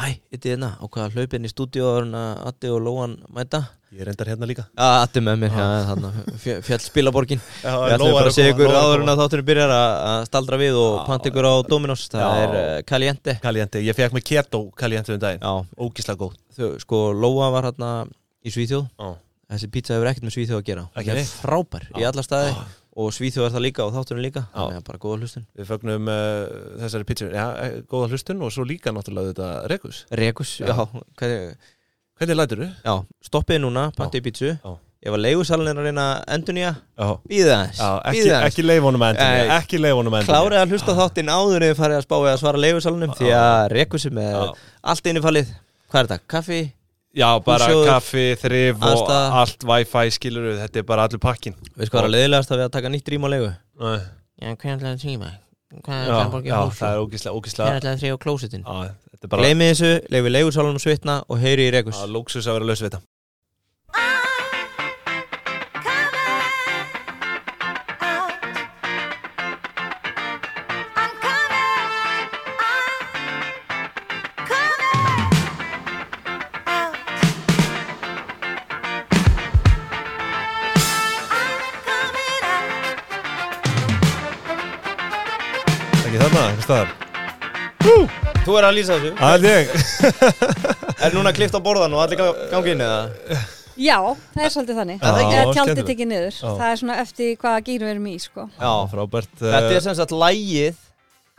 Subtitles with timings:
[0.00, 2.16] Þetta er hérna, á hvaða hlaupin í stúdíu og
[2.48, 3.60] Atti og Lóan mæta?
[3.90, 4.64] Ég er endar hérna líka.
[4.70, 6.10] Já, Atti með mér, já, þarna.
[6.62, 7.40] Fjall spilaborgin.
[7.64, 10.78] Já, Við ætlum bara að segja ykkur áður en að þátturinn byrjar að staldra við
[10.78, 12.04] og panta ykkur á Dominos.
[12.12, 13.34] Það er uh, Caliente.
[13.42, 15.42] Caliente, ég fekk með keto Caliente um daginn.
[15.42, 16.38] Já, Ógíslega góð
[16.84, 17.90] sko, Lóa var hérna
[18.46, 18.86] í Svíþjóð.
[19.50, 20.86] Þessi pizza hefur ekkert með Svíþjóð að gera.
[20.94, 22.54] Hún er frábær í alla staði
[22.98, 24.58] og Svíþjóð er það líka og þátturinn líka Já.
[24.58, 28.54] Þannig að bara góða hlustun Við fögnum uh, þessari pizza Já, eh, góða hlustun og
[28.54, 30.72] svo líka náttúrulega þetta Rekus Rekus, Já.
[30.72, 31.72] já, hvernig,
[32.20, 32.70] Hvernig lætur þú?
[32.84, 32.94] já
[33.30, 34.72] stoppið núna, panti í pizzu Já.
[35.00, 36.06] Ef að leigusalinn er að reyna
[36.98, 39.46] Já, Býða Já ekki, ekki leifunum endur Nei.
[39.54, 43.14] Ekki leifunum endur Klárið að hlusta þáttinn áður eða farið að spá eða svara leigusalunum
[43.16, 44.42] Því að Rekusi með Já.
[44.92, 45.54] allt innifalið
[45.90, 46.26] Hvað er þetta?
[46.30, 46.60] Kaffi?
[47.10, 49.30] Já, bara Húsjóður, kaffi, þrif og aðstaða.
[49.40, 52.60] allt wifi skilur við Þetta er bara allur pakkin Veist hvað er að leiðilegast að
[52.60, 53.48] við að taka nýtt rým á leigu?
[53.80, 53.96] Nei.
[54.40, 55.30] Já, hvernig ætlaði að tíma?
[55.70, 56.14] Hvað Já,
[56.46, 58.62] já það er ógíslega, ógíslega ætlaði að þrjá klósitin?
[58.62, 62.46] Já, þetta er bara Gleimið þessu, leiði leigusalunum svitna og heyri í Rekus Já, lúksus
[62.46, 63.02] að vera laus við þetta
[86.70, 86.90] staðar
[88.44, 89.64] Þú er að lýsa þessu Það er ég
[91.06, 93.40] Er núna klift á borðan og allir ga- gangi inn eða?
[93.80, 93.96] Já,
[94.34, 94.98] það er svolítið þannig.
[95.00, 95.10] Já,
[95.40, 96.34] Eða tjaldið tekið niður.
[96.36, 96.48] Já.
[96.58, 98.44] Það er svona eftir hvaða gýr við erum í, sko.
[98.60, 100.82] Já, Frábært þetta eh, er sem sagt lægið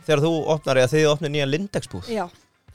[0.07, 2.23] þegar þú opnar eða þið opnir nýja Lindex-búð Já.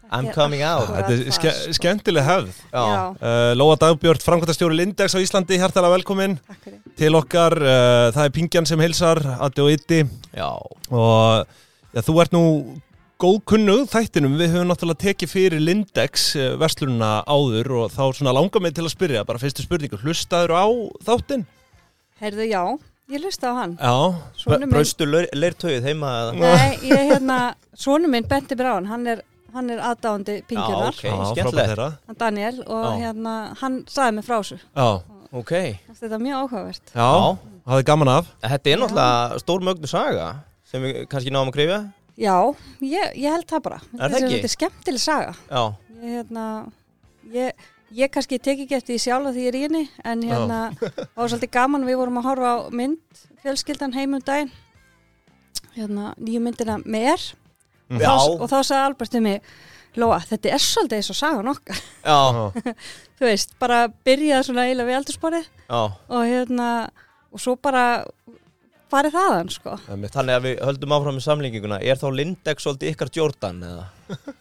[0.07, 0.87] I'm er coming out.
[0.95, 1.77] Þetta er ske það, sko.
[1.81, 6.79] skemmtileg hefð uh, Lóa Dagbjörn, framkvæmtastjóri Lindex á Íslandi Hjartalega velkomin takk fyrir.
[7.03, 10.47] til okkar uh, Það er Pingjan sem heilsar, Addi og Itti já,
[10.95, 11.57] og
[11.97, 12.43] já, þú ert nú
[13.17, 18.35] góð kunnug þættinum, við höfum náttúrulega tekið fyrir Lindex uh, verslununa áður og þá svona
[18.37, 20.67] langar mig til að spyrja bara fyrstu spurningu, hlustaður á
[21.07, 21.47] þáttinn?
[22.21, 22.61] Heyrðu, já,
[23.13, 23.73] ég lusta á hann.
[23.81, 26.37] Já, braustu leirtögið heima eða?
[26.45, 27.39] nei, ég hérna,
[27.77, 29.25] svonu minn benti á hann, hann er,
[29.57, 32.97] hann er aðdáandi Já, pingjunar, ok, já, skemmtilegt þeirra hann Daniel, og Já.
[33.07, 34.61] hérna, hann sagði mér frá þessu.
[34.77, 34.89] Já,
[35.37, 35.51] Ok,
[35.91, 36.93] Þetta er mjög áhugavert.
[36.95, 37.09] já,
[37.67, 40.27] hafði gaman af þetta er náttúrulega stór mögnu saga
[40.67, 41.79] sem við kannski náum að krifja
[42.17, 42.33] Já,
[42.81, 43.79] ég, ég held það bara.
[43.93, 44.29] Er það ekki?
[44.39, 45.33] Þetta er skemmtileg saga.
[45.53, 45.63] Já,
[45.97, 46.45] Ég, hérna,
[47.35, 47.67] ég,
[47.99, 51.21] ég kannski tek ekki eftir því sjálf því ég er í henni, en hérna, það
[51.21, 54.51] var svolítið gaman, við vorum að horfa á mynd, fjölskyldan heim um daginn,
[55.77, 57.27] hérna, nýju myndina er,
[57.87, 58.01] Mm.
[58.03, 59.43] já, þá, og þá sagði Albert um mig,
[59.97, 61.79] Lóa, þetta er svolítið eins og sagan okkar.
[62.03, 62.17] já,
[63.21, 66.67] Þú veist, bara byrjaði svona eiginlega við eldursporið já og hérna,
[67.31, 67.85] og svo bara
[68.93, 69.75] farið þaðan, sko.
[69.89, 73.85] Þannig að við höldum áfram með samlinginguna Er þá Lindex svolítið ykkar Jordan eða?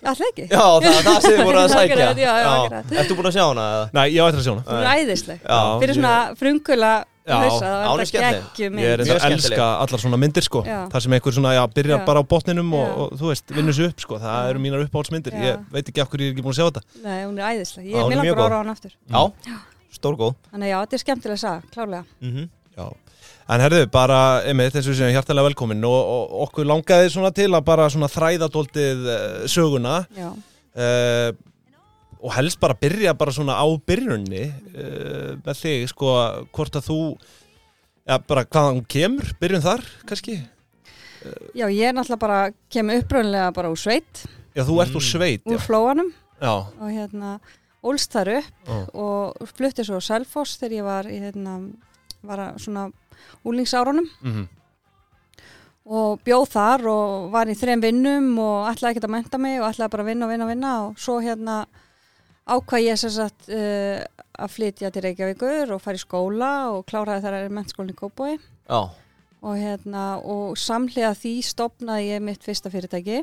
[0.06, 0.46] Alltaf ekki?
[0.52, 2.84] Já, það er það sem við vorum að sækja.
[3.02, 3.90] Ertu búin að sjá hana eða?
[3.98, 5.40] Nei, ég eftir að sjóna Hún er æðisleg.
[5.46, 6.94] Já, Fyrir svona frungula
[7.26, 8.42] hausa, já, það er þetta skemmtileg.
[8.54, 10.78] geggjum Ég er að elska allar svona myndir sko Já.
[10.94, 12.06] Það sem einhver svona, já, byrjar Já.
[12.06, 15.38] bara á botninum og, og þú veist, vinnur sér upp sko Það eru mínar uppáhaldsmyndir.
[15.42, 17.50] Ég veit ekki af hverju ég er ekki búin að sjá þetta Nei, hún er
[17.56, 17.88] æðisleg.
[17.90, 18.46] Já, Ég hún er er mjög mjög góð.
[18.46, 18.94] ára á hann aftur.
[19.10, 19.58] Já,
[19.98, 22.06] stórgóð Þannig já, þetta er skemmtilega saga, klálega.
[22.22, 22.46] mm
[22.78, 22.86] Já
[23.46, 24.20] En herðu, bara,
[24.50, 27.86] einmitt, eins og við séum hjartalega velkomin og, og okkur langaði svona til að bara
[27.94, 30.32] svona þræða dóltið uh, söguna Já.
[30.34, 31.30] uh,
[32.26, 36.16] og helst bara byrja bara svona á byrjunni uh, með þig, sko,
[36.58, 40.40] hvort að þú já, bara hvaðan hún kemur, byrjun þar, kannski
[41.58, 42.40] Já, ég er náttúrulega bara,
[42.70, 44.26] kemur uppröðinlega bara úr sveit,
[44.58, 44.98] Já, þú ert Mm.
[44.98, 46.10] úr sveit, úr já, flóanum
[46.42, 46.52] já,
[46.82, 47.38] og hérna,
[47.86, 48.76] ólst þar upp já.
[48.94, 51.56] og flutti svo á Selfoss þegar ég var í hérna,
[52.26, 52.90] var að svona
[53.46, 54.46] úlingsárunum Mm
[55.86, 59.68] og bjóð þar og var í þrem vinnum og ætlaði ekki að menta mig og
[59.70, 60.74] ætlaði bara að vinna og vinna og vinna.
[60.88, 61.58] Og svo hérna
[62.46, 64.02] ákvað ég sem sagt uh,
[64.36, 68.34] að flytja til Reykjavíkur og fara í skóla og kláraði þar að mennskólinn í Kópói
[68.36, 68.82] Já,
[69.46, 73.22] og hérna og samhliða því stopnaði ég mitt fyrsta fyrirtæki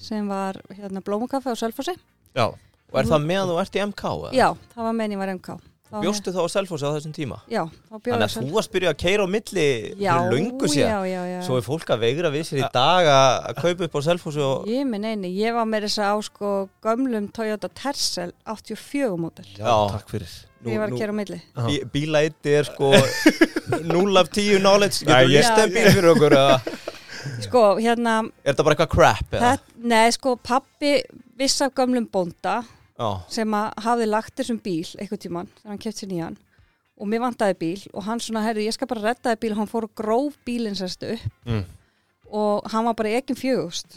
[0.00, 1.96] sem var hérna blómukaffe á Selfossi.
[2.36, 4.04] Já, og er það meðan þú ert í MK?
[4.04, 4.32] eða?
[4.36, 5.56] já, það var meðan ég var MK
[5.90, 7.36] Þá- Bjóstu þá á Selfossi á þessum tíma?
[7.50, 9.64] já, þá bjóði Þannig að þú varst byrjuð að keira á milli
[9.98, 11.40] já, fyrir löngu síðan já, já, já.
[11.48, 14.44] Svo er fólk að veigra við sér í dag að að kaupa upp á Selfossi
[14.46, 16.52] og ég minn eini, ég var með þess að á sko
[16.86, 19.74] gömlum Toyota Tercel 84 mótel já, Já.
[19.96, 22.92] takk fyrir Nú- ég var að kera á milli bí, bílæti er sko
[23.90, 26.60] 0 af 10 knowledge Nei, Getur ég- list þeim bíl fyrir okkur eða?
[27.44, 28.14] sko, hérna,
[28.44, 29.52] Er það bara eitthvað crap eða?
[29.82, 31.00] nei, sko pappi
[31.40, 32.68] viss af gömlum bónda Já,
[33.28, 36.36] sem að hafði lagt þessum bíl eitthvað tíman, þegar hann keft sér nýjan
[37.00, 39.52] og mér vantaði bíl og hann svona, herri, ég skal bara reddaði bíl.
[39.54, 41.64] Og hann fór og gróf bílinn sérstu upp Mm.
[42.30, 43.96] og hann var bara ekki fjögust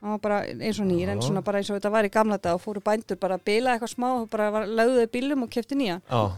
[0.00, 2.38] hann var bara eins og nýr en svona bara eins og þetta var í gamla
[2.42, 5.76] dag og fóru bændur bara að bila eitthvað smá og bara lögðuði bílum og kefti
[5.78, 6.32] nýja Já,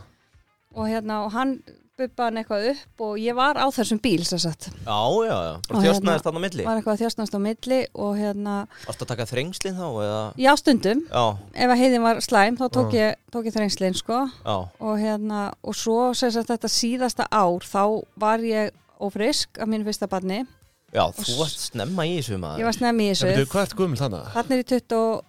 [0.75, 1.63] og hérna og hann
[2.01, 4.69] bubba hann eitthvað upp og ég var á þessum bíl sem sagt.
[4.87, 5.55] Já, já, já.
[5.57, 6.65] Og Bara hérna- þjóstnaðist þarna á milli?
[6.67, 8.55] var eitthvað að þjóstnast á milli og hérna
[8.87, 10.21] Varstu að taka þrengslinn þá eða?
[10.41, 11.03] Já stundum.
[11.11, 11.25] Já,
[11.55, 14.21] ef að heiðin var slæm þá tók ég, tók ég þrengslinn sko.
[14.45, 17.85] Já, og hérna og svo sem sagt þetta síðasta ár þá
[18.17, 20.47] var ég ófrisk af mínu fyrsta barni.
[20.91, 22.59] Já, þú varst snemma í þessu maður.
[22.59, 24.31] Ég var snemmi í en veitu, þessu hvað ert guðmul þannig?
[24.35, 24.89] þarna er ég 20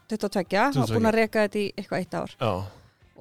[0.09, 0.95] 22 og 22.
[0.95, 2.31] búin að reka þetta í eitthvað eitt ár.
[2.41, 2.53] Já,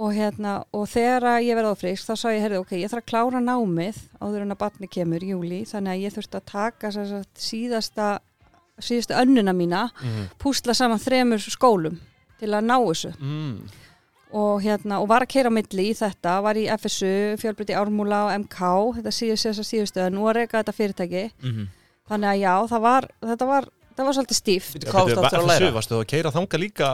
[0.01, 3.03] og hérna og þegar að ég verði ófrisk þá sá ég, heyrðu, ok, ég þarf
[3.05, 6.93] að klára námið áður en að barni kemur júli þannig að ég þurfti að taka
[6.95, 8.07] sem sagt, síðasta
[8.81, 10.23] síðasta önnuna mína mm.
[10.41, 11.99] púsla saman þremur skólum
[12.41, 13.59] til að ná þessu Mm.
[14.33, 18.23] og hérna, og var að keira á milli í þetta, var í FSU, fjölbrytti Ármúla
[18.29, 18.61] og MK,
[19.01, 21.67] þetta þessar síðustu en nú að reyka þetta fyrirtæki Mhm.
[22.09, 25.73] þannig að já, það var, þetta var það var svolítið stíft Hvað varstu að læra?
[25.77, 26.91] Varstu þú að keira þanga líka?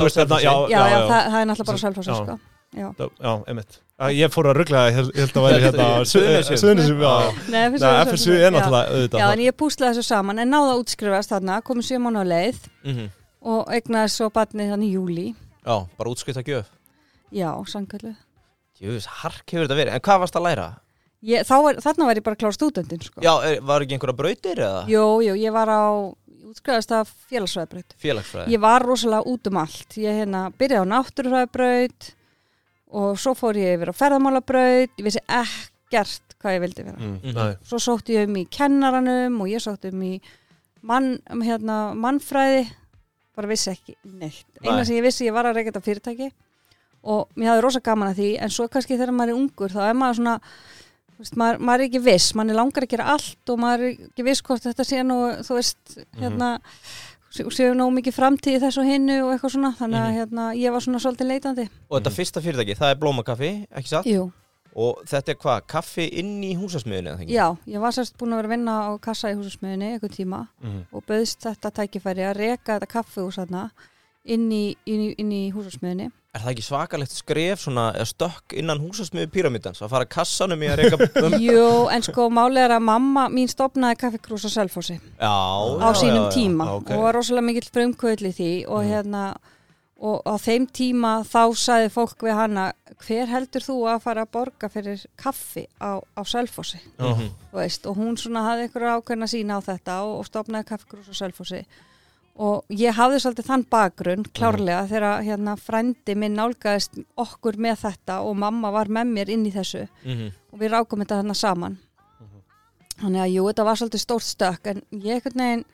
[1.10, 2.20] Það, það er náttúrulega bara sjálfhásið já.
[2.20, 2.40] sko
[2.74, 2.88] já.
[2.98, 3.80] Já, já, einmitt.
[4.04, 5.88] Að Ég fór að ruggla, held ég held að væri hérna.
[6.58, 7.12] Suðunisum, já.
[7.54, 9.20] Nei, FSU, er náttúrulega já, auðvitað.
[9.22, 12.26] já, en ég púslaði þessu saman en náða að útskrifast þarna, komið sjö mánu á
[12.26, 13.10] leið Mhm.
[13.54, 15.28] og egnaði svo barnið þannig í júli
[15.64, 16.66] Já, bara útskrift að gjöf
[17.32, 18.16] já, sangkvöldu
[18.82, 20.68] Jöfus, hark hefur þetta verið En hvað varst að læra?
[21.24, 23.22] ég, þá er, þarna var ég bara klára stúdendin sko.
[23.24, 24.82] Já, er, var ekki einhverja brautir eða?
[24.92, 25.84] jú, jú, ég var á
[26.54, 29.98] útskrifast af félagsvæðbreyt Félagsfræði Ég var rosalega út um allt.
[30.00, 32.12] Ég hérna byrjaði á náttúrufræðabraut
[32.94, 34.94] og svo fór ég yfir á ferðamálabraut.
[35.00, 36.98] Ég vissi ekkert hvað ég vildi vera.
[37.00, 37.34] Mm, Mhm.
[37.36, 37.56] nei.
[37.66, 40.22] Svo sótti ég um í kennaranum og ég sótti um í
[40.84, 42.68] mann, um, hérna, mannfræði.
[43.36, 44.46] Bara vissi ekki neitt.
[44.62, 46.32] Eina sem ég vissi, ég var að þetta fyrirtæki
[47.04, 49.90] og mér hafði rosa gaman að því en svo kannski þegar maður er ungur þá
[49.90, 50.36] er maður svona
[51.20, 54.24] veist, maður, maður er ekki viss, maður langar að gera allt og maður er ekki
[54.28, 56.60] viss hvort þetta sé nú þú veist, hérna
[57.34, 60.18] sé- séu nóg mikið framtíð í þessu og hinnu og eitthvað svona, þannig að Mhm.
[60.20, 61.70] hérna, ég var svona svolítið leitandi.
[61.90, 64.06] Og þetta fyrsta fyrirtæki, það er blómakaffi, ekki satt?
[64.06, 64.32] Jú,
[64.76, 67.30] Og þetta er hvað, kaffi inn í húsasmiðinu eða ekki?
[67.34, 70.48] já, ég var sérst búin að vera að vinna á kassa í húsasmiðinni eitthvað tíma
[70.64, 70.86] Mhm.
[70.92, 73.70] og bauðst þetta tækifæri að reka þetta kaffihús þarna
[74.26, 76.12] inn í, inn í, inn í húsasmiðinni.
[76.34, 80.80] Er það ekki svakalegt skref svona, stökk innan húsasmiðu pyramidans að fara kassanum í að
[80.82, 81.36] reyka um?
[81.46, 86.30] Jú, en sko máli er að mamma mín stopnaði kaffikrús á Selfossi á sínum já,
[86.32, 86.34] já.
[86.34, 86.90] tíma ok.
[86.96, 89.28] og var rosalega mikill frumkvöld í því og hérna
[90.04, 92.66] og á þeim tíma þá sagði fólk við hana
[93.06, 98.02] hver heldur þú að fara að borga fyrir kaffi á, á Selfossi þú veist, og
[98.02, 101.62] hún svona hafði ykkur ákveðna sína á þetta og, og stopnaði kaffikrús á Selfossi
[102.36, 108.22] og ég hafði svolítið þann bakgrunn klárlega þegar hérna frændi minn nálgæðist okkur með þetta
[108.26, 109.88] og mamma var með mér inn í þessu.
[110.04, 110.32] Mhm.
[110.54, 111.78] og við rákum þetta þarna saman.
[113.02, 115.66] Þannig að jú, þetta var svolítið stórt stökk en ég einhvern veginn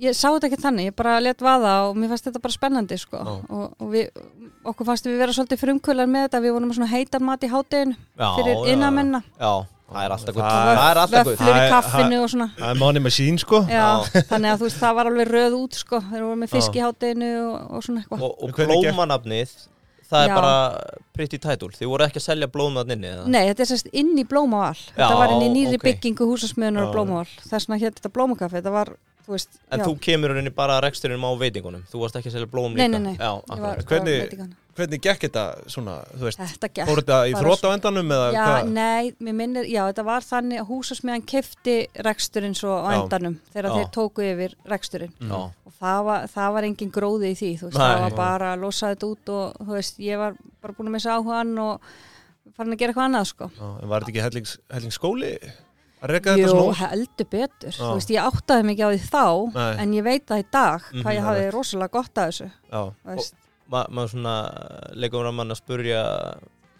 [0.00, 2.98] ég sá þetta ekki þannig, ég bara let vaða og mér fannst þetta bara spennandi
[3.00, 3.20] sko.
[3.20, 3.34] Já.
[3.52, 4.22] og, og við,
[4.64, 7.96] okkur fannst við vera svolítið frumkvölar með þetta, við vorum svona heitan mat í hátteginu
[7.98, 9.52] Já, fyrir já, innamenna Já,
[9.92, 12.30] það er alltaf gutt Það- Það er alltaf gutt vöflur í Það er- kaffinu og
[12.32, 13.60] svona Það er money machine, sko.
[13.68, 13.88] Já,
[14.32, 16.82] þannig að þú veist, það var alveg röð út sko, þeir voru með fisk í
[16.86, 19.52] hátteginu og, og svona eitthvað Og, og blómanafnið
[20.12, 20.34] Það er Já.
[20.36, 20.56] bara
[21.16, 23.22] pretty title Þið voru ekki að selja blómanafninni eða?
[23.32, 25.86] Nei, þetta er sérst inn í Blómavall Þetta Já, var inn í nýri ok.
[25.86, 26.88] byggingu húsasmiðunar Já.
[26.90, 28.90] á Blómavall Þess vegna hétt þetta Blómakaffi Þetta var,
[29.24, 29.84] þú veist En já.
[29.86, 32.84] þú kemur henni bara að reksturinn á veitingunum Þú varst ekki að selja blóm Nei,
[32.84, 33.16] líka nei, nei.
[33.16, 33.64] Já, Ég akkurat.
[33.64, 34.52] var, Hvernig-.
[34.72, 38.12] Hvernig gekk þetta svona, þú veist, Þetta gekk fór þetta í bara þrótt á endanum
[38.16, 38.68] eða Já, hvað?
[38.72, 41.74] nei, mér minnir, já, þetta var þannig að húsasmiðan kefti
[42.06, 43.02] reksturinn svo á Já.
[43.02, 43.74] endanum þegar Já.
[43.76, 45.28] þeir tóku yfir reksturinn Mm.
[45.28, 45.36] Já,
[45.66, 47.90] og það var, það var engin gróði í því, þú veist, Nei.
[47.92, 50.96] það var bara að losa þetta út og, þú veist, ég var bara búin að
[50.96, 51.80] missa áhugan og
[52.56, 53.50] farin að gera eitthvað annað, sko.
[53.58, 54.98] Já, en var þetta ekki hellings, hellings
[56.02, 56.74] að reka þetta Jú, svona?
[56.80, 57.84] heldur betur, Já.
[57.84, 59.76] þú veist, ég áttaði mikið á því þá, Nei.
[59.84, 61.22] en ég veit það í dag hvað Mhm, ég
[63.72, 64.34] Ma, maður svona
[64.94, 66.02] leikum að mann að spurja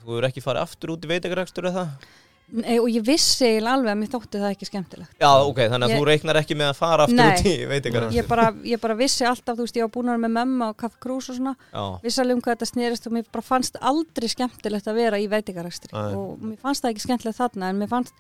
[0.03, 2.07] Þú hefur ekki farið aftur út í veitingarekstur eða það?
[2.53, 5.13] Nei, og ég vissi alveg að mér þótti það ekki skemmtilegt.
[5.23, 7.31] Já, ok, þannig að Ég- þú reiknar ekki með að fara aftur Nei.
[7.39, 10.19] út í veitingarekstur Ég bara, ég bara vissi alltaf, þú veist, ég var búin að
[10.19, 13.07] vera með memma og kaffi krús og svona, Já, vissi alveg um hvað þetta snerist
[13.09, 16.13] og mér bara fannst aldrei skemmtilegt að vera í veitingarekstri Nei.
[16.19, 18.13] og mér fannst það ekki skemmtilegt þarna en mér fannst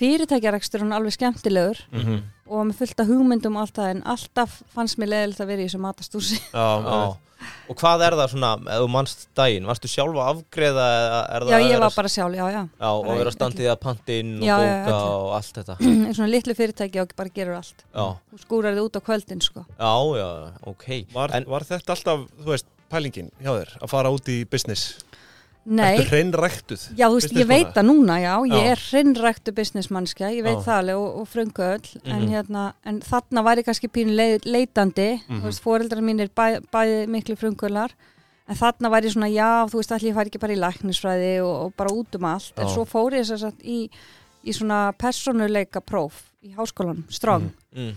[0.00, 4.60] fyrirtækjarekstur hann alveg skemmtilegur mhm, og með fullt af hugmyndum og allt það en alltaf
[4.74, 7.02] fannst mér leðilegt að vera í þessu matastúsi já, já.
[7.72, 11.46] Og hvað er það svona, ef þú mannst daginn, varstu sjálf að afgreiða eða er
[11.46, 12.58] það Já, ég var bara sjálf, já, já.
[12.82, 15.14] Já, og vera standið að pantinn og Já, já, bóka öllu.
[15.14, 15.76] og allt þetta.
[16.18, 17.80] Svona litlu fyrirtæki og bara gerur allt.
[17.96, 18.04] Já,
[18.34, 19.64] þú skúrar þið út á kvöldin sko.
[19.70, 20.28] Já, já,
[20.74, 20.86] ok.
[21.16, 24.98] Var, En var þetta alltaf, þú veist, pælingin hjá þér að fara út í business?
[25.66, 26.82] Nei, Ertu hreinræktuð?
[26.96, 28.70] já þú veist, ég veit það núna, já, ég Já.
[28.72, 30.62] er hrinnræktu businessmannskja, ég veit Já.
[30.64, 32.30] það alveg og, og fröngu öll, en Mhm.
[32.32, 35.40] hérna, en þarna var ég kannski pínu leit, leitandi, Mhm.
[35.42, 37.90] þú veist, foreldrar mínir bæ, bæði miklu fröngular,
[38.48, 41.42] en þarna var ég svona, já, þú veist, allir ég fari ekki bara í læknisfræði
[41.44, 42.74] og, og bara út um allt, en Já.
[42.74, 43.90] svo fór ég þess að í,
[44.46, 47.80] í svona persónuleika próf í háskólanum, strong, Mhm.
[47.82, 47.94] mm.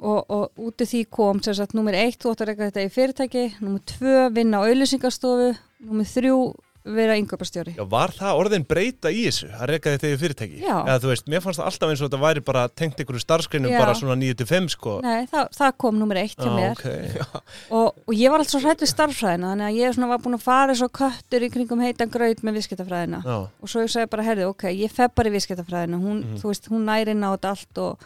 [0.00, 2.92] og, og út af því kom sagt, nummer eitt, þú átt að reyka þetta í
[2.92, 9.10] fyrirtæki nummer tvö, vinna á auðlýsingastofu nummer þrjú, vera yngöpastjóri Já, var það orðin breyta
[9.12, 10.58] í þessu að reyka þetta í fyrirtæki?
[10.62, 10.76] Já.
[10.86, 13.72] Eða þú veist, mér fannst það alltaf eins og þetta væri bara tengt einhverju starfskreinum
[13.74, 13.78] Já.
[13.82, 14.94] bara svona 9-5 sko.
[15.04, 17.44] Nei, það, það kom nummer eitt hjá Já, mér ok.
[17.70, 20.38] og, og ég var alltaf svo hrætt við starffræðina þannig að ég svona var búin
[20.38, 23.36] að fara svo köttur í kringum heitan graut með viðskiptafræðina Já.
[23.48, 26.36] og svo ég sagði bara, herði, ok, ég feb bara í viðskiptafræðina hún, Mhm.
[26.40, 27.98] þú veist, hún næri þetta allt og,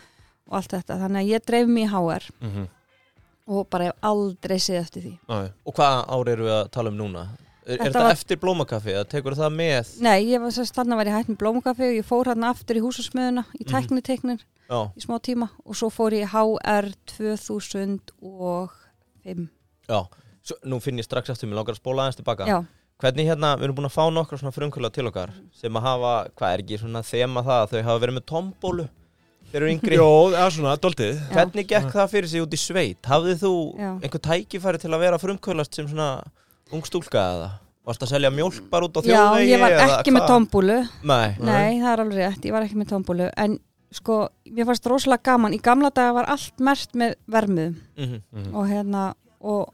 [0.49, 2.67] og allt þetta, þannig að ég dreif mig í HR Mhm.
[3.52, 5.12] og bara hef aldrei séð eftir því.
[5.67, 7.29] Og hvað ár eru við að tala um núna?
[7.64, 9.90] Er, er Þetta þetta var- eftir blómakaffi eða tekur það með?
[10.02, 12.75] Nei, ég var sérst, þannig var ég hætt með blómukaffi og ég fór hann aftur
[12.76, 13.71] í húsasmiðuna í Mhm.
[13.71, 16.90] tækniteiknin Já, í smá tíma og svo fór ég í HR
[18.16, 19.49] 2005
[19.88, 20.00] já
[20.42, 22.64] Svo, Nú finn ég strax eftir mig langar að spóla aðeins tilbaka Já,
[23.02, 26.12] Hvernig hérna, við erum búin að fá nokkra svona frumkvöla til okkar sem að hafa,
[26.38, 28.88] hvað er ekki svona þema það að þau hafa verið með tombólu
[29.52, 31.19] þeir eru yngri Jó, það er svona, doldið.
[31.35, 33.02] Hvernig gekk það fyrir sig út í sveit?
[33.11, 33.90] Hafðið þú Já.
[34.02, 36.09] einhver tækifæri til að vera frumkvölast sem svona
[36.73, 37.50] ung stúlka eða?
[37.87, 39.50] Varst að selja mjólk bara út á Já þjóðvegi?
[39.50, 40.31] ég var ekki með hvað?
[40.31, 43.57] tombúlu Nei, Nei, það er alveg rétt, ég var ekki með tombúlu en
[43.93, 48.55] sko, mér fannst rosalega gaman í gamla daga var allt mert með vermuðum Mhm.
[48.55, 49.02] og hérna
[49.41, 49.73] og,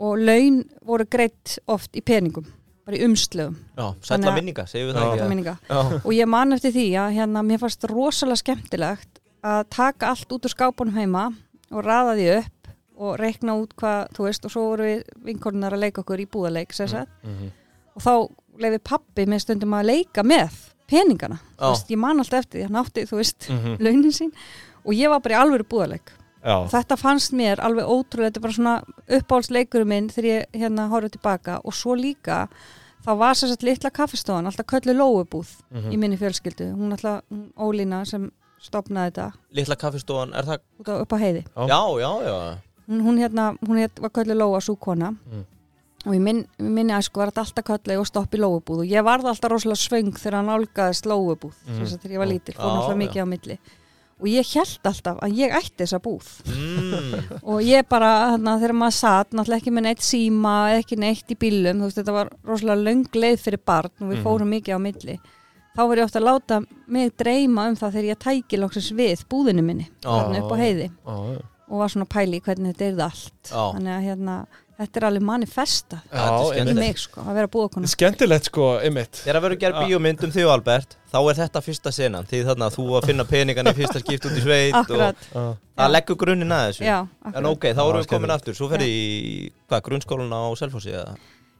[0.00, 2.46] og laun voru greitt oft í peningum,
[2.86, 5.00] bara í umslögum Já, sætla minninga, segjum við Já.
[5.00, 9.64] það ekki Já, og ég man eftir því að hérna, mér fannst rosalega skemmtilegt að
[9.70, 11.28] taka allt út úr skápunum heima
[11.70, 12.55] og raða því upp
[12.96, 16.26] og reikna út hvað, þú veist, og svo voru við vinkornar að leika okkur í
[16.26, 17.50] búðaleik sem sagt, Mhm.
[17.96, 18.12] og þá
[18.58, 20.50] leiði pappi með stundum að leika með
[20.88, 21.70] peningana, þú Já.
[21.72, 23.76] veist, ég man alltaf eftir því, hann átti, þú veist, Mhm.
[23.80, 24.32] launin sín
[24.84, 26.08] og ég var bara í alvöru búðaleik
[26.44, 26.68] Já.
[26.70, 31.10] þetta fannst mér alveg ótrúlega, þetta er bara svona uppáhaldsleikurum minn þegar ég hérna horfði
[31.16, 32.48] tilbaka og svo líka
[33.06, 35.90] þá var sér sett litla kaffestofan, alltaf köllu lóubúð Mhm.
[35.92, 40.58] í minni fjölskyldu, hún alltaf hún Ólína sem stopnaði þetta litla kaffistofan, er það?
[40.80, 41.44] út á, upp á heiði.
[41.56, 45.44] Já, já, já hún, hún hérna, hún heit, var köllu lóa súkona Mm.
[46.06, 49.02] og í minn, minni æsku var þetta alltaf köllu og stopp í lóubúð og ég
[49.04, 51.72] varð alltaf rosalega svöng þegar hann álgaðist lóubúð Mhm.
[51.72, 51.80] mm.
[51.82, 52.96] þess að þegar ég var lítil, fór já.
[53.02, 53.58] mikið á milli
[54.18, 57.42] og ég held alltaf að ég ætti þessa búð mm.
[57.50, 61.36] og ég bara, hérna, þegar maður satt náttúrulega ekki með neitt síma, ekki neitt í
[61.36, 64.24] bílum þú veist, þetta var rosalega löng leið fyrir barn og við Mhm.
[64.24, 65.18] fórum mikið á milli
[65.76, 69.24] þá var ég ofta að láta mig dreyma um það þegar ég tæki loksins við
[69.28, 73.02] búðinu minni þarna upp á heiði Já, og var svona pæli í hvernig þetta er
[73.08, 73.34] allt.
[73.50, 73.64] Já.
[73.74, 74.34] þannig að hérna,
[74.76, 78.66] þetta er alveg manifesta Já, er Já, í mig sko, að vera búðakona Skemmtilegt sko,
[78.84, 79.22] einmitt.
[79.24, 82.26] Þegar að vera gerð bíómynd um þig Albert þá er þetta fyrsta senan.
[82.28, 85.56] Því þarna þú að finna peningan í fyrsta skipt út í sveit akkurat, og Já.
[85.80, 86.84] það leggur grunninn að þessu.
[86.84, 86.98] Já,
[87.32, 88.58] En ok, þá Já, erum við komin aftur.
[88.58, 91.16] Svo ferði í, hvað, grunnskólan á Selfossi eða?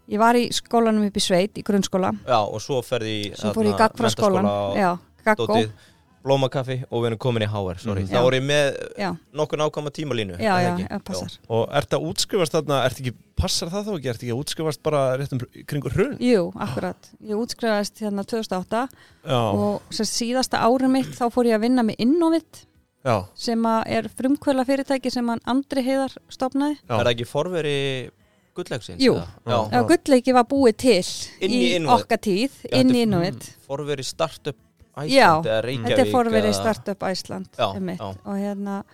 [0.07, 3.51] ég var í skólanum upp í sveit í grunnskóla, Já, og svo ferði í svo
[3.57, 4.47] fór ég í gagfraskólan
[4.79, 4.91] já,
[5.27, 5.73] gaggó, Dótið,
[6.27, 8.11] blómakaffi og við erum komin í HR, sorry Mhm.
[8.13, 8.67] Þá er ég með
[8.99, 10.87] já, nokkuð nákvæma tímalínu já, er já, það ekki?
[10.91, 14.35] já, passar Og ert að útskrifast þarna, ert ekki, passar það þá ekki, ert ekki
[14.35, 16.17] að útskrifast bara réttum kringur hrun?
[16.21, 17.11] Jú, akkurat.
[17.23, 18.87] Ég útskrifaðist hérna 2008
[19.25, 22.67] Já, og sem síðasta árið mitt þá fór ég að vinna með Innovit
[23.07, 26.79] já, sem að er frumkvöla fyrirtæki sem hann Andri Heiðar stopnaði.
[26.83, 26.95] Já.
[26.99, 27.77] Er það ekki forveri
[28.57, 29.01] gulllegsins?
[29.03, 29.15] Jú.
[29.91, 31.03] gullleiki var búið til
[31.45, 33.51] Inn í, í okkar tíð, inn í Innovit.
[33.67, 34.57] Forveri startup
[34.97, 38.85] Æsland Já, eða Reykjavík Þetta er forverið eða- Startup Æsland og hérna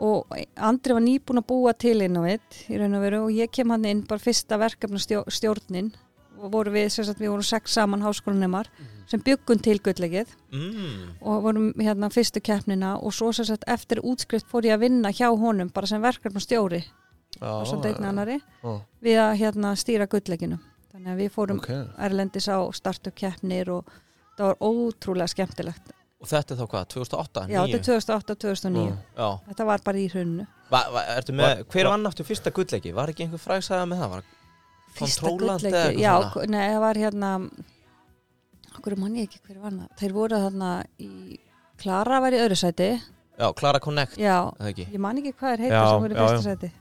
[0.00, 3.68] og Andri var nýbúin að búa til Innovit í raun og veru og ég kem
[3.68, 5.92] hann inn bara fyrsta verkefnastjórnin
[6.40, 8.70] og voru við, sem sagt, við vorum sex saman háskólanemar
[9.10, 11.20] sem byggum til gullleikið mm.
[11.20, 15.12] og vorum hérna fyrstu keppnina og svo sem sagt eftir útskrift fór ég að vinna
[15.12, 16.80] hjá honum bara sem verkefnastjóri
[17.40, 21.70] og svo deitna annari já, við að hérna stýra gullleikinu þannig að við fórum ok.
[22.06, 23.90] erlendis á startup keppnir og
[24.40, 27.42] það var ótrúlega skemmtilegt Og þetta er þá hvað, 2008?
[27.48, 27.70] já, 9?
[27.72, 28.02] þetta er
[28.34, 29.28] 2008-2009 Já.
[29.48, 32.52] þetta var bara í hrunnu Va, va, ertu með, Va- hver va- vann aftur fyrsta
[32.54, 32.92] gullleiki?
[32.94, 34.10] Var ekki einhver frægsaða með það?
[34.16, 34.26] Var,
[35.00, 36.12] fyrsta gullleiki, já,
[36.52, 37.30] nei, það var hérna
[38.78, 40.70] okkur mann ég ekki hver var það þeir voru þarna
[41.02, 41.10] í
[41.80, 42.90] Klara var í öðru sæti
[43.40, 44.36] já, Clara Connect, já,
[44.76, 46.54] ég man ekki hvað er heitir Já, sem voru í já, fyrsta já.
[46.54, 46.72] sæti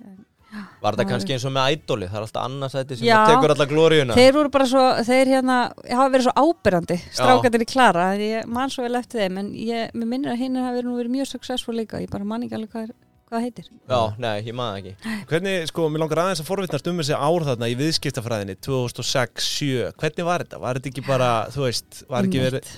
[0.82, 2.08] Var Já, kannski eins og með Idoli?
[2.10, 3.18] Það er alltaf annarsæti sem Já.
[3.30, 7.70] tekur alla glóriuna þeir voru bara svo, þeir hérna hafa verið svo ábyrrandi, strákandir í
[7.70, 8.08] Klara.
[8.18, 10.98] Ég man svo vel eftir þeim, en ég, mér minnir að hinn hafa verið, nú
[10.98, 12.98] verið mjög successful líka, ég bara man ekki alveg hvað, er,
[13.30, 13.70] hvað það heitir.
[13.94, 15.16] Já, nei, ég maður ekki.
[15.30, 20.26] Hvernig, sko, mér langar aðeins að forvitnast um þessi ár þarna í viðskiptafræðinni 2006-7, hvernig
[20.34, 20.62] var þetta?
[20.66, 22.78] Var þetta ekki bara, þú veist, var ekki verið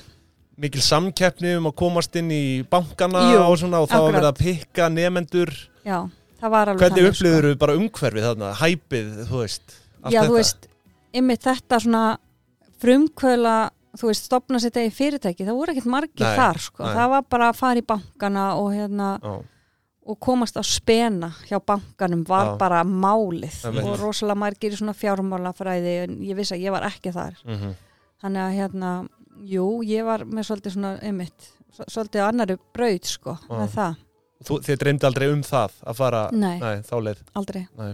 [0.61, 4.17] mikil samkeppni um að komast inn í bankana Jú, og svona og þá var akkurat.
[4.17, 5.51] verið að pikka nefendur
[5.87, 5.97] Já,
[6.41, 10.25] það var alveg Hvernig þannig, upplýður þú bara umhverfið þarna, hæpið, þú veist Já, þetta?
[10.25, 10.67] þú veist,
[11.21, 12.03] ymmið þetta svona
[12.81, 13.55] frumkvöla,
[14.01, 16.86] þú veist, stopna sitt eigin fyrirtæki, það voru ekkert margir Nei, þar, sko.
[16.86, 16.93] nei.
[16.98, 19.36] Það var bara að fara í bankana og hérna, Já,
[20.12, 22.57] og komast á spena hjá bankanum var Já.
[22.57, 23.86] bara málið Einmitt.
[23.86, 27.75] og rosalega margir í svona fjármálafræði en ég vissi að ég var ekki þar mhm.
[28.24, 28.93] þannig að hérna,
[29.45, 31.50] jú, ég var með svolítið svona, ymmið
[31.86, 33.53] svolítið annari braut, sko, Já.
[33.53, 34.00] með það
[34.41, 36.57] Þið dreymdi aldrei um það að fara Nei.
[36.81, 37.67] þá leið aldrei.
[37.77, 37.91] Nei.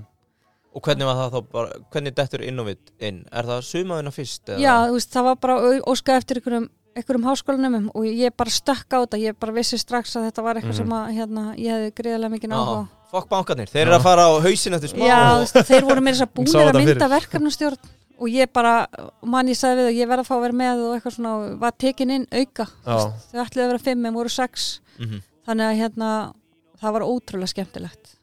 [0.77, 3.24] Og hvernig var það þá bara, hvernig dettur Innovit inn?
[3.34, 4.44] Er það sumaðina fyrst?
[4.48, 4.60] eða?
[4.62, 5.56] Já, þú veist, það var bara
[5.89, 10.16] óskað eftir einhverjum, einhverjum háskólanumum og ég bara stökk á þetta, ég bara vissi strax
[10.16, 10.77] að þetta var eitthvað Mhm.
[10.77, 12.88] sem að, hérna, ég hefði greiðilega mikið á.
[13.12, 16.01] Fokk bankarnir, þeir eru að fara á hausin eftir smá Já, þú veist, þeir voru
[16.01, 17.10] að Hún búinir að mynda fyrir.
[17.18, 17.77] verkefnastjórn
[18.20, 18.88] og ég bara,
[19.24, 21.34] mann ég sagði við og ég verði að fá að vera með og eitthvað svona,
[21.38, 25.22] og var tekin inn auka, þau ætluðu að vera fimm en voru sex, Mhm.
[25.48, 26.34] þannig að hérna,
[26.81, 28.13] það var ótrúlega skemmtilegt.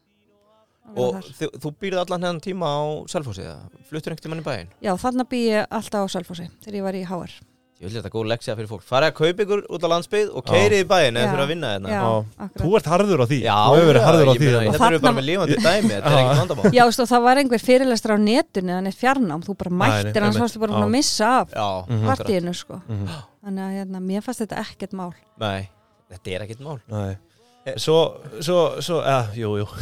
[0.95, 1.31] Og þar.
[1.39, 3.57] þú, þú býrði allan hennan tíma á eða?
[3.89, 4.69] Fluttur einhvern tímann í bæinn?
[4.85, 7.31] Já, þannig bý ég alltaf á Selfossi þegar ég var í HR.
[7.75, 10.45] Ég vil þetta góð leksja fyrir fólk Farið að kaupa ykkur út á landsbyggð og
[10.45, 10.51] Já.
[10.53, 12.61] keirið í bæinn eða þurfa að vinna hérna akkurat.
[12.61, 14.71] Þú ert harður á því Já, Þú verið harður á því meina, þarna.
[14.71, 16.21] Þetta eru bara Þarna- með lifandi dæmi, þetta er Já.
[16.23, 19.57] ekkert vandamál Já, veist, og það var einhver fyrirlestur á netinu eða neitt fjarnám, þú
[19.59, 20.41] bara mættir hans einmitt.
[20.45, 22.05] varstu bara að missa af Já, Mhm.
[22.07, 22.81] partíinu sko.
[22.87, 23.07] Mhm.
[23.43, 25.69] þannig að hérna, mér fannst þetta ekkert mál Nei,
[26.15, 27.17] þetta er ekkert mál Nei.
[27.65, 29.65] Svo, svo, svo, eða, jú, jú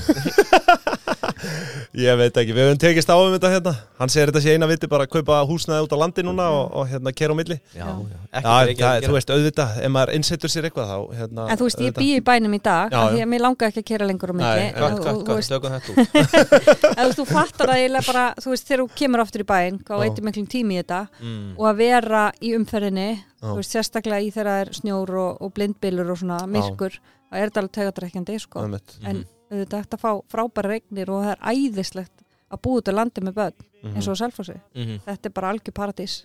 [1.99, 4.69] Ég veit ekki, við höfum tekist á um þetta hérna Hann segir þetta sé eina
[4.69, 7.57] viti bara að kaupa húsnaði út á landi núna og, og hérna kera á milli
[7.75, 7.91] Já, Já.
[8.39, 11.67] ekki það, að þú veist, auðvitað, ef maður innsetur sér eitthvað þá, hérna en þú
[11.67, 11.99] veist, ég auðvitað.
[11.99, 13.25] bý í bænum í dag Já, af því já.
[13.27, 18.07] að mér langaði ekki að kera lengur á milli þú- veist, þú fattar það eiginlega
[18.13, 20.03] bara þú veist, þegar þú kemur aftur í bæinn hvað Já.
[20.07, 21.49] veitir miklum tími í þetta mm.
[21.59, 23.19] og að vera í umferðinni Já.
[23.43, 26.95] þú veist, sérstaklega í þegar það er snjór og, og blindbylur og svona myrkur
[27.33, 28.63] það er þetta alveg tegatrækjandi sko.
[28.63, 32.23] En þetta er að fá frábæra regnir og það er æðislegt
[32.53, 33.95] að út á landi með börn Mhm.
[33.97, 34.55] eins og á Selfossi.
[34.75, 34.99] Mhm.
[35.05, 36.23] þetta er bara algjör paradís.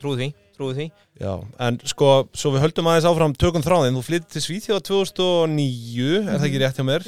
[0.00, 0.90] Trúið því, trúið því.
[1.20, 6.24] Já, en sko, svo við höldum aðeins áfram tökum þráðin, þú flyttir til Svíþjóða 2009,
[6.24, 7.04] er það ekki rétt hjá mér?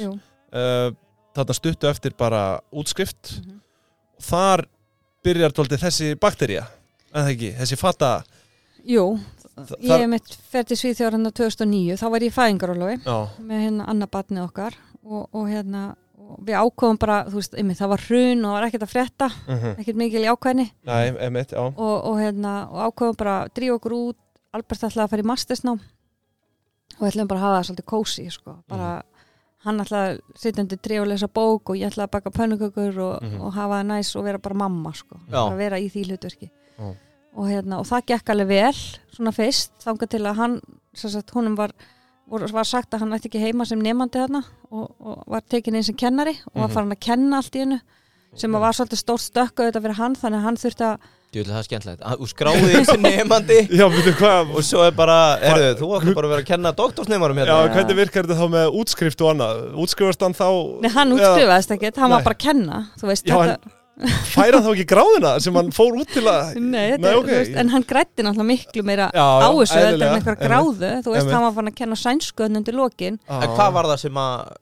[0.53, 0.91] Uh,
[1.33, 3.39] þarna stuttu eftir bara útskrift.
[3.41, 3.59] Mhm.
[4.21, 4.65] þar
[5.25, 6.67] byrjar tóldi þessi bakterja
[7.13, 8.23] en það ekki, þessi fata
[8.85, 9.19] Jú,
[10.01, 12.95] ég mitt fer til Svíþjóðar hérna 2009, þá var ég í fæðingarólofi
[13.45, 17.77] með hérna annað batni okkar og, og hérna og við ákofum bara, þú veist, einmitt,
[17.77, 19.73] það var hrun og það var ekkert að frétta, mhm.
[19.83, 21.61] ekkert mikil í ákveðni Nei, emitt, já.
[21.67, 24.17] Og, og hérna, og ákofum bara að drífa okkur út.
[24.53, 25.79] Albert ætlaði að fara í mastersnám
[26.99, 28.89] og ætlaðum bara að hafa það svolítið kósi, sko, bara
[29.63, 32.97] hann ætlaði að sitja undir trí og lesa bók og ég ætlaði að baka pönnukökur
[32.99, 33.41] og, Mhm.
[33.41, 35.19] og hafa það næs og vera bara mamma, sko.
[35.29, 36.49] Bara vera í því hlutverki.
[37.35, 38.75] Og, hérna, og það gekk alveg vel
[39.15, 40.59] svona fyrst, þangað til að hann
[40.93, 41.71] sem sagt, honum var,
[42.29, 45.75] var, var sagt að hann ætti ekki heima sem nefandi þarna og, og var tekin
[45.79, 46.73] inn sem kennari og var Mhm.
[46.77, 47.79] farin að kenna allt í hennu
[48.35, 51.43] sem að var svolítið stórt stökk auðvitað fyrir hann þannig að hann þurfti að vil
[51.49, 55.17] það er skemmtilegt Þú skráði því sem nefandi Já, veitu hvað og svo er bara,
[55.41, 58.51] erðu, þú ætlar bara að vera að kenna doktorsneimarum Já, hérna hvernig virkar þetta þá
[58.53, 59.61] með útskrift og annað?
[59.81, 60.45] Útskrifast hann þá
[60.85, 62.17] Nei, hann útskrifaðist ekkert, hann Nei.
[62.19, 63.73] var bara að kenna þú veist, Já, þetta,
[64.33, 67.27] Færa þá ekki gráðuna sem hann fór út til að nei, Nei, er- ok.
[67.27, 70.29] þú veist, en hann grætti náttúrulega miklu meira Já, á þessu en einmitt.
[70.41, 73.99] gráðu, þú veist, hann var fann að kenna sænskuðn undir lokin En hvað var það
[74.05, 74.55] sem að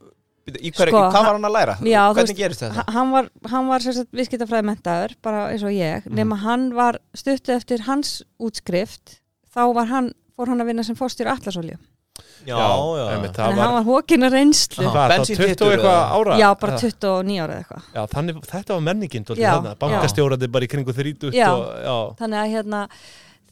[0.51, 1.75] Sko, hvað var hann að læra?
[1.85, 2.73] Já, hvernig veist, gerist þetta?
[2.81, 6.15] Ha- hann var, hann var viðskiptafræði mentaður bara eins og ég, Mhm.
[6.17, 9.19] nema hann var stuttu eftir hans útskrift
[9.55, 11.77] þá var hann, fór hann að vinna sem fórstjóri Atlasólju,
[12.41, 14.83] Já, já, einmitt, var hann var hókinu reynslu.
[14.83, 16.15] Hvað, þá Bensíntittur 20 eitthvað eða?
[16.17, 16.37] ára?
[16.41, 16.81] já, bara Eða?
[16.89, 19.27] 29 ára eða eitthvað Já, þannig, þetta var menningin
[19.83, 21.51] bankastjórandi bara í kringu þrítut Já.
[21.53, 22.81] og, já, þannig að hérna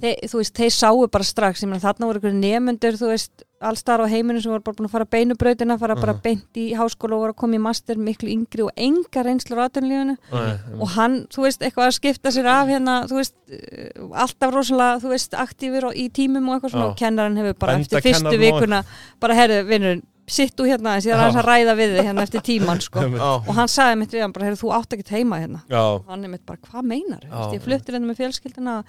[0.01, 3.45] þeir, þú veist, þeir sáu bara strax ég meina, þarna voru einhverju nefnendur þú veist,
[3.61, 6.21] allstar á heiminu sem voru bara búin að fara beinubrautina fara bara Mhm.
[6.23, 9.67] beint í háskóla og voru að koma í master miklu yngri og enga reynslur á
[9.67, 14.15] aðtunlífinu Nei, og hann, þú veist, eitthvað að skipta sér af hérna, þú veist, uh,
[14.15, 16.85] alltaf rosalega, þú veist, aktífur og- í tímum og eitthvað svona.
[16.85, 16.89] Já.
[16.91, 18.83] og kennarinn hefur bara Benda eftir fyrstu vikuna
[19.19, 22.41] bara, herru, vinnurinn, sitt þú hérna aðeins, ég er að ræða við þig hérna eftir
[22.41, 22.99] tíman, sko.
[23.49, 25.61] Og hann sagði mitt við hann bara, herru, þú átt ekkert heima hérna.
[25.71, 27.19] Og hann er mitt bara, hvað meinar
[27.51, 28.83] ég fluttir hérna með fjölskyldina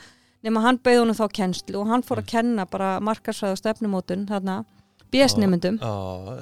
[0.46, 4.28] nema hann bauð honum þá kennslu og hann fór að kenna bara markarsvæð og stefnumótun
[4.30, 4.62] þarna
[5.10, 5.78] BS-nemyndum.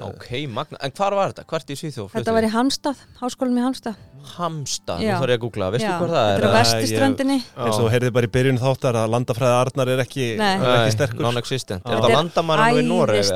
[0.04, 1.44] Ok, magna, en hvar var þetta?
[1.48, 2.10] Hvert í Svíþjóð?
[2.12, 4.02] Þetta var í Hamstað, háskólum í Hamstað.
[4.34, 6.34] Hamstað, nú þarf ég að googla, veistu hvað það er?
[6.34, 9.92] Þetta er á vestiströndinni eins og þú heyrði bara í byrjun þáttar að landafræði Arnar
[9.94, 11.24] er ekki, er ekki sterkur.
[11.24, 11.88] non-existent.
[11.88, 13.32] Er þetta landamann við Noreg?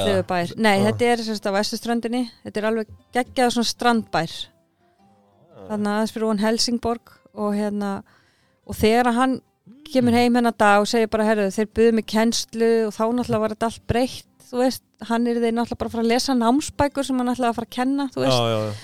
[0.60, 4.36] Nei, þetta er sérst á vestuströndinni Þetta er alveg geggjað svona strandbær.
[5.70, 7.94] Þannig að aðeins fyrir hún Helsingborg og hérna
[8.68, 9.40] og þegar að hann
[9.92, 13.40] kemur heim hennar dag og segir bara, herru, þeir buðu mig kennslu og þá náttúrulega
[13.44, 16.34] var þetta allt breytt þú veist, hann er þeir náttúrulega bara að fara að lesa
[16.34, 18.74] námsbækur sem hann náttúrulega að fara að kenna þú veist, já, já, já.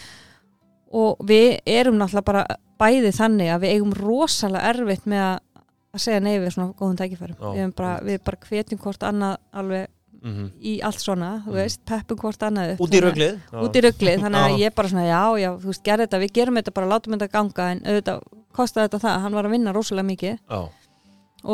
[1.03, 2.47] og við erum náttúrulega bara
[2.79, 7.39] bæði þannig að við eigum rosalega erfitt með að segja nei við svona góðum tækifærum
[7.43, 9.87] við, erum bara, við bara hvetjum hvort annað alveg
[10.19, 10.47] Mhm.
[10.67, 11.55] í allt svona, þú Mhm.
[11.55, 13.37] veist, peppum hvort annað upp Út í Þannig röglið?
[13.53, 13.61] Já.
[13.63, 16.33] út í rugglið, þannig að ég bara svona já, já, þú veist, gerði þetta, við
[16.33, 18.23] gerum þetta bara látum þetta ganga en auðvitað
[18.59, 20.61] kostaði þetta það hann var að vinna rosalega mikið Já.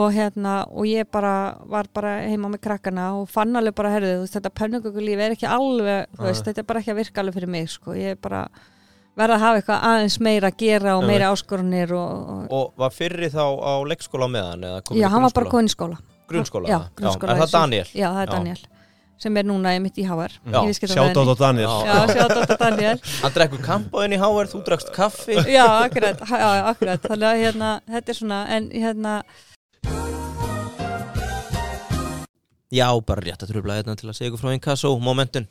[0.01, 1.33] og hérna, og ég bara
[1.71, 5.35] var bara heima með krakkana og fann alveg bara herðu, þú veist, þetta pönnugukulíf er
[5.37, 8.17] ekki alveg þú veist, þetta er bara ekki að virka alveg fyrir mig sko, ég
[8.17, 8.47] er bara
[9.15, 12.91] verða að hafa eitthvað aðeins meira að gera og meira áskorunir og, og Og var
[12.97, 14.65] fyrri þá á leikskóla meðan?
[14.99, 16.01] já, hann var bara grunnskóla?
[16.01, 16.69] komin í skóla Grunnskóla?
[16.73, 17.53] já, grunnskóla Er það.
[17.53, 17.87] Daniel?
[17.95, 18.33] já, það er Já.
[18.35, 18.63] Daniel
[19.21, 21.15] sem er núna mitt í viðskiptafræðinni.
[21.15, 21.87] Sjátt á Daniel Já.
[21.87, 26.49] já, sjátt á Daniel Hann drekkur kampaðin í HR, þú drakst kaffi já, akkurat, já,
[26.73, 29.15] akkurat þannig að hérna, þetta er svona en hérna,
[32.75, 35.47] Já, bara rétt að trubla hérna til að segja ykkur frá Inkasso, Momentun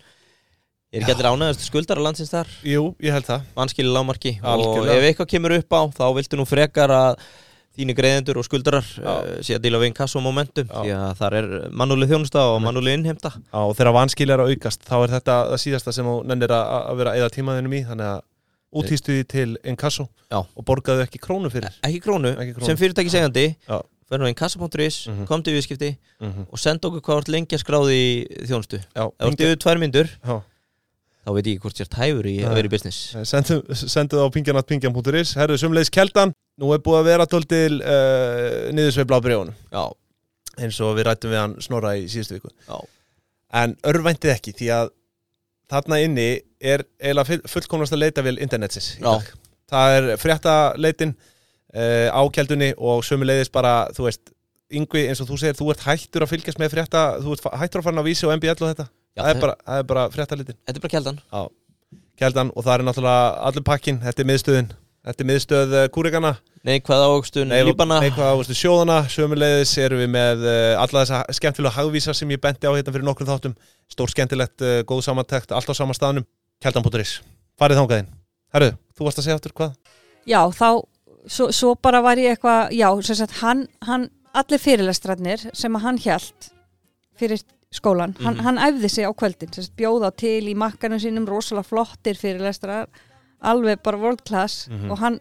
[0.93, 2.49] Er ekki allir ánægast skuldara landsins þar?
[2.67, 4.97] Jú, ég held það Vanskili lámarki Og Algjörlega.
[4.99, 7.23] ef eitthvað kemur upp á, þá viltu nú frekar að
[7.77, 10.81] þínu greiðendur og skuldarar uh, sé að díla við Inkasso og Momentum Já.
[10.83, 14.51] Því að þar er mannúlið þjónusta og mannúlið innheimta Já, og þegar vanskil er að
[14.53, 18.21] aukast þá er þetta það síðasta sem nennir að, vera eða tímaðinum í þannig að
[18.73, 20.39] útýstu því til Inkasso Já.
[20.41, 22.65] og borgaðu ekki krónu fyrir Ekki krónu, Ekki krónu.
[22.69, 23.81] sem fyrirtæki segjandi Já.
[24.09, 25.25] Fyrir nú Inkasso.is, Mhm.
[25.29, 29.13] komdu í viðskipti mm og senda okkur hvað vart lengi að skráði í þjónustu Ef
[29.17, 30.41] þú ert yfir tvær myndur, Já.
[31.23, 33.13] Þá veit ég hvort sér tæfur í að vera í business.
[33.29, 38.71] Sendu, sendu það á pingjanatpingjan.is Herðu sumleiðis keldan Nú er búið að vera tóltil uh,
[38.75, 39.21] niðursveifla á
[39.73, 39.83] Já,
[40.61, 42.51] eins og við rættum við hann snorra í síðustu viku.
[42.67, 42.77] Já,
[43.63, 44.91] en örvæntið ekki því að
[45.73, 46.27] þarna inni
[46.61, 49.25] er eiginlega full- fullkomnasta leitavél internetsins í dag.
[49.73, 54.33] það er fréttaleitin uh, ákjaldunni og sömuleiðis bara þú veist,
[54.73, 57.81] yngvi eins og þú segir þú ert hættur að fylgjast með frétta þú ert hættur
[57.81, 60.57] að fara á vísi og MBL og þetta það, er bara, það er bara fréttaleitin
[60.61, 61.19] Þetta er bara keldan
[62.19, 64.67] kjaldan og það er náttúrulega allur pakkin, þetta er miðstöðin.
[65.03, 66.29] Þetta er miðstöð uh, kúrikana.
[66.63, 71.75] Nei, hvað ávöxtun, líbana neikvæða áherslu sjóðana sömuleiðis erum við með uh, alla þessa skemmtilega
[71.75, 73.57] hagvísa sem ég benti á hérna fyrir nokkrum þáttum.
[73.91, 76.23] Stór skemmtilegt, uh, góð samantekt allt á sama staðnum,
[76.63, 77.17] kjaldan.is
[77.59, 78.13] farið þángaðinn,
[78.55, 79.75] herru, þú varst að segja aftur hvað?
[80.29, 80.69] já, þá
[81.27, 85.85] svo, svo bara var ég eitthvað, já, sem sagt hann, hann, allir fyrirlestrarnir sem að
[85.87, 86.49] hann hjælt
[87.19, 87.43] fyrir
[87.73, 88.43] skólan, hann, Mhm.
[88.43, 92.87] hann æfði sig á kvöldin bjóða til í makkanum sínum rosalega flottir fyrirlestrar
[93.41, 94.91] alveg bara world class Mhm.
[94.91, 95.19] og hann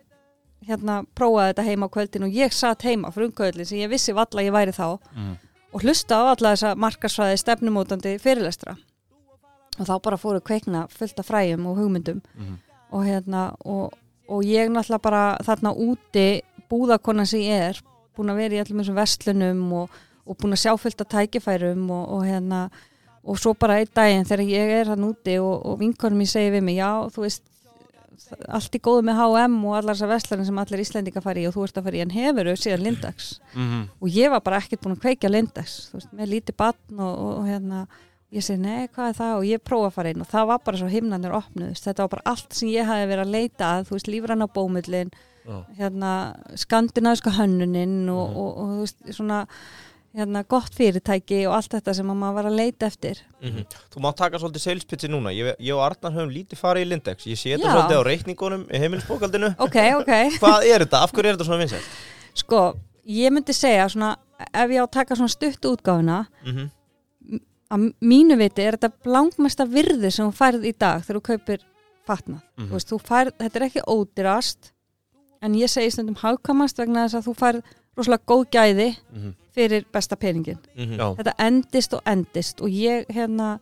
[0.68, 4.42] hérna prófaði þetta heima á kvöldin og ég satt heima frumkvöldin sem ég vissi valla
[4.42, 5.36] ég væri þá Mm.
[5.74, 8.76] og hlusta á alla þessa markarsfræði stefnumótandi fyrirlestra
[9.80, 12.58] og þá bara fóru kveikna fullt af fræjum og hugmyndum Mhm.
[12.92, 13.92] og hérna og,
[14.28, 17.80] og ég náttúrulega bara þarna úti búðakona sem ég er
[18.16, 19.90] búin að vera í allum þessum vestlunum og,
[20.26, 22.64] og búin að sjá fullt af tækifærum og, og hérna
[23.22, 26.50] og svo bara einn daginn þegar ég er hann úti og, og vinkonum ég segi
[26.56, 27.42] við mig já þú veist
[28.54, 31.54] allt í góðu með H&M og allar þessar vestlunum sem allir Íslendinga fari í og
[31.56, 34.82] þú ert að fara í en hefuru síðan Lindax Mm og ég var bara ekkert
[34.84, 37.82] búin að kveikja Lindex þú veist, með lítið batn og, og, hérna
[38.32, 40.62] ég segi, nei, hvað er það og ég prófa að fara inn og það var
[40.64, 43.84] bara svo himnanir opnuðust þetta var bara allt sem ég hafi verið að leita að
[43.90, 45.10] þú veist, lífrann á bómullin
[45.42, 45.56] Já.
[45.76, 46.12] hérna,
[46.56, 48.36] skandinaviska hönnuninn og, Mhm.
[48.38, 49.40] og, og, þú veist, svona
[50.14, 53.64] hérna, gott fyrirtæki og allt þetta sem að maður var að leita eftir Mhm.
[53.94, 57.26] Þú mátt taka svolítið salespitchi núna Ég, ég og Arnar höfum lítið farið í Lindex
[57.26, 61.02] Ég sé þetta svolítið á reikningunum í heimilisbókaldinu ok, ok, Hvað er þetta?
[61.02, 61.88] Af hverju er þetta svona vinsælt?
[62.34, 62.60] sko
[63.06, 64.16] ég myndi segja svona,
[64.54, 67.40] ef ég á að taka svona stutt útgáfuna Mm -hmm.
[67.72, 71.58] að mínu viti er þetta langmesta virði sem þú færð í dag þegar þú kaupir
[72.06, 72.40] fatnað.
[72.58, 72.66] Mhm.
[72.68, 74.72] Þú veist, þú færð, þetta er ekki ódýrast
[75.42, 77.62] en ég segi stundum hagkamast vegna þess að þú færð
[77.96, 79.34] rosalega góð gæði -hmm.
[79.54, 80.58] fyrir besta peningin.
[80.76, 83.58] Já, Þetta endist og endist og ég hérna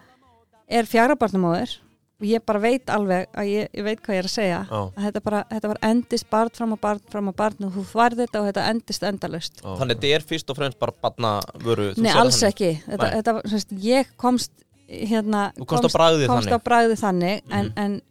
[0.68, 1.78] er fjarabarnamóður
[2.20, 4.80] og ég bara veit alveg að ég, ég veit hvað ég er að segja já,
[4.96, 7.84] að þetta, bara, þetta var endist barn fram að barn fram að barn og þú
[7.92, 9.62] þvarð þetta og þetta endist endalust.
[9.64, 9.76] já.
[9.80, 12.74] Þannig þetta er fyrst og fremst bara badnavöru Nei, alls ekki.
[12.86, 14.52] Þetta, þetta var, semst, ég komst
[14.90, 17.72] hérna, Þú komst á komst þannig á bragði þannig en, Mhm.
[17.76, 18.02] en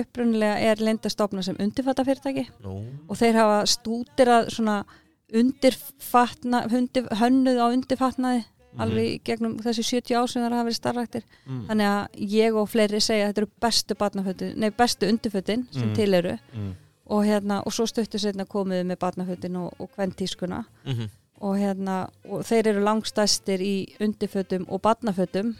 [0.00, 4.84] upprunnilega er lindastofna sem undirfattafyrirtæki Nú, og þeir hafa stútirað svona
[5.32, 8.44] undirfatna, undir, hönnuð á undirfatnaði
[8.80, 11.66] alveg í gegnum þessi 70 ár sem það hafa verið starfræktir Mm.
[11.68, 15.88] þannig að ég og fleiri segja að þetta eru bestu barnafötin, nei bestu undirfötin sem
[15.88, 15.94] Mm.
[15.94, 16.74] til eru Mm.
[17.06, 21.10] og hérna, og svo stöttu setna komiðu með barnafötin og, og kventískuna Mhm.
[21.40, 25.54] og hérna, og þeir eru langstæstir í undirfötum og barnafötum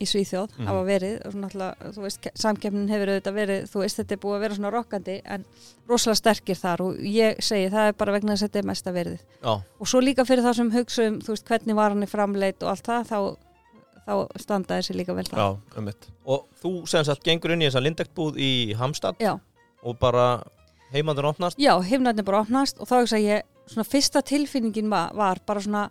[0.00, 0.66] í Svíþjóð, Mhm.
[0.66, 1.22] hafa verið
[1.96, 5.16] þú veist, samkeppnin hefur auðvitað verið, þú veist, þetta er búið að vera svona rokkandi
[5.24, 5.44] en
[5.88, 8.92] rosalega sterkir þar og ég segi, það er bara vegna þess að þetta er mesta
[8.92, 12.02] verðið Já, og svo líka fyrir það sem hugsa um, þú veist, hvernig var hann
[12.02, 13.36] í framleit og allt það, þá,
[14.06, 15.38] þá standa þessi líka vel það.
[15.38, 16.06] Já, einmitt.
[16.26, 19.38] og þú sem sagt gengur inn í þessa lindektbúð í Hamstad Já,
[19.82, 20.42] og bara
[20.92, 25.40] heimandur opnast já, himnarnir bara opnast og þá hugsa ég, svona fyrsta tilfinningin var, var
[25.46, 25.88] bara svona,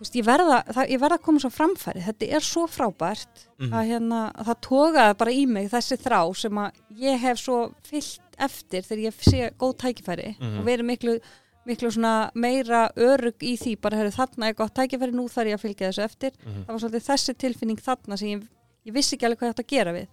[0.00, 3.72] veist, ég verða, það, ég verða að koma svo framfæri, þetta er svo frábært Mhm.
[3.72, 7.72] að hérna, að það togaði bara í mig þessi þrá sem að ég hef svo
[7.82, 10.58] fyllt eftir þegar ég sé góð tækifæri Mhm.
[10.58, 11.20] og verið miklu,
[11.66, 15.54] miklu svona meira örug í því, bara hefur þarna er gott tækifæri, nú þarf ég
[15.54, 16.64] að fylgja þessu eftir Mhm.
[16.64, 18.48] það var svolítið þessi tilfinning þarna sem ég,
[18.86, 20.06] ég vissi ekki alveg hvað ég átt að gera við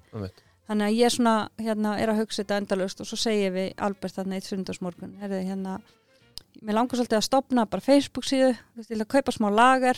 [0.70, 3.74] þannig að ég svona, hérna, er að hugsa þetta endalust og svo segi ég við
[3.78, 5.82] Albert þarna eitt sundarsmorgun herði, hérna,
[6.62, 9.50] mér langar svolítið að stopna bara Facebook síðu, þú veist, ég vil að kaupa smá
[9.52, 9.98] lagar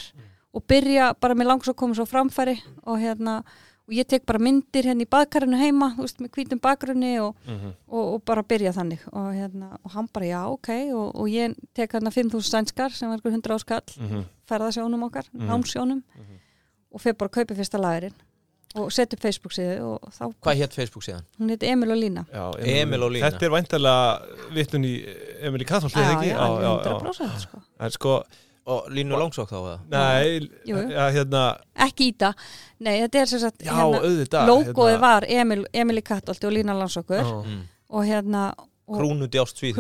[0.53, 3.43] og byrja, bara mér langar svo að koma svo framfæri og hérna
[3.85, 7.35] og ég tek bara myndir hérna í baðkarinu heima þú veist, með hvítum bakgrunni og,
[7.45, 7.73] Mhm.
[7.87, 11.53] og, og bara byrja þannig og, hérna, og hann bara já, ok og, og ég
[11.75, 14.23] tek hérna 5.000 sænskar sem var einhver 100 áskall Mhm.
[14.49, 15.47] ferðasjónum okkar, Mhm.
[15.49, 16.03] námsjónum
[16.91, 18.13] og fyrir bara að kaupa fyrsta lagarinn
[18.75, 21.23] og setja upp Facebook síðu og þá, Hvað hétt Facebook síðan?
[21.39, 23.29] hún heiti Emil og Lína Já, Emil og Lína.
[23.29, 24.93] Þetta er væntalega vittun í
[25.41, 25.67] Emil í
[26.17, 26.31] ekki?
[26.33, 27.61] já, já, 100% sko.
[27.79, 28.17] En sko,
[28.65, 29.73] Og Línu Langsók þá eða?
[29.91, 30.85] nei, Jú, jú.
[30.89, 31.41] já, hérna,
[31.85, 32.33] ekki í það,
[32.81, 34.47] nei þetta er sem sagt já, hérna, auðvitað.
[34.49, 37.35] logoið hérna, var Emil, Emil í Kattolti og Lína Landsokkur Já.
[37.45, 37.59] Mm.
[37.89, 38.47] og hérna
[38.87, 39.77] og Krúnu djást svíð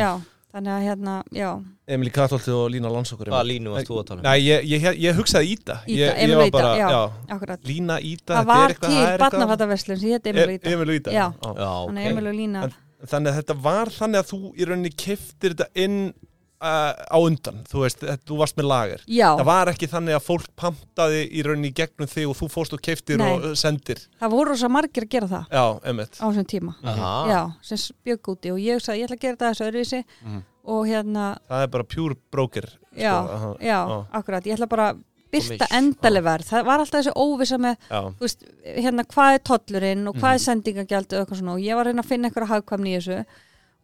[0.00, 0.12] Já.
[0.54, 1.48] já, þannig að hérna, já
[1.86, 3.28] Emil í Kathólti og Lína Landsokkur.
[3.28, 4.24] Hvaða línu varst þú að tala um?
[4.24, 5.74] Nei, ég, ég, ég, hugsaði Íta.
[5.84, 7.00] Ída, Ég, ég Emil var og Ída, bara, já.
[7.36, 10.26] akkurat Lína Íta, það þetta var er eitthvað- til það er eitthvað- barnafattaverslun sem hétt
[10.26, 11.10] Emil og E- Ída Emil og Íta.
[11.12, 11.26] Já.
[11.34, 11.98] Já, þannig ok.
[11.98, 15.50] að Emil og Lína En- Þannig að þetta var þannig að þú í rauninni keftir
[15.54, 16.14] þetta inn
[16.60, 17.62] uh, á undan.
[17.68, 19.00] Þú veist, þú varst með lager.
[19.08, 22.48] já, Það var ekki þannig að fólk pantaði í rauninni í gegnum þig og þú
[22.54, 23.30] fórst og keftir Nei.
[23.34, 23.98] og sendir.
[24.20, 27.14] það voru svo margir að gera það Já, á þessum tíma Aha.
[27.28, 30.42] já, sem bjögg úti og ég sagði ég ætla að gera þetta þessu öðruvísi Mhm.
[30.64, 32.68] og hérna, Það er bara pure broker.
[32.96, 35.02] já, aha, já, akkurat ég ætla bara að
[35.34, 38.00] byrta endaleg verð það var alltaf þessi óvisa með Já.
[38.14, 40.34] þú veist, hérna, hvað er tollurinn og hvað Mhm.
[40.34, 42.98] er sendingagjald og eitthvað svona og ég var að reyna að finna eitthvað hagkvæmni í
[43.00, 43.24] þessu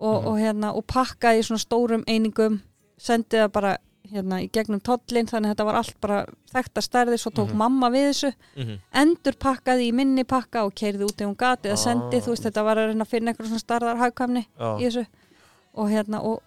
[0.01, 0.27] og, Mhm.
[0.27, 2.61] og, hérna, og pakkaði í svona stórum einingum
[2.99, 3.77] sendið það bara
[4.11, 7.57] hérna, í gegnum tollin þannig að þetta var allt bara þekta stærði svo tók Mhm.
[7.57, 8.79] mamma við þessu Mhm.
[8.93, 11.85] endur pakkaði í minni pakka og keirði út ef hún gati eða Ah.
[11.87, 14.79] sendið, þú veist þetta var að finna eitthvað svona starðar hagkvæmni Já.
[14.81, 15.07] í þessu
[15.75, 16.41] og hérna og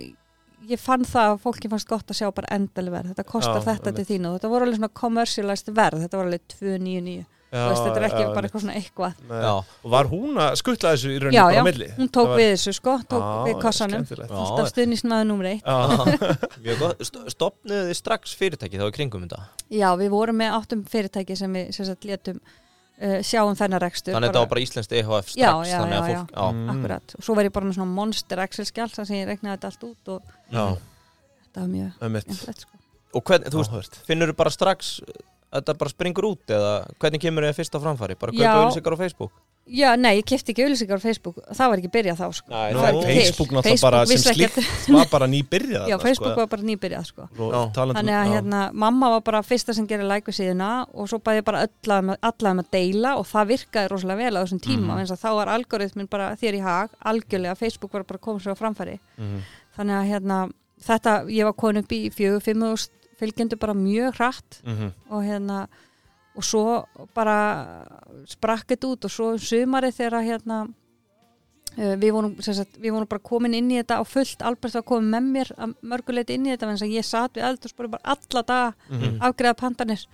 [0.67, 3.75] ég fann það að fólki fannst gott að sjá bara endaleg verð þetta kostar Já,
[3.77, 7.23] þetta til þín og þetta voru alveg svona commercialized verð, þetta var alveg 299 Já,
[7.23, 9.19] Þú veist, þetta er ekki já, bara eitthvað svona eitthvað.
[9.43, 9.51] Já.
[9.83, 11.89] Og var hún að skuttla þessu í rauninni Já, bara já, á milli?
[11.99, 14.05] hún tók var- við þessu sko, tók Já, við kossanum.
[14.09, 14.25] Já.
[14.43, 15.77] alltaf stuðnismæður nummer eitt Já.
[16.65, 17.03] Mjög gott.
[17.09, 19.41] St- Stofnuðu þið strax fyrirtæki þá í kringum þetta?
[19.69, 23.81] Já, við vorum með áttum fyrirtæki sem við sem sagt létum uh, sjá um þennan
[23.83, 26.33] rekstur Þannig að þetta var bara Íslenskt EHF strax Já, já, þannig að já, fólk,
[26.33, 26.45] já.
[26.57, 26.69] Mm.
[26.73, 29.71] Akkurat, og svo var ég bara með svona monster Excel-skjál þar sem ég regnaði þetta
[29.73, 30.65] allt út og Já,
[31.43, 31.91] þetta var mjög
[32.23, 32.79] skemmtilegt sko.
[33.13, 35.21] Og hvern, þú veist, finnur þú bara strax að
[35.53, 38.15] þetta bara springur út eða hvernig kemur þið fyrst á framfæri?
[38.19, 38.53] Bara kaupa Já.
[38.59, 39.31] auðlýsingar á Facebook?
[39.63, 42.49] Já, nei, ég kefti ekki auðlýsingar á Facebook það var ekki byrjað þá sko.
[42.51, 43.03] Nei, Nú.
[43.07, 44.57] Facebook náttúrulega bara sem slíkt
[44.91, 46.41] var bara nýbyrjað Já, Facebook sko.
[46.41, 47.27] var bara nýbyrjað sko.
[47.39, 51.21] Um- Þannig að hérna, mamma var bara fyrsta sem gerir like við síðuna og svo
[51.23, 54.97] bæði bara allavega alla um að deila og það virkaði rosalega vel á þessum tíma
[54.99, 58.59] og þá var algoritmin bara þér í hag algjörlega, Facebook var bara komið svo á
[58.59, 59.39] framfæri Mhm.
[59.79, 60.41] þannig að hérna,
[60.83, 62.67] þetta, ég var komin upp í fjögur, fimm
[63.23, 64.91] fylgjendur bara mjög hratt Mhm.
[65.09, 65.67] og hérna
[66.35, 67.85] og svo bara
[68.25, 70.61] sprakk þetta út og svo um sumarið þegar hérna
[71.77, 74.83] uh, við vorum, sagt, við vorum bara komin inn í þetta á fullt, Albert var
[74.85, 78.43] komin með mér að mörguleiti inn í þetta, en ég satt við eldur bara alla
[78.43, 79.19] daga Mhm.
[79.21, 80.05] afgreða pantanir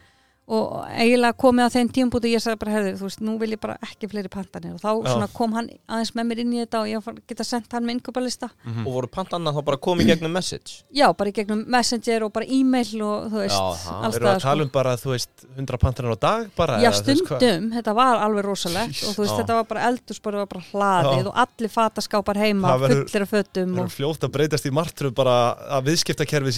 [0.50, 3.52] og eiginlega komið að þeim tímpúti og ég sagði bara, herðu, þú veist, nú vil
[3.54, 4.74] ég bara ekki fleiri pantanir.
[4.74, 7.86] Og þá kom hann aðeins með mér inn í þetta og ég geta sendt hann
[7.86, 8.50] með innkauparlista.
[8.66, 8.88] Mhm.
[8.88, 10.84] Og voru pantanna þá bara komið gegnum message?
[10.94, 14.30] já, bara gegnum messenger og bara e-mail og þú veist, Já, það alls Erum við
[14.30, 16.80] að staðar, tala um bara, þú veist, 100 pantanir á dag bara?
[16.82, 20.52] Já, stundum, þetta var alveg rosalegt og þú veist, þetta var bara eldurspor, það var
[20.56, 21.28] bara hlaðið Já.
[21.28, 24.72] og allir fataskápar heima, Það verður- fullir af fötum Það er fljótt að breytast í
[24.74, 25.36] martru bara
[25.78, 26.54] að viðskiptakerfið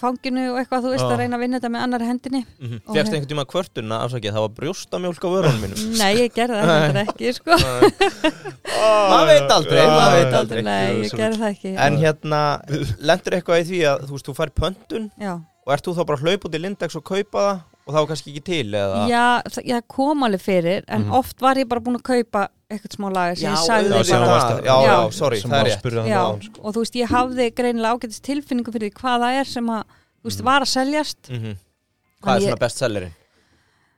[0.00, 1.10] fanginu og eitthvað, þú veist, Já.
[1.12, 2.40] að reyna að vinna þetta með annar hendinni.
[2.60, 5.84] Mm Og Fjækst einhvern tíma kvörtuna, afsakið, það var brjóstamjólk á vörunum mínum.
[6.00, 7.58] Nei, ég gerði það ekki, sko.
[8.80, 10.62] Maður veit aldrei, maður veit aldrei.
[10.66, 11.74] Nei, ég gerði það ekki.
[11.86, 12.40] En hérna,
[13.10, 15.34] lendur eitthvað í því að þú veist, þú fær pöntun Já,
[15.66, 17.98] og ert þú þá bara að hlaupa út í Lindex og kaupa það og það
[18.00, 21.12] var kannski ekki til eða já það, kom alveg fyrir en Mhm.
[21.20, 24.42] oft var ég bara búin að kaupa eitthvað smá lagar sem ég sagði auðvitað, bara
[24.50, 25.12] að- já, já, Já.
[25.12, 26.60] sorry, sem það er var að rétt spyrja Já, hann áðan, sko.
[26.62, 29.82] og þú veist, ég hafði greinilega ágætist tilfinningu fyrir því hvað það er sem að,
[30.22, 31.56] þú veist, var að seljast mm
[32.20, 33.12] Hvað er Þannig svona bestsellerinn?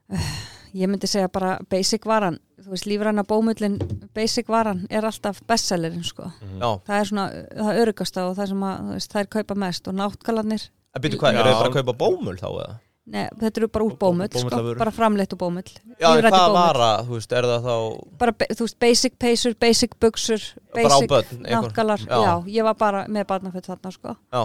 [0.75, 3.77] ég myndi segja bara basic varan þú veist, lífræna bómullin
[4.15, 7.27] basic varan er alltaf bestsellerin, sko Já, það er svona,
[7.59, 11.19] það örugasta og það sem að, þú veist, þær kaupa mest og náttgalarnir en byrju
[11.21, 11.41] hvað, Já.
[11.41, 12.79] eru þið bara að kaupa bómul þá eða?
[13.05, 15.65] Nei, þetta eru bara úr Bó- bómull, sko, bara framleitt úr bómull
[15.99, 16.55] Já, en hvað bómull.
[16.55, 17.77] vara, þú veist, er það þá
[18.19, 20.41] bara, þú veist, basic peysur, basic buksur
[20.73, 21.11] basic
[21.43, 22.21] náttgalar, Já.
[22.23, 22.35] já.
[22.47, 24.43] ég var bara með barnaföld þarna, sko Já,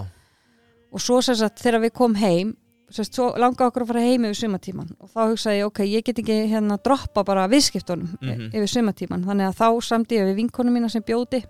[0.91, 2.55] og svo sem sagt, þegar við kom heim
[2.89, 6.03] sérst, svo langa okkur að fara heim yfir sumatíman og þá hugsaði ég, ok, ég
[6.07, 8.49] get ekki hérna droppa bara viðskiptunum Mhm.
[8.55, 11.43] yfir sumatíman, þannig að þá samdi ég við vinkonu mína sem bjóti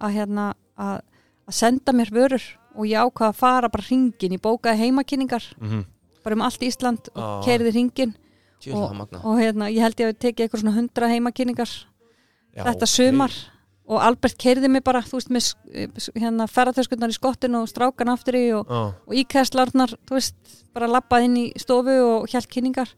[0.00, 1.00] að hérna að,
[1.48, 2.42] að senda mér vörur
[2.76, 5.84] og ég ákvað að fara bara hringin, ég bókaði heimakynningar Mhm.
[6.26, 7.42] Bara um allt Ísland og Ah.
[7.46, 8.14] keiriði hringin
[8.98, 11.70] magna og hérna, ég held ég að tekið eitthvað svona hundra heimakynningar
[12.56, 12.90] þetta ok.
[12.96, 13.32] sumar.
[13.86, 18.08] Og Albert keiriði mig bara, þú veist, með sk- hérna ferðartöskunnar í skottinu og strákan
[18.10, 20.34] aftur í og, Já, og íkæðslarnar, þú veist,
[20.74, 22.90] bara lappað inn í stofu og hjælt kynningar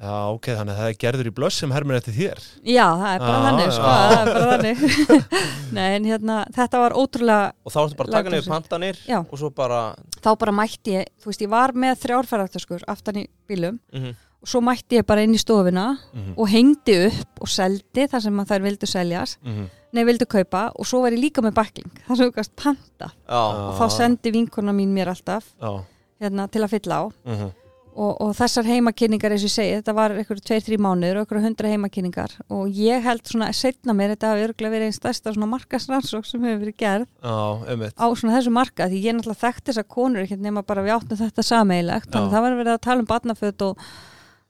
[0.00, 3.14] já, ok, þannig að það er gerður í blöss sem hermir eftir þér Já, það
[3.14, 4.76] er bara Já, þannig, sko, það er bara þannig
[5.78, 8.54] Nei, en hérna, þetta var ótrúlega Og þá ertu bara að taka niður Lærdómsríkt.
[8.54, 9.18] pantanir Já.
[9.24, 9.80] og svo bara
[10.20, 14.14] þá bara mætti ég, þú veist, ég var með þrjár ferðartöskur aftan í bílum mm
[14.44, 16.34] og svo mætti ég bara inn í stofuna Mhm.
[16.36, 19.70] og hengdi upp og seldi þar sem að þær vildu seljast Mhm.
[19.96, 23.08] nei, vildu kaupa og svo var ég líka með bakling þar sem þú gast panta
[23.24, 25.80] Já, og þá sendi vinkona mín mér alltaf Já,
[26.20, 27.48] hérna, til að fylla á mhm.
[27.94, 31.24] Og, og þessar heimakynningar eins og ég segi, þetta var eitthvað tveir, þrý mánuður og
[31.24, 32.34] eitthvað hundra heimakynningar.
[32.54, 36.46] Og ég held svona setna mér, þetta hafi örgulega verið einn stærsta svona markasrannsók sem
[36.46, 40.44] hefur verið gerð já, á svona þessu marka því ég náttúrulega þekkt þessar konur ekkert
[40.44, 43.66] nema bara við áttum þetta sameigilegt þannig að það var verið að tala um barnaföt
[43.68, 43.84] og,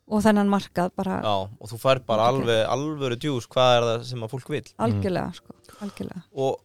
[0.09, 1.18] og þennan markað bara.
[1.24, 4.64] Já, og þú fær bara alveg alvöru djús hvað er það sem að fólk vil
[4.88, 6.24] algjörlega sko, algjörlega.
[6.35, 6.62] Og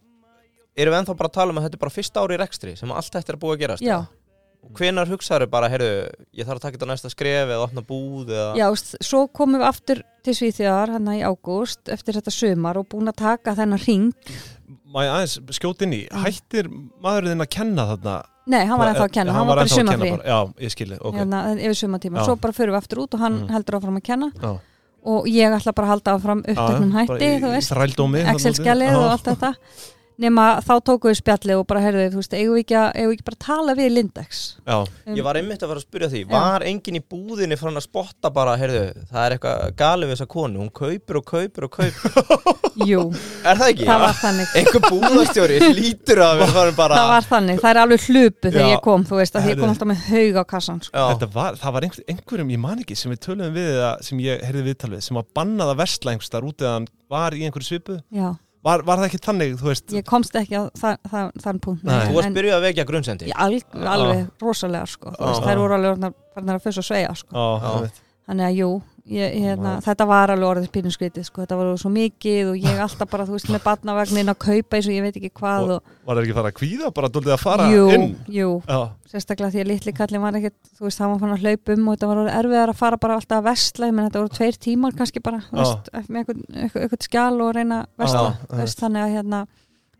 [0.79, 2.75] erum við ennþá bara að tala um að þetta er bara fyrsta ári í rekstri
[2.79, 3.97] sem allt þetta er búið að gerast Já.
[4.75, 8.55] Hvenar hugsaður bara, heyrðu, ég þarf að taka þetta næsta skref eða opna búð eða
[8.59, 8.67] Já,
[9.01, 13.17] svo komum við aftur til Svíþjóðar hann í ágúst eftir þetta sumar og búin að
[13.23, 14.11] taka þennan ring
[14.89, 16.69] Má ég aðeins skjóti inn í, hættir
[17.01, 18.15] maðurinn að kenna þarna
[18.49, 20.29] Nei, hann var ennþá að kenna, hann, var bara í ennþá að kenna sumarfrí bara.
[20.29, 22.25] Já, ég skilji, ok hérna, yfir sumartíma, Já.
[22.25, 23.49] svo bara fyrir við aftur út og hann Mm.
[23.53, 24.51] heldur áfram að kenna Já.
[25.13, 27.71] og ég ætla bara að halda áfram upptöknum hætti, í- þú veist.
[28.33, 29.51] Excel-skjalið og allt þetta
[30.19, 33.09] nema þá tókum við spjallið og bara heyrðu, þú veist, eigum við ekki, að- eigum
[33.11, 35.85] við ekki bara að tala við Lindex Já, um, Ég var einmitt að fara að
[35.87, 36.29] spyrja því, Já.
[36.33, 38.81] var enginn í búðinni frá hann að spotta bara, heyrðu,
[39.13, 42.35] það er eitthvað galið við þessa konu, hún kaupir og kaupir og kaupir
[42.89, 43.01] Jú,
[43.43, 43.87] Er það ekki?
[43.89, 47.81] það var þannig Einhver búðastjóri lítur að við farum bara það var þannig, það er
[47.83, 48.73] alveg hlupu þegar Já.
[48.75, 50.93] ég kom, þú veist, að ég kom alltaf með haug á kassan sko.
[50.95, 53.79] Já, Þetta var, það var einhver, einhverjum, ég man ekki, sem við töluðum við
[54.09, 56.75] sem ég heyrði viðtal við, sem var bannað að versla einhvers þar út eða
[57.09, 57.97] var í einhverju svipu.
[58.13, 59.93] Já, Var, var það ekki þannig, þú veist?
[59.95, 61.95] ég komst ekki á það, það, þann punkt Nei.
[62.09, 65.77] þú varst en byrjuð að vekja grunnsendi ég alg, alveg rosalega sko, veist, þær voru
[65.77, 67.49] alveg að fyrst og sveia sko.
[68.29, 68.67] Þannig að jú,
[69.09, 72.81] ég, hérna, þetta var alveg orðið pínum skritið, sko, þetta var svo mikið og ég
[72.83, 75.93] alltaf bara, þú veist, með barnavagnin að kaupa eins og ég veit ekki hvað og,
[76.09, 78.05] Var það ekki fara að kvíða, bara dólið að fara jú, inn?
[78.33, 78.79] jú, Já,
[79.13, 81.87] sérstaklega því að litli kallin var ekkert, þú veist, hann var fann að hlaupa um
[81.89, 84.61] og þetta var orðið erfiðar að fara bara alltaf að vestla menn þetta voru tveir
[84.67, 88.29] tímar kannski bara veist, með einhvern, einhvern, einhvern skjál og reyna að vestla,
[88.61, 89.41] veist, þannig að hérna,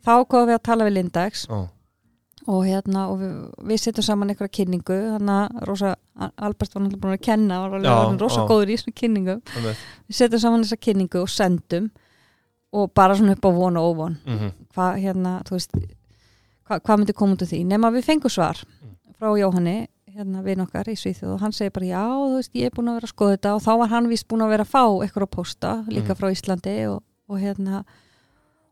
[0.06, 1.60] þá komum við að tala við Lindex já,
[2.50, 3.34] og hérna, og við,
[3.70, 7.76] við setjum saman einhverja kynningu, þannig að Rosa Albert var náttúrulega búin að kenna, var
[7.80, 9.42] alveg rosa góður í þessum kynningum.
[9.56, 9.84] Einmitt.
[10.10, 11.92] við setjum saman þessa kynningu og sendum.
[12.74, 14.18] Og bara svona upp á von og óvon.
[14.26, 14.52] Mhm.
[14.76, 18.60] hvað hérna, þú veist hvað, hvað myndi koma út af því, nema við fengum svar
[19.20, 21.34] frá Jóhanni hérna vinn okkar í Svíþjóð.
[21.34, 23.56] Og hann segir bara já, þú veist, ég er búin að vera að skoða þetta.
[23.56, 26.18] Og þá var hann vist búin að vera að fá eitthvað að posta líka Mhm.
[26.18, 26.76] frá Íslandi.
[26.90, 27.84] Og, og hérna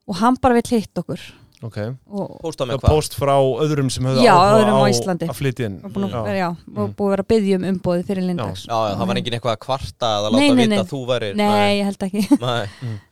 [0.07, 1.19] og hann bara vill hitt okkur
[1.63, 1.77] Ok.
[2.13, 2.91] og, Pósta Það með er hvað?
[2.93, 3.33] post frá
[3.65, 5.25] öðrum sem höfðu áhuga á Íslandi.
[5.27, 5.77] að flytja inn.
[5.83, 6.93] og að, vera, og Mm.
[6.93, 9.55] búin að vera að byggja um umbóði fyrir Lindex Já, já, það var engin eitthvað
[9.57, 10.77] að kvarta eða láta Nei, nei, vita nei.
[10.83, 12.67] að þú væri Nei, ég held ekki nei.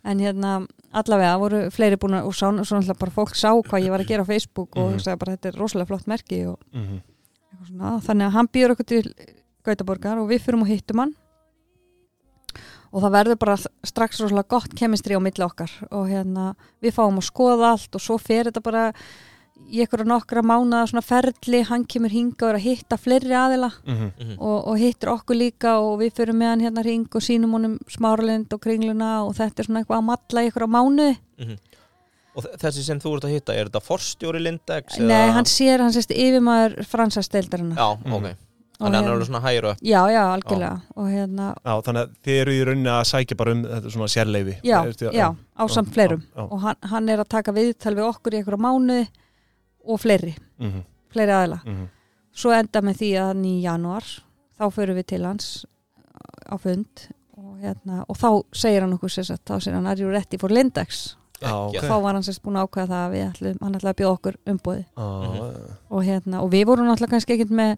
[0.05, 3.89] en hérna allavega voru fleiri búin að og svo, náttúrulega bara fólk sá hvað ég
[3.89, 4.93] var að gera á Facebook og Mhm.
[4.99, 7.01] hugsaði bara þetta er rosalega flott merki og Mhm.
[7.01, 9.13] eitthvað svona, þannig að hann býður okkur til
[9.65, 11.15] Gautaborgar og við fyrum og hittum hann
[12.95, 17.17] og það verður bara strax rosalega gott kemistri á milli okkar og hérna við fáum
[17.19, 18.85] að skoða allt og svo fer þetta bara
[19.71, 23.71] í einhverja nokkra mánuða svona ferli, hann kemur hinga og er að hitta fleiri aðila
[23.87, 24.09] Mhm.
[24.19, 24.35] Mhm.
[24.39, 27.77] og, og hittir okkur líka og við fyrir með hann hérna hring og sínum honum
[27.89, 31.57] smáralind og kringluna og þetta er svona eitthvað að matla í einhverja mánuði Mhm.
[32.35, 34.99] Og þ- þessi sem þú ert að hitta, er þetta forstjóri Lindex?
[34.99, 38.35] Nei, hann sér, hann sést yfirmaður fransasteldarinnar Já, ok
[38.75, 40.81] Þannig hann er alveg svona hægir upp Já, já, algjörlega.
[40.99, 44.09] Og hérna, Já, þannig að þið eru í rauninni að sækja bara um þetta svona
[44.11, 46.21] sérleifi já, Ertu- já, á samt fleirum.
[46.25, 46.47] já, já.
[46.51, 49.07] og hann, hann er að taka viðtal við okkur í einhverja mánuði
[49.87, 51.61] og fleiri, Mhm, fleiri aðila.
[51.65, 51.87] Mhm.
[52.35, 54.03] svo enda með því að hann í janúar
[54.59, 55.65] þá förum við til hans
[56.51, 57.07] á fund
[57.37, 60.49] og, hérna, og þá segir hann okkur sér þá segir hann, are you ready for
[60.49, 61.15] Lindex?
[61.41, 61.73] Já, ok.
[61.75, 61.89] Geggjað.
[61.89, 64.17] þá var hann sérst búin að ákveða það að við ætlum, hann ætlaði að bjóða
[64.19, 67.77] okkur umbúði Já, og, hérna, og við vorum náttúrulega kannski ekkert með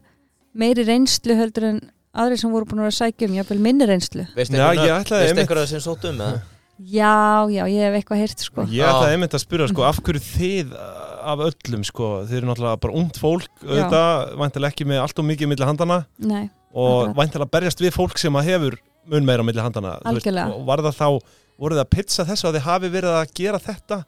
[0.58, 1.80] meiri reynslu heldur en
[2.18, 4.26] aðri sem voru búin að sækja um, jáfnvel minni reynslu.
[4.38, 5.04] Veist Já, einhver ég nöfn?
[5.06, 6.42] ætlaði Veist einmitt- einhver að það sem sótt um eða?
[6.78, 7.14] já,
[7.50, 8.66] já, ég hef eitthvað heyrt sko.
[8.70, 12.50] Ég ætlaði einmitt að spyrja sko, af hverju þið uh, af öllum sko, þið eru
[12.52, 16.44] náttúrulega bara ungt fólk auðvitað, væntilega ekki með allt og mikið milli handana Nei,
[16.78, 18.78] og væntilega berjast við fólk sem að hefur
[19.10, 20.54] mun meira milli handana Algjörlega.
[20.54, 21.10] og var það þá,
[21.58, 24.00] voru það að pizza þessu að þið hafi verið að gera þetta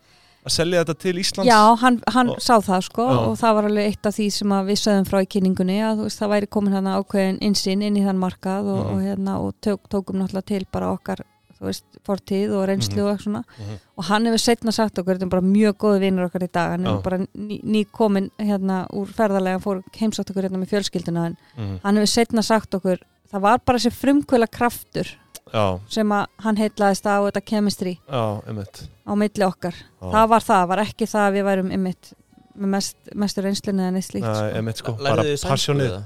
[0.46, 3.18] að selja þetta til Íslands já, hann, hann Og- sá það sko Já.
[3.28, 6.20] og það var alveg eitt af því sem við sögðum frá í kynningunni að veist,
[6.22, 9.80] það væri komin hann ákveðin insinn inn í þann markað og, og, hérna, og tók,
[9.92, 11.26] tókum náttúrulega til bara okkar
[11.60, 13.80] þú veist, fortíð og reynslu og svona Mhm.
[13.98, 16.72] og hann hefur setna sagt okkur, þetta er bara mjög góði vinnur okkar í dag,
[16.72, 21.26] hann er bara ný, ný komin hérna úr ferðarlega, fór heimsátt okkur hérna með fjölskylduna
[21.26, 21.80] en Mhm.
[21.84, 22.98] hann hefur setna sagt okkur,
[23.34, 25.06] það var bara þessi frumkvöla kraftur
[25.54, 30.06] já, sem að hann heitlaðist á þetta kemistri já, einmitt á milli okkar, já.
[30.14, 32.14] það var það, var ekki það að við værum ymmit
[32.60, 34.56] með mest, mestur reynslunni eða neitt slíkt Nei, sko.
[34.60, 36.00] einmitt sko, bara eða?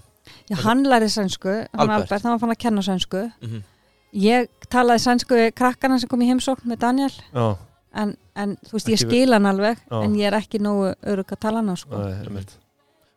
[0.49, 2.01] Já, hann lærið sænsku, hann Albert.
[2.11, 3.63] Albert, hann var fann að kenna sænsku Mhm.
[4.13, 7.57] ég talaði sænsku við krakkana sem kom í heimsókn með Daniel já,
[7.95, 10.03] en, en þú veist, ég Ekki við- skil hann alveg Já.
[10.03, 11.97] en ég er ekki nógu örug að tala hana sko.
[11.97, 12.53] nei, einmitt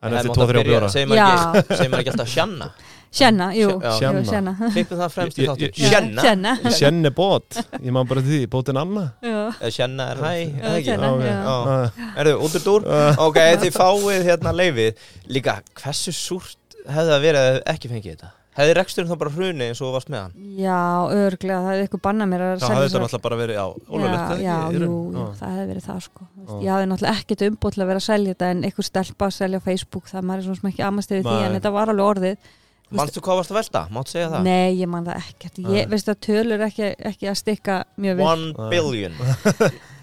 [0.02, 1.28] en Það eftir mátti 2-3 byrja- bjóra Segir maður Já.
[1.60, 2.70] ekki, segir maður ekki alltaf sjanna
[3.12, 3.92] Sjenna, jú, Já.
[3.98, 4.22] Sjenna.
[4.28, 4.52] Sjenna.
[4.74, 5.46] Klippum það fremst í
[5.86, 6.54] Sjanna Sjenna?
[6.74, 9.07] Sjenni bót, ég má bara því, bótin Anna.
[9.24, 10.88] Já, Sjanna er hæ, Já, eða ekki?
[10.90, 11.36] Sjenna, já.
[11.46, 12.09] Já.
[12.20, 12.88] Erðu, út úr dúr?
[13.28, 18.32] Ok, þið fáið hérna leifið Líka, hversu súrt hefði það verið að ekki fengið þetta?
[18.57, 20.44] Hefði reksturinn þá bara hruni eins og varst með hann?
[20.57, 20.76] Já,
[21.12, 23.57] örglega, það hefði eitthvað bannað mér að Það selja hafði þessar- þetta náttúrulega bara verið,
[23.59, 26.22] já, ólulegt Já, já, jú, jú, það hefði verið það sko.
[26.24, 26.54] Já.
[26.64, 29.34] Ég hafði náttúrulega ekkert umbútt til að vera að selja þetta en einhver stelpa að
[29.36, 31.92] selja á Facebook það maður er svona sem ekki amast yfir því en þetta var
[31.92, 32.48] alveg orðið
[32.95, 33.80] Manstu hvað varst að velta?
[33.91, 34.43] Máttu segja það?
[34.47, 35.57] Nei, ég man það ekkert.
[35.74, 39.16] Ég veist að tölur ekki, ekki að stikka mjög vel One billion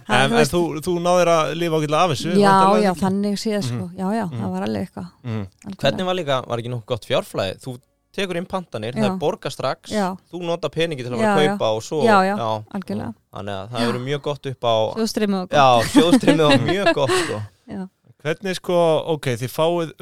[0.03, 2.51] Það, En, en þú, þú náðir að lifa ágætlega af þessu Já,
[2.83, 2.99] já, ekki?
[3.05, 3.93] þannig séð sko Mhm.
[3.95, 4.41] Já, já, Mhm.
[4.41, 5.45] það var alveg eitthvað Mhm.
[5.63, 5.79] algjörlega.
[5.79, 7.53] Hvernig var líka, var ekki nokkuð gott fjárflæði?
[7.63, 7.75] Þú
[8.13, 9.13] tekur inn pantanir, það Já.
[9.13, 10.17] er borga strax Já.
[10.33, 12.35] Þú nota peningi til að vera að kaupa og svo Já, já,
[12.75, 16.93] algjörlega Þannig að það verður mjög gott upp á Þjóðstrimi og Já, sjóðstrimið var mjög
[16.93, 17.39] gott sko.
[17.77, 17.89] já.
[18.23, 18.77] Hvernig sko,
[19.15, 19.93] ok, þið fáið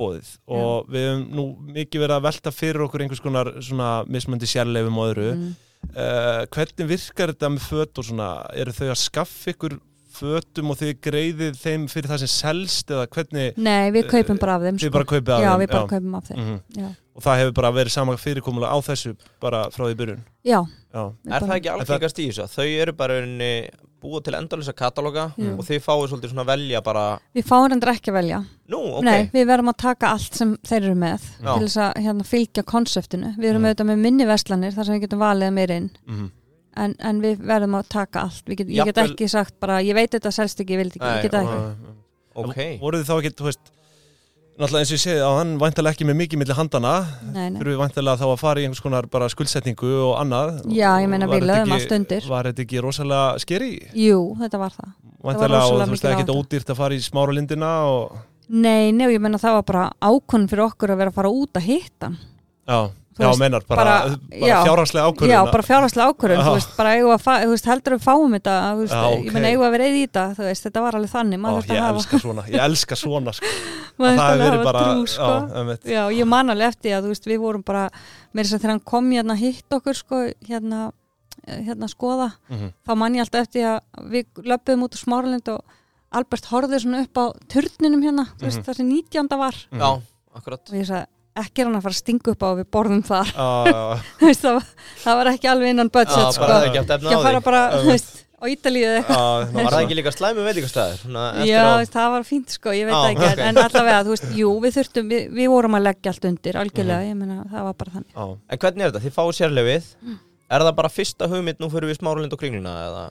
[0.00, 1.44] umbóðið og við hefum nú
[1.76, 5.52] mikið verið að velta fyrir okkur einhvers konar svona mismöndi sérleifum og öðru Mm.
[5.96, 9.78] uh, Hvernig virkar þetta með föt og svona, eru þau að skaffa ykkur
[10.20, 14.56] fötum og þið greiðið þeim fyrir það sem selst eða hvernig Nei, við kaupum bara
[14.58, 14.92] af þeim þið sko.
[14.98, 16.58] bara kaupið af Já, þeim við bara kaupum af þeim Mhm.
[16.76, 20.58] Já, og það hefur bara verið sama fyrirkomulega á þessu bara frá því byrjun já
[20.92, 22.48] Já, við Er það ekki algengast í þessu?
[22.50, 23.52] Þau eru bara unni
[24.02, 25.52] búið til endalisa katalóga Jú.
[25.58, 27.04] og þið fáið svolítið svona að velja bara
[27.36, 28.40] Við fáum hendur ekki að velja.
[28.70, 29.04] Nú, ok.
[29.04, 31.52] Nei, við verðum að taka allt sem þeir eru með Já.
[31.54, 33.32] til þess að hérna, fylgja konseptinu.
[33.38, 33.70] Við erum Mm.
[33.70, 35.90] auðvitað með minni verslanir þar sem við getum valið meir inn.
[36.08, 36.30] Mm
[36.80, 38.44] en, en við verðum að taka allt.
[38.46, 41.00] Við get, Ég get ekki sagt bara, ég veit þetta selst ekki, ég vil ekki,
[41.02, 41.96] Nei, ég get ekki.
[42.40, 42.60] Ok.
[42.80, 43.72] Voruð þið þá ekki, þú veist
[44.60, 46.90] Náttúrulega eins og ég segi að hann væntalega ekki með mikið milli handana.
[47.32, 51.08] Þurfum við væntalega þá að fara í einhvers konar bara skuldsetningu og annað Já, ég
[51.08, 52.26] meina, við ekki- allt undir.
[52.28, 53.70] Var þetta ekki rosalega skeri?
[53.96, 54.90] Jú, þetta var það
[55.24, 56.36] Væntalega og þú veist mikið ekki áhætta.
[56.42, 58.18] ódýrt að fara í smáralindina og
[58.50, 61.28] Nei, nei, og ég meina það var bara ákunn fyrir okkur að vera að fara
[61.30, 62.08] út að hitta.
[62.68, 62.90] Já,
[63.20, 64.58] já veist, menar bara, bara- bara, já.
[64.64, 67.94] fjárhanslega ákvörðun Já, bara fjárhagslega ákvörðun, þú veist, bara eigum að, fa- þú veist, heldur
[67.96, 69.24] við fáum þetta, þú veist, Já, ok.
[69.26, 71.42] ég meina eigum að vera eða í þetta, þú veist, þetta var alveg þannig, Ó,
[71.44, 73.46] maður þurfti Ég að hafa, elska svona, ég elska svona sko.
[74.00, 75.30] maður Það þurfti hefur að verið hafa bara trú, sko.
[75.60, 75.84] einmitt.
[75.84, 77.84] Já, ég man alveg eftir að, þú veist, við vorum bara,
[78.34, 80.16] með þess að þegar hann kom hérna að hitta okkur, sko,
[80.48, 80.80] hérna,
[81.50, 82.72] hérna skoða, Mhm.
[82.86, 83.80] þá man ég alltaf eftir að
[84.12, 85.62] við löpum út úr smáralind og
[86.12, 88.64] Albert horfði svona upp á turninum hérna, þú veist, Mhm.
[88.66, 89.38] það sem 19.
[89.38, 89.54] var.
[89.72, 90.02] Já,
[90.36, 91.06] akkurat og ég sagði,
[91.36, 93.30] ekki er hann að fara að stinga upp á við borðum þar,
[94.24, 94.66] veist, það, var,
[95.04, 98.86] það var ekki alveg innan budget, Já, sko, ekki að fara bara, veist, á Ítalíu
[98.88, 99.04] já,
[99.52, 101.04] Var það ekki líka slæmu veitingastæður?
[101.46, 103.44] Já, á það var fínt sko, ég veit það ekki, ok.
[103.50, 107.00] en allavega, þú veist, jú, við þurftum, við, við vorum að leggja allt undir, algjörlega,
[107.04, 107.10] Mhm.
[107.12, 108.12] ég meina, það var bara þannig.
[108.16, 108.26] já.
[108.50, 109.04] En hvernig er þetta?
[109.06, 110.18] Þið fáið sérlefið Mm.
[110.50, 113.02] Er það bara fyrsta hugmynd nú fyrir við smáralind og kringluna eða?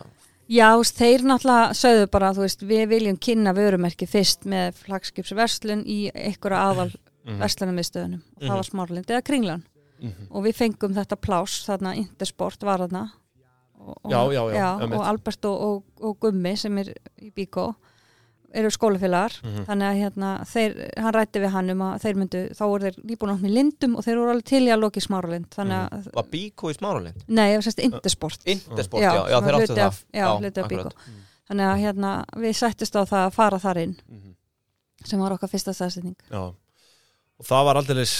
[0.51, 6.09] Já, þeir náttúrulega sögðu bara, þú veist, við viljum kynna vörumerki fyrst með flagskipsverslun í
[6.11, 6.89] einhverja aðal
[7.29, 7.39] Mhm.
[7.43, 8.55] verslunarmiðstöðunum og það Mhm.
[8.55, 9.63] var smárlind eða kringlan
[10.01, 10.27] Mhm.
[10.31, 13.11] og við fengum þetta plás, þarna Intersport var þarna
[13.79, 17.75] og, og, Já, já, já, og Albert og, og, og Gummi sem er í Bíkó
[18.51, 19.65] eru skólafélagar Mhm.
[19.67, 22.95] þannig að hérna, þeir, hann rætti við hann um að þeir myndu, þá voru þeir
[23.05, 26.23] nýbúin átt með lindum og þeir voru alveg til í að loki smáralind að, Var
[26.31, 27.23] Bíkó í smáralind?
[27.27, 30.93] nei, það var sérst Intersport Intersport, já, þeir áttu það Já, hluti af Bíkó akkurat.
[31.49, 34.35] Þannig að hérna, við sættist á það að fara þar inn Mhm.
[35.05, 36.15] sem var okkar fyrsta staðsetning.
[36.31, 36.53] Já.
[37.39, 38.13] Og það var aldeilis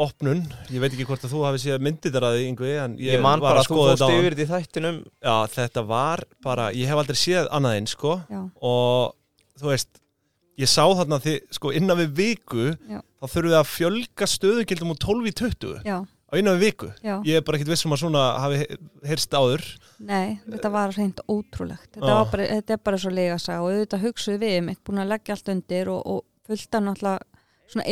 [0.00, 0.38] opnun,
[0.72, 3.16] ég veit ekki hvort að þú hafi séð myndir þar að því yngvi, en ég,
[3.18, 5.00] Ég man var bara að að þú skoða fórst þetta á yfir þetta í þættinum
[5.28, 8.38] Já, þetta var bara, ég hef aldrei séð annað einn, sko, Já,
[8.70, 10.00] og þú veist,
[10.62, 13.02] ég sá þarna því, sko, innan við viku, Já.
[13.20, 16.88] þá þurfum við að fjölga stöðugildum úr 12 í 20 já, á innan við viku.
[17.04, 17.14] já.
[17.28, 18.62] Ég er bara ekkit vissum að svona hafi
[19.04, 19.66] heyrst áður.
[20.00, 21.90] Nei, þetta var reynd ótrúlegt.
[21.92, 24.80] Þetta, bara, þetta er bara svo lega að sagja og auðvitað hugsuðu við um eitt
[24.88, 27.31] búin að leggja allt undir og, og fullt af náttúrulega
[27.68, 27.86] svona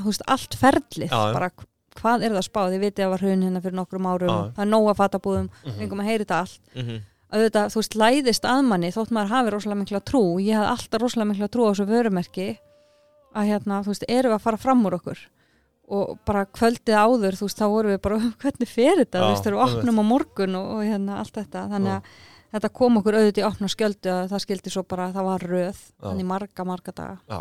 [0.00, 1.32] þú veist, allt ferlið, Já, já.
[1.32, 1.50] bara
[1.94, 4.52] hvað er það spáð, ég veit ég að var hrun hérna fyrir nokkrum árum, Já.
[4.56, 5.76] það er nóg að fata búðum, Mhm.
[5.78, 6.60] fengum að heyri þetta allt.
[6.74, 7.02] Mhm.
[7.34, 11.00] auðvitað, þú veist, læðist að manni þótt maður hafi rosalega mikla trú ég hafði alltaf
[11.02, 12.58] rosalega mikla trú á þessu vörumerki
[13.34, 15.18] að hérna, þú veist, erum við að fara fram úr okkur
[15.88, 19.30] og bara kvöldið áður, þú veist, þá vorum við bara hvernig fer þetta, Já, þú
[19.34, 19.78] veist, við einmitt.
[19.82, 21.98] opnum á morgun og, og hérna allt þetta, þannig Já.
[21.98, 25.40] að þetta kom okkur auðvitað í opna skjöldu að það skildi svo bara, það var
[25.40, 26.06] röð Já.
[26.06, 27.40] þannig marga, marga daga Já,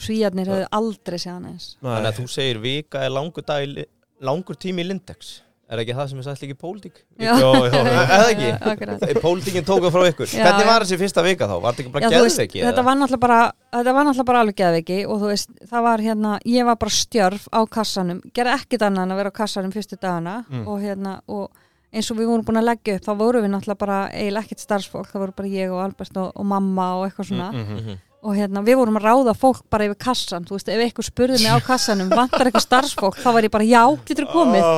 [0.00, 3.84] svíjarnir hefðu aldrei séðan eins Þannig að þú segir vika er langur, dag,
[4.20, 5.40] langur tími í Lindex
[5.72, 6.98] Er ekki það sem er sagt líka í pólitík?
[7.18, 7.30] Já.
[7.40, 7.78] Jó, jó.
[8.14, 8.48] Eða ekki?
[8.68, 9.04] Akkurat.
[9.22, 10.68] Pólitíkin tóka frá ykkur Já, Hvernig já.
[10.68, 11.54] var þessi fyrsta vika þá?
[11.64, 12.60] Var þetta ekki bara Já, geðveiki?
[12.66, 13.38] þetta var náttúrulega bara
[13.72, 16.94] þetta var náttúrulega bara alveg geðveiki og þú veist, það var hérna, ég var bara
[16.98, 20.66] stjörf á kassanum, gerði ekkit annað en að vera á kassanum fyrstu dagana Mm.
[20.68, 21.48] og hérna, og
[21.94, 24.66] eins og við vorum búin að leggja upp þá vorum við náttúrulega bara eiginlega ekkit
[24.68, 27.78] starfsfólk það voru bara ég og Albert og, og mamma og eitthvað svona Mhm.
[27.80, 27.98] Mhm.
[28.24, 31.40] Og hérna, við vorum að ráða fólk bara yfir kassan þú veist, ef eitthvað spurði
[31.42, 34.68] mig á kassanum vantar eitthvað starfsfólk, þá var ég bara já, getur komið?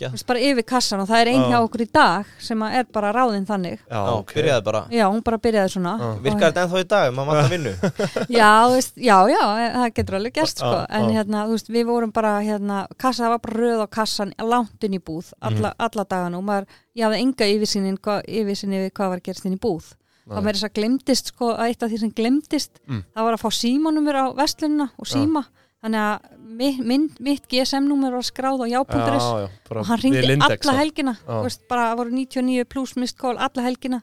[0.00, 1.60] Þú veist, bara yfir kassan og það er einn hjá Já.
[1.66, 3.80] okkur í dag sem að er bara ráðinn þannig.
[3.84, 4.34] Já, Já, ok.
[4.38, 4.82] byrjaði bara.
[4.94, 5.94] Já, hún bara byrjaði svona.
[6.08, 7.08] Og Virkar þetta ennþá í dag?
[7.18, 7.74] Maður vantar vinnu?
[8.38, 9.42] Já, þú veist, já, já,
[9.74, 13.34] það getur alveg gerst sko, en hérna, þú veist, við vorum bara hérna, kassa, það
[13.34, 16.40] var bara röð á kassan langt inn í búð, alla, alla dagana.
[16.40, 19.92] Og maður, ég hafði enga yfirsýni við hvað var að gerast inn í búð
[20.28, 23.02] Það með þess að glemdist, sko, að eitt af því sem glemdist Mm.
[23.14, 25.42] það var að fá símanúmer á vestlununa og síma,
[25.84, 30.66] þannig að mitt, mitt, mitt GSM-númer var skráð á já.is Já, já, og hann Lindex,
[30.66, 30.78] alla þá.
[30.80, 31.16] helgina.
[31.28, 31.42] Já.
[31.44, 34.00] veist, bara voru 99 pluss mist call alla helgina.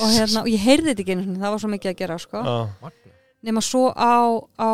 [0.00, 2.42] Og, hérna, og ég heyrði þetta ekki einu það var svo mikið að gera sko.
[2.42, 2.90] Já,
[3.42, 4.14] nema svo á,
[4.58, 4.70] á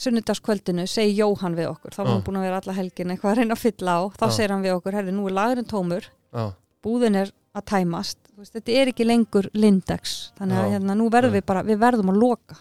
[0.00, 1.92] sunnudagskvöldinu segi Jóhann við okkur.
[1.94, 2.24] Þá var hann Já.
[2.26, 4.00] búin að vera alla helgin eitthvað að reyna að fylla á.
[4.16, 4.32] Þá Já.
[4.36, 6.08] segir hann við okkur, herri nú er lagurinn tómur.
[6.32, 6.44] Já,
[6.84, 10.32] búðin er að tæmast veist, þetta er ekki lengur lindex.
[10.40, 12.56] Þannig að hérna, nú verðum við bara, við verðum að loka.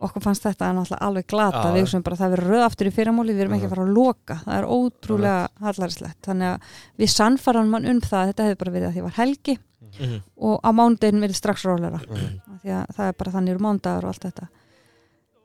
[0.00, 1.72] Okkur fannst þetta náttúrulega alveg glata Já.
[1.74, 3.90] við hugsaum bara það verður röð aftur í fyrramóli við erum ekki að fara að
[3.98, 6.62] loka, það er ótrúlega hallarslegt, þannig að
[7.02, 9.58] við sannfæran mann um það, þetta hefur bara verið að því var helgi
[9.90, 10.22] Mhm.
[10.38, 12.40] og á mándegin verið strax rólera Mhm.
[12.54, 14.48] Af því að það er bara þannig eru mándagar og allt þetta.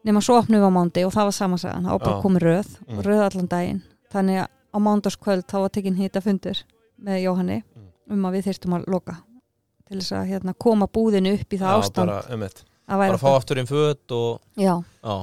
[0.05, 2.97] Nema svo opnum við á mándi og það var samansagan, var bara komið röð Mm.
[2.97, 3.81] og röð allan daginn.
[4.13, 6.63] Þannig að á mándagskvöld þá var tekinn hita fundur
[7.03, 8.13] með Jóhanni Mm.
[8.13, 9.17] um að við þyrstum að loka
[9.89, 12.09] til þess að hérna, koma búðinu upp í það já ástand.
[12.09, 12.63] bara, einmitt.
[12.85, 14.73] að Bara fá aftur inn föt og já,
[15.03, 15.15] Já,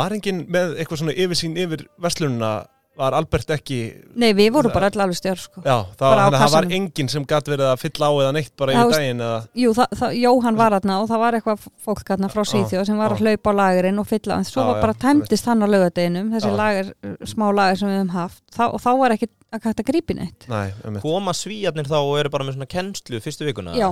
[0.00, 2.52] Var enginn með eitthvað svona yfirsýn yfir verslununa,
[2.96, 3.78] var Albert ekki
[4.14, 5.62] nei við vorum bara allir alveg stjórn sko.
[5.66, 8.52] Já, það, á að það var enginn sem gætt verið að fylla á eða neitt
[8.56, 11.64] bara yfir veist- daginn eða Jú, það, það, Jóhann var aðna og það var eitthvað
[11.88, 14.62] fólk aðna frá Já, Svíþjóð sem var að hlaupa á lagurinn og fylla en svo
[14.62, 16.56] Já, var bara tæmdist hann á laugadeginum þessi Já.
[16.62, 16.92] lager,
[17.34, 18.42] smá lager sem við höfum haft.
[18.54, 20.48] Þá, og þá var ekki að hægt að grípi neitt.
[20.48, 21.02] Nei, einmitt.
[21.02, 23.74] Koma svíjarnir þá og eru bara með svona kennslu fyrstu vikuna?
[23.74, 23.90] Já,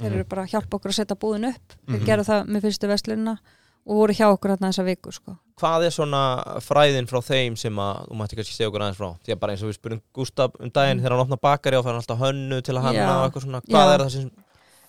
[0.00, 0.14] þeir Mhm.
[0.20, 1.72] eru bara að hjálpa okkur að setja búðin upp.
[1.88, 2.06] Þeir Mhm.
[2.06, 3.38] gerðu það með fyrstu vestlunina
[3.86, 5.36] og voru hjá okkur þarna þessa viku sko.
[5.56, 6.20] Hvað er svona
[6.60, 9.52] fræðin frá þeim sem að, þú mætti kannski segja okkur aðeins frá því að bara
[9.54, 11.02] eins og við spyrum Gustaf um daginn Mm.
[11.04, 13.14] þegar hann opna bakari og fær hann alltaf hönnu til að hanna Já.
[13.16, 13.94] og eitthvað svona, hvað Já.
[13.94, 14.30] er það sem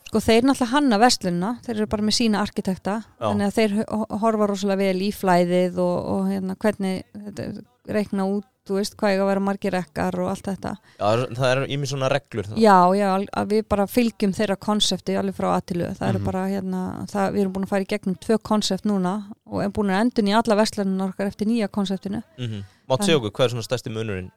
[0.08, 3.26] sko þeir náttúrulega hanna vestlunina þeir eru bara með sína arkitekta Já.
[3.28, 7.03] þannig að þeir ho- horfa rosalega vel í flæðið og, og hérna, hvernig
[7.38, 7.58] er
[7.91, 10.74] reikna út þú veist hvað ég að vera margir rekkar og allt þetta.
[10.99, 11.05] Já,
[11.38, 12.58] það er ímið svona reglur það.
[12.60, 13.12] já, já,
[13.47, 16.26] við bara fylgjum þeirra konsepti alveg frá aðtilu, það eru Mhm.
[16.28, 19.14] bara hérna, það, við erum búin að fara í gegnum tvö konsept núna
[19.47, 22.22] og erum búin að endun í alla vestlunina okkar eftir nýja konseptinu.
[22.38, 24.32] Mm Mátt segja okkur, hvað er svona stærsti munurinn?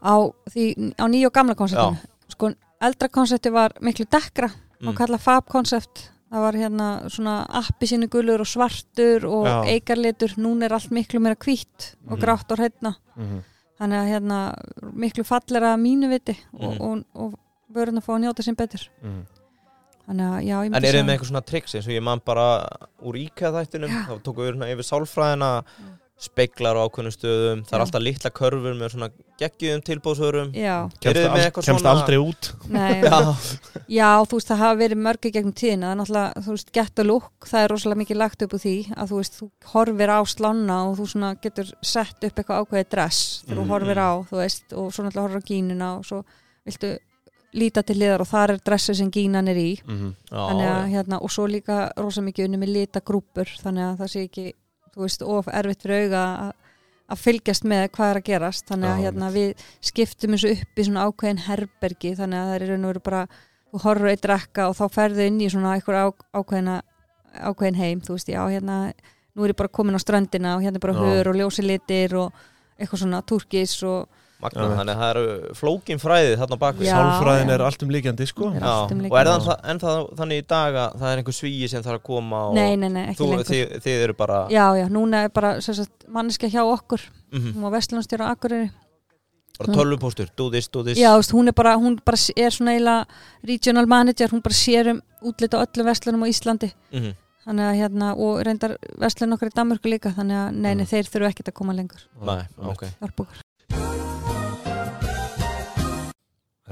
[0.00, 0.14] Á,
[0.96, 1.98] á nýja og gamla konseptinu.
[2.32, 4.48] Sko, eldra konsepti var miklu dekkra
[4.80, 4.88] Mm.
[4.88, 9.64] og kalla Fab konsept það var hérna svona appi sinni gulur og svartur og Já.
[9.76, 12.20] eikarlitur núna er allt miklu meira hvítt og Mhm.
[12.24, 13.42] grátt og hreitna Mhm.
[13.80, 14.38] þannig að hérna
[14.92, 16.80] miklu fallera að mínu viti og, Mhm.
[16.80, 17.34] og, og
[17.72, 19.22] vörun að fá að njóta sín betur mm.
[20.08, 21.92] þannig að já, ég En myndi er þið segja- með eitthvað svona tricks eins og
[21.92, 22.66] ég man bara
[23.02, 25.64] úr íkæða þættinum þá tókum við svona yfir sálfræðina
[26.16, 27.62] speiklar á ákveðnum stöðum.
[27.68, 27.84] Það er Já.
[27.84, 29.82] alltaf litla körfur með svona geggjum
[30.56, 32.48] já, með kemst, kemst aldrei út.
[32.72, 33.18] Nei, Já,
[33.98, 36.98] Já, þú veist, það hafa verið mörgi gegnum tíðina, það er náttúrulega, þú veist, get
[36.98, 40.08] a look, það er rosalega mikið lagt upp úr því að þú veist, þú horfir
[40.16, 43.60] á slána og þú svona getur sett upp eitthvað ákveðið dress þegar Mm.
[43.60, 46.22] þú horfir á, þú veist, og svo náttúrulega horfir á gínuna og svo
[46.64, 46.96] viltu
[47.56, 50.14] líta til liðar og þar er dressið sem gínan er í, mm.
[50.32, 52.44] þannig að já, hérna, og svo líka rosalega mikið
[54.96, 56.22] þú veist, of erfitt fyrir auga
[57.06, 58.66] að fylgjast með hvað er að gerast.
[58.70, 62.66] Þannig að hérna, við skiptum þessu upp í svona ákveðin herbergi þannig að það er
[62.72, 63.22] raun og veru bara
[63.70, 66.08] þú horfur eitt rekka og þá ferðu inn í svona á,
[66.40, 66.80] ákveðina,
[67.36, 68.02] ákveðin heim.
[68.02, 68.80] Þú veist, já, hérna,
[69.36, 72.16] nú er ég bara komin á ströndina og hérna er bara hör og ljósi litir
[72.16, 74.08] og eitthvað svona turkis og
[74.42, 74.76] magna, Já.
[74.78, 76.90] þannig að það eru flókin fræði þarna bak við.
[76.92, 78.50] Sálfræðin er allt um líkjandi sko.
[78.52, 81.22] Er Já, um og er það þa- en það þannig í dag að það er
[81.22, 84.40] einhver svíi sem þarf að koma og nei, nei, nei, þú, þið, þið eru bara
[84.52, 85.54] já, já, núna er bara
[86.08, 87.00] manneska hjá okkur.
[87.32, 88.70] Mhm, hún var vestlunstjóra á Akureyri.
[89.58, 90.98] Bara tölvupóstur, do this, do this.
[90.98, 93.06] Já, hún er bara, hún bara er svona eiginlega
[93.42, 96.72] regional manager, hún bara sér um útlit á öllum vestlunum á Íslandi.
[96.92, 97.14] Mhm.
[97.46, 100.88] þannig að hérna, og reyndar vestlun okkar í Danmörku líka, þannig að nei, nei, Mm.
[100.90, 102.02] þeir þurfu ekkert að koma lengur.
[102.20, 102.82] Nei, ok.
[103.00, 103.26] Hjálpa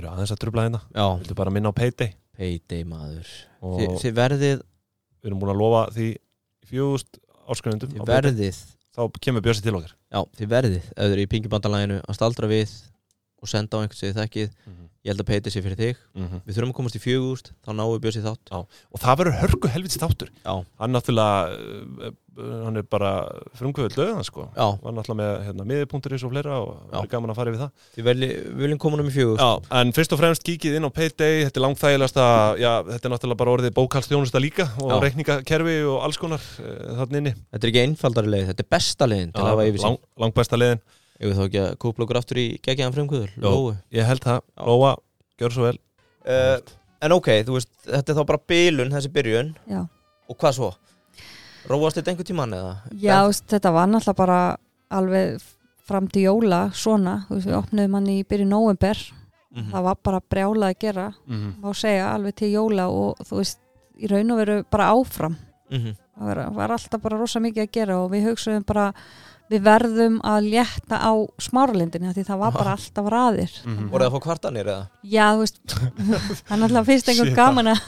[0.04, 0.80] eru aðeins að trubla hérna.
[0.92, 2.14] Já, Viltu bara minna á Payday?
[2.36, 3.34] Payday maður.
[3.64, 4.62] Þi, Þið verðið,
[5.24, 6.08] við erum búin að lofa því
[6.68, 8.62] fjúst áskrifundum þið verðið
[8.94, 9.94] þá kemur Björsi til okkar.
[10.12, 12.74] Já, þið verðið, ef þið eru í pingjubandalaginu að staldra við
[13.44, 14.58] og senda á einhvern sem þið þekkið.
[14.64, 15.98] Mm Ég held að payday sé fyrir þig.
[16.16, 18.52] Við þurfum að komast í fjögúst, þá náum við bjösið þátt.
[18.56, 20.30] Og það verður hörku helvits þáttur.
[20.38, 23.10] Já, hann náttúrulega uh, uh, hann er bara
[23.60, 24.46] frumkvöld lögðan sko.
[24.56, 26.94] Já, var náttúrulega með hérna, miðpunkturis og fleira og Já.
[26.94, 27.84] það er gaman að fara yfir það.
[27.98, 28.30] Þið velji,
[28.62, 31.60] viljum koma um í fjögúst Já, en fyrst og fremst kíkið inn á Payday þetta
[31.60, 32.26] er langþægilegasta,
[32.64, 34.98] já, þetta er náttúrulega bara orðið bókalstjónusta líka og Já.
[35.04, 37.36] reikningakerfi og alls konar uh, þarna inni.
[37.52, 40.86] Þetta er ekki einfaldari leið, þetta er besta leiðin að lang, langbæsta leiðin,
[41.20, 43.42] Ef við þá ekki að kúpla okkur aftur í geggjaðan frumkvöður, Jó.
[43.50, 44.64] lóu ég held það Já.
[44.66, 44.94] Lóa,
[45.38, 45.78] gjör svo vel
[46.26, 46.58] uh,
[47.04, 49.82] En ok, þú veist, þetta er þá bara bylun, þessi byrjun Já,
[50.28, 50.70] Og hvað svo?
[51.68, 52.72] Róast þetta einhvern tímann eða?
[53.00, 54.38] Já þú veist, þetta var náttúrulega bara
[54.98, 55.44] alveg
[55.84, 59.02] fram til jóla svona, þú veist, við opnuðum hann í byrju november,
[59.54, 59.68] Mhm.
[59.70, 63.58] það var bara brjálað að gera, mm má segja alveg til jóla og þú veist,
[64.02, 65.36] í raun og veru bara áfram
[65.70, 65.94] Mhm.
[66.18, 68.92] það var, var alltaf bara rosa mikið að gera og við hugsaðum bara
[69.52, 73.90] við verðum að létta á smáralindinni því það var bara alltaf raðir -hmm.
[73.90, 74.86] Voruð það að fá kvartanir eða?
[75.04, 75.58] já þú veist
[76.46, 77.80] það er náttúrulega fyrst einhver Shit, gaman að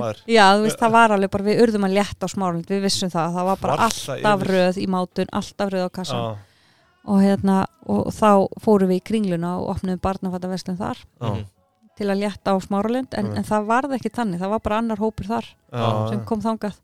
[0.00, 2.82] maður já þú veist það var alveg bara við urðum að létta á smáralind við
[2.82, 4.50] vissum það, það var bara Varla alltaf yfir.
[4.54, 6.36] röð í mátun alltaf röð á kassan Já,
[7.04, 7.56] og hérna
[7.86, 8.30] og þá
[8.64, 11.44] fórum við í kringluna og opnum barnafattaverslun þar Mhm.
[11.96, 13.36] til að létta á smáralind en, Mm.
[13.38, 16.74] en það varð ekki þannig, það var bara annar hópur þar já, sem kom þangað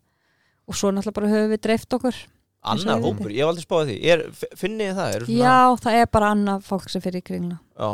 [0.67, 2.15] og svo náttúrulega bara höfum við dreift okkur
[2.61, 4.19] Annar hópur, ég hef aldrei spáðið því er,
[4.59, 5.15] Finnið það?
[5.15, 7.89] Eru svona- já það er bara annar fólk sem fyrir í kringluna Já,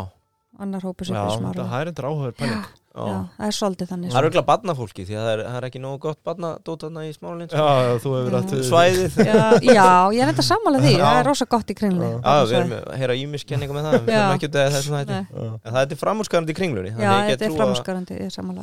[0.60, 2.66] annar hópur sem já, fyrir þetta smáralind það er endur áhugaður pæling já.
[2.98, 5.66] Já, það er svolítið þannig Það er auðvitað badnafólki því að það er, það er
[5.68, 8.40] ekki nógu gott badnadót þarna í smálinn Já, já, þú hefur Já.
[8.42, 9.44] átt Svæðið já,
[9.78, 9.86] já,
[10.18, 11.04] ég er enda sammála því, Já.
[11.06, 12.20] það er rosa gott í kringlunni Já.
[12.26, 14.24] Já, við erum að heyra ímiskenninga með það Við Já.
[14.24, 15.54] erum ekki út af þessum þætti Nei.
[15.62, 17.54] En það er til framúrskarandi í kringlunni Já, þetta er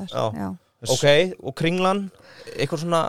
[0.02, 0.30] er.
[0.34, 0.48] Já.
[0.84, 1.06] Ok,
[1.40, 2.02] og kringlan
[2.58, 3.04] Eitthvað svona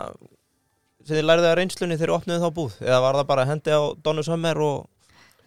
[1.06, 3.80] sem þið lærið að reynslunni þegar opnuðu þá búð Eða var það bara hendi á
[4.02, 4.86] Donnu Sömmer og,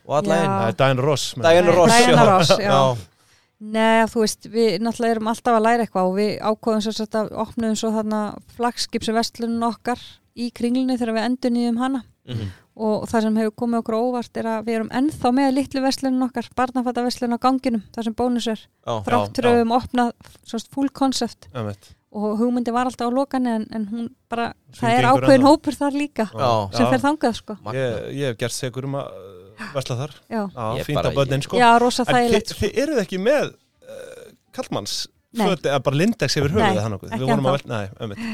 [0.08, 0.44] og alla Já.
[0.46, 2.26] inn Það er Diana Ross Nei, Ross, já.
[2.26, 2.70] Ross, já.
[2.70, 2.82] Já.
[3.60, 7.34] Nei, þú veist, við náttúrulega erum alltaf að læra eitthvað og við ákváðum svo að
[7.44, 8.20] opnuðum svo þarna
[8.56, 10.00] flagskipsi vestlunum okkar
[10.40, 12.50] í kringlunni þegar við endur nýjum hana Mhm.
[12.80, 16.24] og það sem hefur komið okkur óvart er að við erum ennþá með litlu vestlunum
[16.30, 19.62] okkar barnafætta vestlun á ganginum, það sem bónus er þráttur já.
[19.64, 20.12] um opnað
[20.46, 21.90] svo full concept Einmitt.
[22.12, 25.50] Og hugmyndi var alltaf á lokanni en, en hún bara, Sem það er ákveðin ennþá.
[25.52, 26.50] hópur þar líka Já.
[26.78, 27.58] sem fer þangað sko.
[27.76, 30.16] Ég, ég hef gert segur um að uh, vesla þar.
[30.30, 31.60] Já, Já, fínt á börnin sko.
[31.62, 32.60] Já rosa En þið, sko.
[32.64, 34.96] þið eruð ekki með uh, kallmanns
[35.38, 35.46] Nei.
[35.52, 38.26] föt eða bara lindex yfir höfuðið hann okkur Við vorum að nei, einmitt.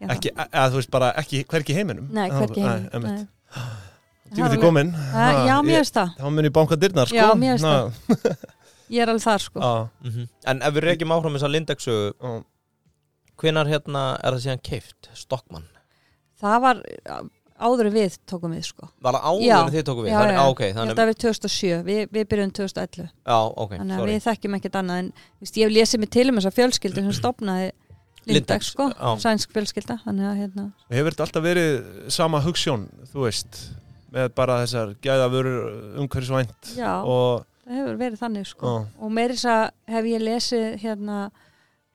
[0.00, 2.06] Ekki eða þú veist bara ekki, hvergi í heiminum.
[2.16, 3.18] Nei, hvergi heim einmitt.
[3.20, 3.26] Nei.
[4.30, 7.10] Tímið Það þið er komin Það- Já, mér finnst það, Þá mun ég banka dyrnar
[7.10, 7.16] sko.
[7.18, 8.34] Já, mér finnst Na,
[8.94, 9.60] ég er alveg þar sko.
[9.60, 9.72] Já,
[10.08, 10.28] Mhm.
[10.46, 11.96] En ef við reykjum áfram þess að Lindexu
[13.40, 13.44] já.
[13.44, 15.10] Hvenær hérna er það síðan keift?
[15.16, 15.66] Stockmann
[16.40, 16.80] Það var
[17.60, 19.56] áður við tókum við sko Var það áður Já.
[19.60, 20.10] en þið tóku við?
[20.10, 20.40] Já, Þannig, já.
[20.40, 23.94] á, ok, Ég þannig, held að við 2007, við, við byrjum 2011 já, ok, Þannig
[23.96, 25.10] að sorry við þekkjum ekkert annað en
[25.44, 27.68] víst, ég hef lesið mig til um þessa fjölskyldu sem stopnaði
[28.30, 29.10] Lindex, sko, já.
[29.24, 31.76] sænsk fjölskylda Þannig að hérna, Hefur þetta alltaf verið
[32.16, 33.60] sama hugssjón Þú veist
[34.10, 35.60] Með bara þessar gæðavörur
[36.02, 38.80] umhverfisvænt já, Og það hefur verið þannig sko Já.
[39.04, 39.64] og meiri þess að
[39.94, 41.18] hef ég lesið hérna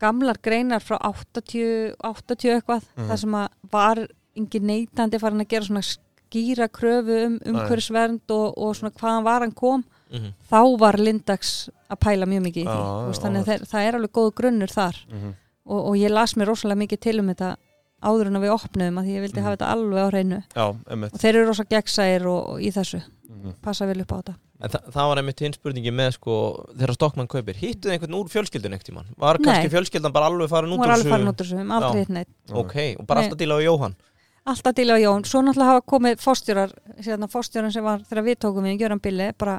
[0.01, 3.07] gamlar greinar frá 80, 80 eitthvað Mhm.
[3.09, 8.57] þar sem að var engin neytandi farin að gera svona skýra kröfu um umhverfisvernd og,
[8.57, 10.33] og svona hvaðan var hann kom Mhm.
[10.51, 13.87] þá var Lindax að pæla mjög mikið í því veist, já, þannig að þeir, það
[13.87, 15.33] er alveg góð grunnur þar Mhm.
[15.65, 17.55] og, og ég las mér rosalega mikið til um þetta
[18.03, 19.43] áður en að við opnuðum að því ég vildi Mhm.
[19.43, 20.67] hafa þetta alveg á hreinu Já,
[21.11, 23.53] og þeir eru rosa gegnsæðir og, og í þessu Mhm.
[23.61, 26.33] passa vel upp á þetta En þa það var einmitt hinn spurningi með sko
[26.71, 29.09] þegar Stokkmann kaupir, hittuð einhvern úr fjölskyldun ekkert tíman?
[29.19, 29.49] Var Nei.
[29.49, 31.73] kannski fjölskyldan bara alveg farin út hún var úr alveg farin út úr þessu, um
[31.75, 33.27] aldrei hitt neitt Ok, og bara Nei.
[33.27, 33.97] alltaf díla á Jóhann?
[34.45, 38.37] Alltaf díla á Jón, svo náttúrulega hafa komið fórstjórar, sérna fórstjóran sem var þegar við
[38.45, 39.55] tókum við, Gjöran Billi bara,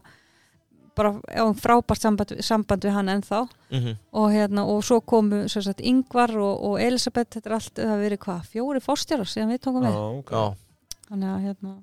[0.96, 1.12] bara
[1.58, 3.40] frábært samband, samband við hann ennþá.
[3.74, 7.74] Mm og, hérna, og svo komu sem sagt, Ingvar og, og Elisabeth, þetta er allt,
[7.74, 9.98] það hafa verið hvað, fjóri fórstjórar síðan við tókum við?
[9.98, 10.32] Já, ok.
[10.32, 11.74] Já, þannig að hérna,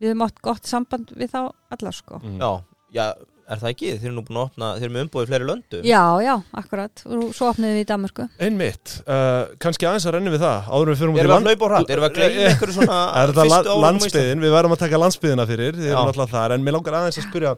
[0.00, 1.40] við höfum átt gott samband við þá
[1.76, 2.38] alla sko Mhm.
[2.40, 2.50] já,
[2.96, 3.06] já,
[3.50, 3.88] er það ekki?
[3.98, 7.02] Þeir eru nú búin að opna, þeir eru með umbúið fleiri löndu Já, já, akkurat,
[7.06, 10.86] og svo opniðum við í Danmarku Einmitt, uh, kannski aðeins að renni við það áður
[10.86, 11.90] en við fyrir út í Erum við að land hlaupa á hratt?
[11.90, 15.46] Erum við að gleyma Eh, einhverju svona Er þetta landsbyðin, við verðum að taka landsbyðina
[15.50, 15.94] fyrir Þið Já.
[15.96, 17.54] erum alltaf þar, en mér langar aðeins að spyrja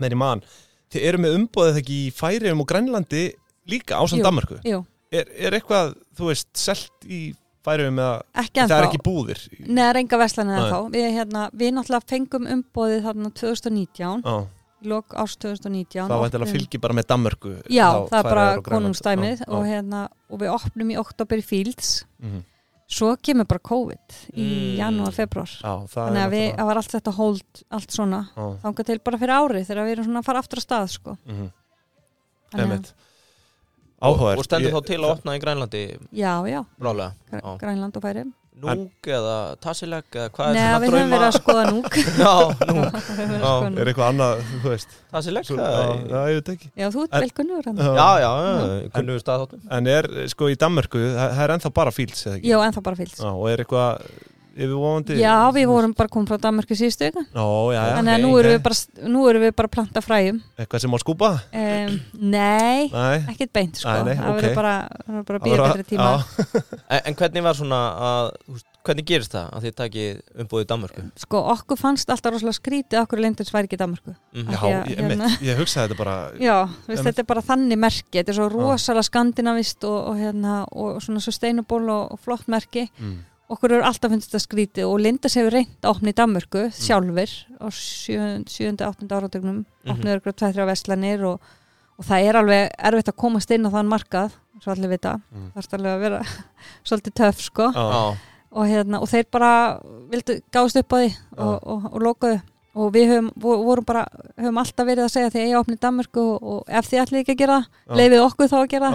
[0.00, 0.44] með í mann
[0.94, 3.24] Þið eru með umbóðið ekki í Færiðum og Grænlandi
[3.66, 4.22] líka Jú.
[4.22, 4.60] Danmarku
[5.14, 7.34] er, er eitthvað, þú veist, selt í
[7.64, 9.38] Færiðum eða ekki það er ekki búðir.
[9.64, 10.64] Nei, það er enga veslanir Nei.
[10.64, 10.80] ennþá.
[10.92, 14.34] Við, hérna, við náttúrulega fengum umboðið þarna 2019 Já,
[14.84, 18.18] í lok árs 2019 það vænt að Opnum- fylgi bara með Danmarku Já, þá það
[18.18, 22.04] er bara konungstæmið og, hérna, og við opnum í oktober í Fields.
[22.20, 22.42] Mhm.
[22.94, 24.76] svo kemur bara COVID í Mm.
[24.76, 25.48] janúar, februar
[25.88, 29.34] þannig að við, það var allt þetta hold allt svona, Já, þangað til bara fyrir
[29.40, 31.16] árið þegar við erum svona að fara aftur að stað sko.
[31.26, 31.48] mhm,
[32.52, 32.92] Þannig að-
[34.02, 35.84] einmitt Og, stendur Ég- þá til að opna í Grænlandi?
[36.12, 37.12] Já, já, brálega.
[37.60, 38.24] Grænland og færi
[38.54, 41.96] Núg eða Tassileg eða hvað er Nei, svona við höfum verið að skoða núk.
[42.22, 42.34] Já,
[42.70, 43.50] að Já.
[43.50, 43.80] Er núk.
[43.90, 44.94] eitthvað annað, þú veist?
[45.10, 45.48] Tassileg
[46.12, 46.68] Já, ég veit ekki.
[46.78, 47.66] Já, þú ert vel kunnur
[47.98, 48.30] já, já,
[49.18, 49.64] við staðháttum.
[49.78, 52.52] En er, sko, í Danmarku, það, er ennþá bara fíls, eða ekki?
[52.54, 54.06] Já, ennþá bara Já, og er eitthvað
[54.54, 55.16] yfirvofandi?
[55.20, 57.44] Já, við vorum bara komið frá Danmarku síðustu viku Já,
[57.74, 57.94] já, já.
[57.98, 58.54] Þannig að ok, nú erum ok.
[58.54, 61.30] við bara, nú erum við bara planta fræjum Eitthvað sem má skúpa?
[61.54, 61.96] um,
[62.34, 63.16] Nei, Nei.
[63.34, 64.38] ekkert beint sko Nei, nei, Það ok.
[64.42, 64.76] verður bara,
[65.30, 66.22] bara býða betri tíma Já,
[66.94, 67.80] en, en hvernig var svona
[68.10, 71.02] að, þú veist, hvernig gerist það að þið takið umbúið í Danmörku?
[71.22, 74.70] Sko, okkur fannst alltaf rosalega skrítið okkur lendins væri ekki í Danmarku Mm já því
[74.74, 77.06] að, ég, hérna- mitt, ég hugsaði þetta bara Já, veist, Einmitt.
[77.08, 81.22] þetta er bara þannig merki Þetta er svo rosalega skandinavist og, og, hérna, og svona
[81.24, 83.14] sustainable og, og flott merki mm.
[83.54, 87.34] Okkur eru alltaf finnst þetta skrítið og Lindas hefur reynd að opna í Danmörku sjálfur
[87.62, 88.80] á 7.
[88.82, 89.08] 8.
[89.14, 89.92] áratögnum Mhm.
[89.94, 91.40] opnaður ykkur tveið-þrjá veslanir og,
[91.98, 94.32] og það er alveg erfitt að komast inn á þann markað
[94.62, 95.50] svo allir vita, Mm.
[95.52, 96.20] það er alveg að vera
[96.88, 97.66] svolítið töff sko.
[97.74, 98.16] Já,
[98.54, 99.50] og, hérna, og þeir bara
[100.10, 102.40] vildu gáðast upp á því og, og, og lokaðu
[102.74, 104.06] og við höfum, vo- vorum bara
[104.38, 107.02] höfum alltaf verið að segja því að ég opni í Danmörku og, og ef þið
[107.04, 108.90] ætlið ekki að gera það leifið okkur þá að gera.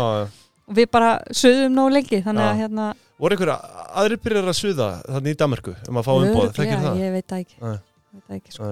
[0.70, 2.88] Og við bara sögum nóg lengi þannig að hérna
[3.20, 3.58] Voru einhverja
[4.00, 7.00] aðrir byrjar að suða þannig í Danmarku um að fá umbóð, þekkir það?
[7.04, 7.80] ég veit það ekki, Nei.
[8.14, 8.70] veit það ekki sko.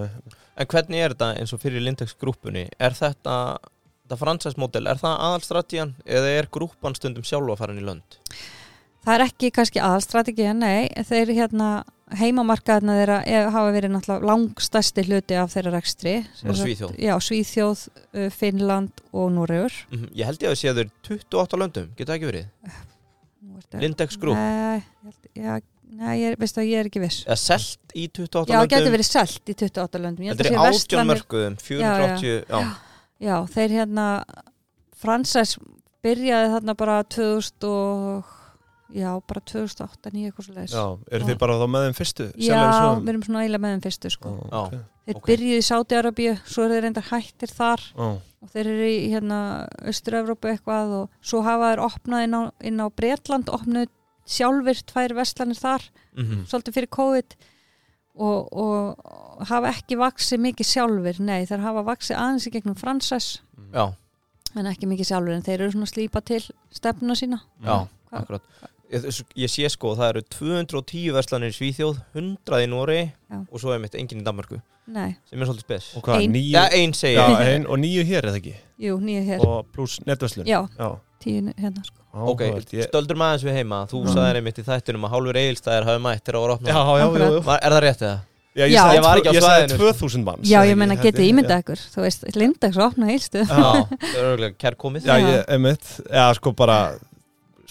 [0.58, 2.64] En hvernig er þetta eins og fyrir Lindex grúpunni?
[2.80, 3.36] Er þetta,
[4.06, 8.18] þetta fransæsmódel, er það aðalstratíjan eða er grúpan stundum sjálfa farin í lönd?
[9.08, 11.68] það er ekki kannski aðalstrategið, nei þeir hérna
[12.20, 16.95] heimamarkaðina þeirra er, hafa verið náttúrulega langstæsti hluti af þeirra rekstri Svíþjóð.
[17.00, 17.86] já, Svíþjóð,
[18.16, 21.88] uh, Finnland og Noregur Mhm, Ég held ég að sé að þau eru 28 löndum,
[21.95, 22.48] getur það ekki verið?
[23.82, 24.84] Lindex grúp, Nei,
[25.36, 25.58] já,
[25.98, 28.84] nei ég, veistu að ég er ekki viss eða selt í 28 Já, það getur
[28.84, 28.95] löndum?
[28.98, 32.62] verið selt í 28 löndum Ég held Þetta er verslanir- mörkuðum, 480, já,
[33.18, 34.08] Já, þeir hérna
[34.98, 35.58] Fransæs
[36.06, 38.36] byrjaði þarna bara 2000 og
[38.93, 42.28] já, bara 2008, 9 eitthvað svo leiðis Já, eru þið bara þá með þeim fyrstu?
[42.39, 42.62] Já,
[43.02, 44.34] við erum svona eiginlega með þeim fyrstu sko.
[44.38, 44.60] Já.
[44.62, 44.80] okay.
[45.08, 45.28] Þeir ok.
[45.32, 48.08] byrjuði í Sáti-Arabíu, svo eru þeir reyndar hættir þar Já,
[48.42, 49.38] og þeir eru í hérna
[49.90, 53.88] Östur-Evrópu eitthvað og svo hafa þeir opnað inn á, inn á Bretland, opnuð
[54.28, 55.82] sjálfur tvær verslanir þar,
[56.18, 56.46] Mhm.
[56.50, 57.36] svolítið fyrir COVID.
[58.18, 63.28] Og, og hafa ekki vaksið mikið sjálfur, nei þeir hafa vaksið aðeins í gegnum fransæs
[63.74, 63.94] já,
[64.58, 66.42] en ekki mikið sjálfur en þeir eru svona að slípa til
[66.74, 67.40] stefnuna sína.
[67.62, 68.42] Já, Hvað- akkurat
[68.92, 73.40] ég, sé sko, það eru 210 verslanir í Svíþjóð 100 í Nóri Já.
[73.52, 76.32] og svo er mitt enginn í Danmarku Nei, sem er svolítið spes Og hvað, Ein.
[76.32, 76.52] nýju?
[76.54, 78.54] Já, ein Já, ég ein, og nýju hér eða ekki?
[78.80, 80.46] jú, nýja hér Og pluss netverslun?
[80.48, 80.90] Já, Já.
[81.20, 82.72] tíu hérna sko Ok, áhugavert.
[82.74, 84.14] Ég- stöldur maður við heima Þú Já.
[84.16, 86.82] sagðir einmitt í þættinum að hálfur eigilstæðir hafi mætt þegar það var Já, opnað já,
[86.98, 87.44] já, já.
[87.46, 88.18] Var- Er það rétt eða?
[88.58, 88.82] Já, ég Já.
[88.82, 89.78] sagði Ég var ekki á Ég sagði svæðinu.
[89.78, 93.54] 2000 manns Já, ég Held getið ímyndað ykkur Þú veist, Lindax opna heilstu Já.
[93.54, 95.28] Já, það er örgulega kær komið Já, Já.
[95.28, 96.80] ég, emitt, já, sko bara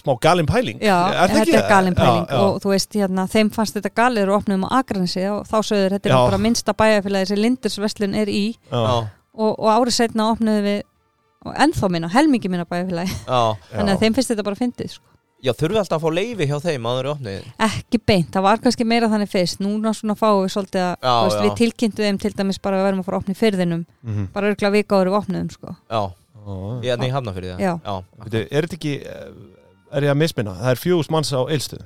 [0.06, 1.50] smá galin pæling Já, Er það ekki?
[1.50, 1.68] þetta er það?
[1.74, 2.40] galin pæling Já, já.
[2.46, 5.96] og þú veist, hérna, þeim fannst þetta galið og opnum á Akranesi og þá sögður
[5.98, 8.44] þetta er bara minnsta bæjarfélagi sem Lindursveslun er í.
[9.36, 10.78] Og, og árið setna opnuðu við
[11.46, 13.42] og ennþá minna, helmingi minna bæjarfélagi Já,
[13.74, 15.04] þannig að þeim finnst þetta bara fyndið sko.
[15.46, 18.62] já þurfi alltaf að fá leifi hjá þeim áður í opnið ekki beint, það var
[18.64, 19.60] kannski meira þannig fyrst.
[19.62, 23.02] Núna svona fáum við svolítið að við tilkynntu þeim til dæmis bara að við verðum
[23.04, 24.24] að fara að opna í fyrðinum Mhm.
[24.32, 25.76] bara örgulega vika áður við opnuðum sko.
[25.92, 26.00] Já,
[26.46, 26.56] Já.
[26.82, 27.72] ég er nýja hafna fyrir það Já.
[27.84, 27.94] Já,
[28.24, 29.30] Veitu, Er þetta ekki, eh,
[29.92, 31.78] er ég að misminna, það er fjúst manns á eilstu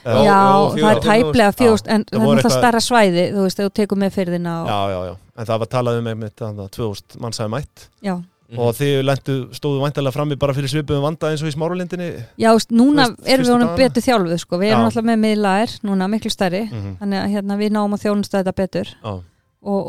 [0.00, 0.36] Já, já,
[0.80, 4.14] það er tæplega fjóst en það er náttúrulega starra svæði þú veist, þú tekur með
[4.16, 7.40] fyrðina og, Já, já, já, en það var talað um einmitt þannig að 2000 manns
[7.42, 7.88] hafi mætt.
[8.00, 8.14] Já.
[8.50, 8.58] Mhm.
[8.58, 12.08] og þið lendu, stóðu væntalega frammi bara fyrir svipuðum vanda eins og í smáralindinni?
[12.40, 14.58] Já, veist, núna veist, erum við honum betur þjálfuð sko.
[14.58, 16.64] við erum alltaf með miðlaðir núna miklu stærri.
[16.66, 18.90] Mm þannig að hérna, við náum að þjónusta þetta betur.
[19.04, 19.22] Og,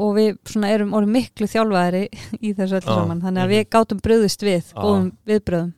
[0.03, 2.03] og við svona erum miklu þjálfaðari
[2.37, 2.99] í þessu öllu Já.
[3.01, 3.21] saman.
[3.23, 3.55] Þannig að Mhm.
[3.55, 5.73] við gátum bröðist við góðum viðbröðum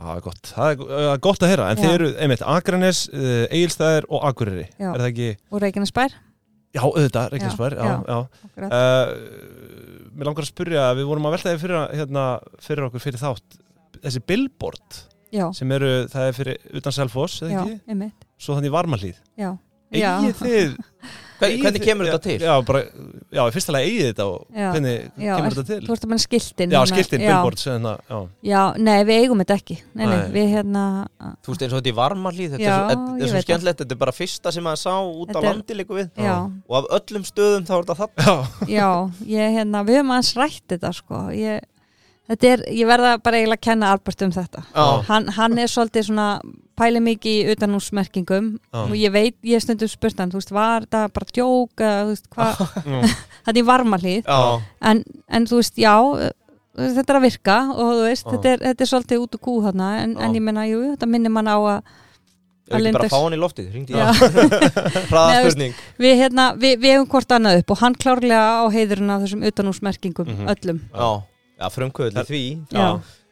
[0.00, 0.50] það er gott.
[0.56, 1.82] Það er gott að heyra, en Já.
[1.84, 4.66] þið eru einmitt Akranes, uh, Egilstæðir og Akureyri.
[4.80, 4.88] Já.
[4.94, 6.16] Er það ekki, og Reykjanesbær?
[6.70, 7.76] Já, auðvitað, Reykjanesbær.
[7.76, 8.70] Já, Já, já.
[8.70, 9.60] Uh,
[10.20, 12.24] Mér langar að spyrja, við vorum að velta þið fyrir, hérna,
[12.60, 13.58] fyrir okkur fyrir þátt.
[14.00, 14.98] Þessi billboard
[15.32, 17.76] já, sem eru, það er fyrir utan Selfoss, eða já, ekki?
[17.94, 18.26] einmitt.
[18.40, 19.50] Svo þannig varmalíð já,
[19.94, 20.74] já, Egið þið
[21.40, 22.36] Hvernig kemur þetta til?
[22.44, 22.80] Já, bara,
[23.32, 24.66] já, í fyrsta lega eigið þetta og Já.
[24.74, 25.78] hvernig Já, kemur er- þetta til?
[25.86, 28.18] þú ert að menna skiltin Já, skiltin, já, billboard hérna, já.
[28.50, 29.76] já, nei, við eigum þetta ekki.
[29.94, 30.30] Nei, nei, Nei.
[30.36, 30.84] við hérna
[31.40, 33.96] Þú veist eins og þetta í varmalíð Þetta er svo, ég er svo skemmtilegt Þetta
[33.96, 36.10] er bara fyrsta sem maður sá út á Þetta er- landi líku við.
[36.20, 36.36] Já,
[36.68, 38.90] Og af öllum stöðum þá er þetta það Já, já,
[39.26, 41.22] ég hérna við höfum aðeins rætt þetta sko.
[41.34, 41.60] Ég,
[42.30, 44.62] þetta er, ég verða bara eiginlega að kenna Albert um þetta.
[44.74, 46.28] Já, hann, hann er svolítið svona
[46.80, 48.80] pæli mikið í utanúsmerkingum Já.
[48.86, 52.12] og ég veit, ég stundum spurt hann þú veist, var þetta bara djók eða þú
[52.14, 53.14] veist, hvað, Mm.
[53.46, 54.40] þetta er varmalíð já,
[54.90, 55.94] en, en þú veist, já
[56.80, 58.30] þetta er að virka og þú veist, Já.
[58.34, 60.22] þetta er, þetta er svolítið út úr kú þarna en, Já.
[60.26, 61.80] en ég menna, jú, þetta minnir mann á að
[62.70, 64.04] er ekki bara að fá hann í loftið Ringdi Já.
[64.14, 68.64] ég Hraða spurning við, hérna, við, við hefum hvort annað upp og hann klárlega á
[68.70, 70.52] heiðurinn af þessum utanúsmerkingum Mhm.
[70.54, 71.08] öllum Já,
[71.60, 72.86] já frumkvöld í því Já.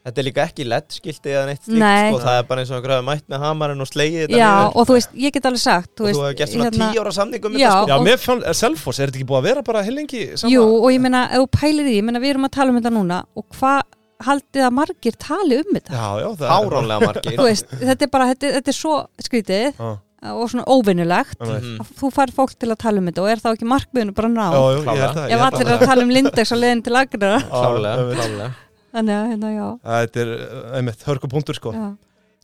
[0.07, 2.11] Þetta er líka ekki lett skilti eða neitt slíkt Nei.
[2.13, 4.53] sko, Það er bara eins og að græða mætt með hamarinn og slegið þetta Já,
[4.55, 4.77] niður.
[4.79, 6.89] og þú veist, ég get alveg sagt þú Og veist, þú hefur gert svona hérna-
[6.95, 7.71] tíu ára samningum Já.
[7.75, 7.89] sko.
[7.89, 10.51] Já, og- mér fann, er Selfoss, er þetta ekki búið að vera bara heilengi sama?
[10.55, 12.81] Jú, og ég meina, ef þú pælir í, ég meina, við erum að tala um
[12.81, 13.83] þetta núna og hvað
[14.25, 15.91] haldið að margir tali um þetta?
[15.93, 19.75] Já, já, það Háránlega margir Þú veist, þetta er bara, þetta, þetta er svo skrítið
[19.79, 19.99] Já,
[20.35, 21.79] og svona óvinnulegt já, Mhm.
[21.79, 24.29] að þú fær fólk til að tala um þetta og er þá ekki markmiðinu bara
[24.29, 25.75] ná já, ég held það ég ef held allir það.
[25.75, 28.19] er að tala um Lindex og leiðin til Klálega, Já, einmitt.
[28.19, 28.55] klálega
[28.95, 31.74] þannig að, hérna, já, Þetta er, uh, einmitt, hörkupunktur sko.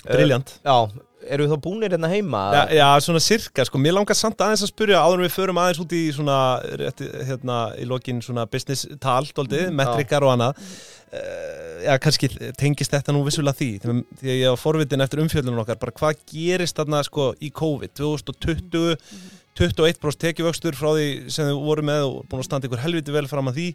[0.04, 0.74] Briljant Já,
[1.32, 2.40] eru við þá búnir hérna heima?
[2.52, 5.60] Já, já, svona sirka, sko, mér langar samt aðeins að spyrja áður en við förum
[5.62, 6.40] aðeins út í svona,
[6.82, 10.60] rétti, hérna, í lokin svona business tal, doldið, metrikar og annað.
[11.14, 15.20] Uh, Já, kannski tengist þetta nú vissulega því, því því að ég var forvitin eftir
[15.20, 18.94] umfjöldunum okkar, bara hvað gerist þarna, sko, í COVID, 2020
[19.54, 23.28] 21% tekjuvöxtur frá því sem þið voru með og búin að standa ykkur helviti vel
[23.30, 23.66] fram að því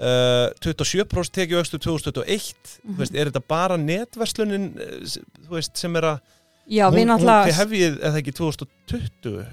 [0.00, 5.20] uh, 27% tekjuvöxtur 2021, þú veist, er þetta bara netverslunin, eh,
[5.50, 6.20] veist, sem er að
[6.66, 9.46] já Hún- hún- hefjið, eða ekki 2020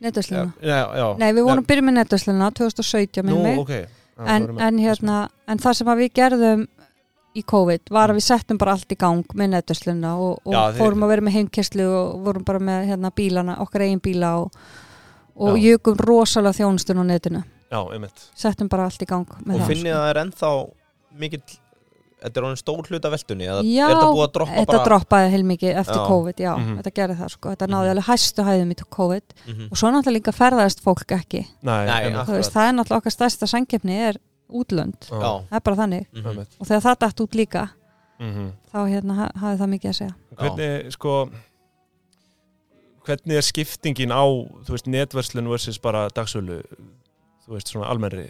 [0.00, 1.06] netvösluna Já, já.
[1.18, 3.58] Nei, við vorum byrja með netvösluna 2017 Nú, með mig.
[3.58, 3.70] ok.
[3.70, 6.66] Já, en, með- en, hérna, en það sem við gerðum
[7.36, 10.72] í COVID var að við settum bara allt í gang með netvösluna og, og Já,
[10.80, 14.50] fórum að vera með heimkesslu og vorum bara með hérna, bílana, okkar eigin bíla og,
[15.36, 18.22] og jökum rosalega þjónustun á netinu Já, einmitt.
[18.34, 20.52] Settum bara allt í gang með Og það finnið að það er ennþá
[21.20, 21.42] mikill
[22.20, 24.84] Þetta er orðin stór hluta veltunni eða Já, er þetta búið að droppa þetta bara?
[24.90, 26.06] droppaði heilmikið eftir Já.
[26.10, 26.74] COVID, já, Mhm.
[26.76, 29.22] þetta gerði það sko, þetta náði alveg hæstu hæðum í COVID.
[29.46, 29.68] Mhm.
[29.70, 31.46] og svo náttúrulega líka ferðaðist fólk ekki.
[31.62, 34.16] Nei, Nei, veist, það er náttúrulega okkar stærsta sangjefni er
[34.52, 36.06] útlönd, Já, Já, það er bara þannig.
[36.12, 36.38] Mhm.
[36.60, 37.70] og þegar það dætt út líka
[38.20, 38.52] Mhm.
[38.70, 40.14] þá hérna ha- hafði það mikið að segja.
[40.36, 41.30] Hvernig, sko
[43.06, 46.62] Hvernig er skiptingin á þú veist, netverslun versus bara dagsölu
[47.50, 48.28] þú veist, svona almennri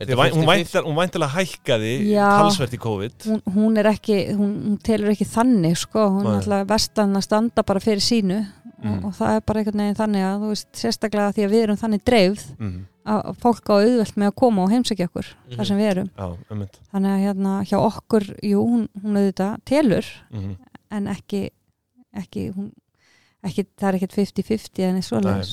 [0.00, 0.46] væn- Hún 50-50?
[0.48, 2.28] væntal- hún væntilega hækkaði Já.
[2.40, 6.30] talsvert í COVID hún, hún er ekki, hún, hún telur ekki þannig sko, hún Nei.
[6.32, 8.46] er alltaf vestan að standa bara fyrir sínu
[8.80, 8.94] Mm.
[8.96, 11.62] og, og það er bara einhvern veginn þannig að þú veist, sérstaklega því að við
[11.66, 12.86] erum þannig dreifð Mhm.
[13.06, 15.56] að fólk á auðvelt með að koma og heimsækja okkur Mhm.
[15.58, 16.36] þar sem við erum Já,
[16.94, 20.56] þannig að hérna hjá okkur, jú, hún, hún auðvitað telur Mhm.
[20.92, 21.50] en ekki,
[22.16, 22.72] ekki, hún,
[23.44, 24.94] ekki það er ekkert 50-50 en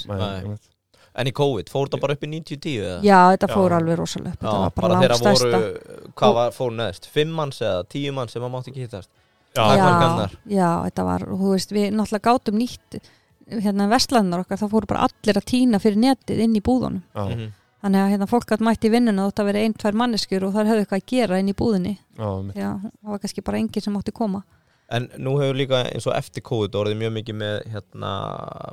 [0.07, 0.41] nei, Nei.
[0.41, 0.69] einmitt
[1.17, 2.97] En í COVID, fór þetta bara upp í 90-10 eða?
[3.01, 3.53] Já, þetta Já.
[3.57, 6.75] fór alveg rosalega upp, þetta Já, var bara, bara langt þeirra voru, hvað var, fór
[6.77, 7.07] neðst?
[7.09, 9.09] Fimm manns eða tíu manns sem maður mátti ekki hittast?
[9.57, 9.87] Já, Já.
[9.87, 12.99] já, já, þetta var, og þú veist, við náttúrulega gátum nýtt
[13.47, 17.23] hérna vestlandar okkar, það fóru bara allir að týna fyrir netið inn í búðunum já,
[17.25, 17.47] Mhm.
[17.81, 20.53] þannig að hérna fólk gætt mætt í vinnuna þótt að vera ein, tvær manneskjur og
[20.53, 23.81] þar höfðu eitthvað að gera inn í búðinni já, já, það var kannski bara enginn
[23.81, 24.43] sem átti koma
[24.89, 28.11] En nú hefur líka eins og eftir COVID orðið mjög mikið með hérna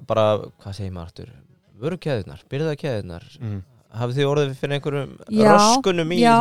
[0.06, 1.30] bara, hvað segir maður aftur?
[1.80, 3.62] Vörukæðunar, byrðakæðunar Mhm.
[3.94, 6.34] hafið þið orðið fyrir einhverjum Já, röskunum í, já.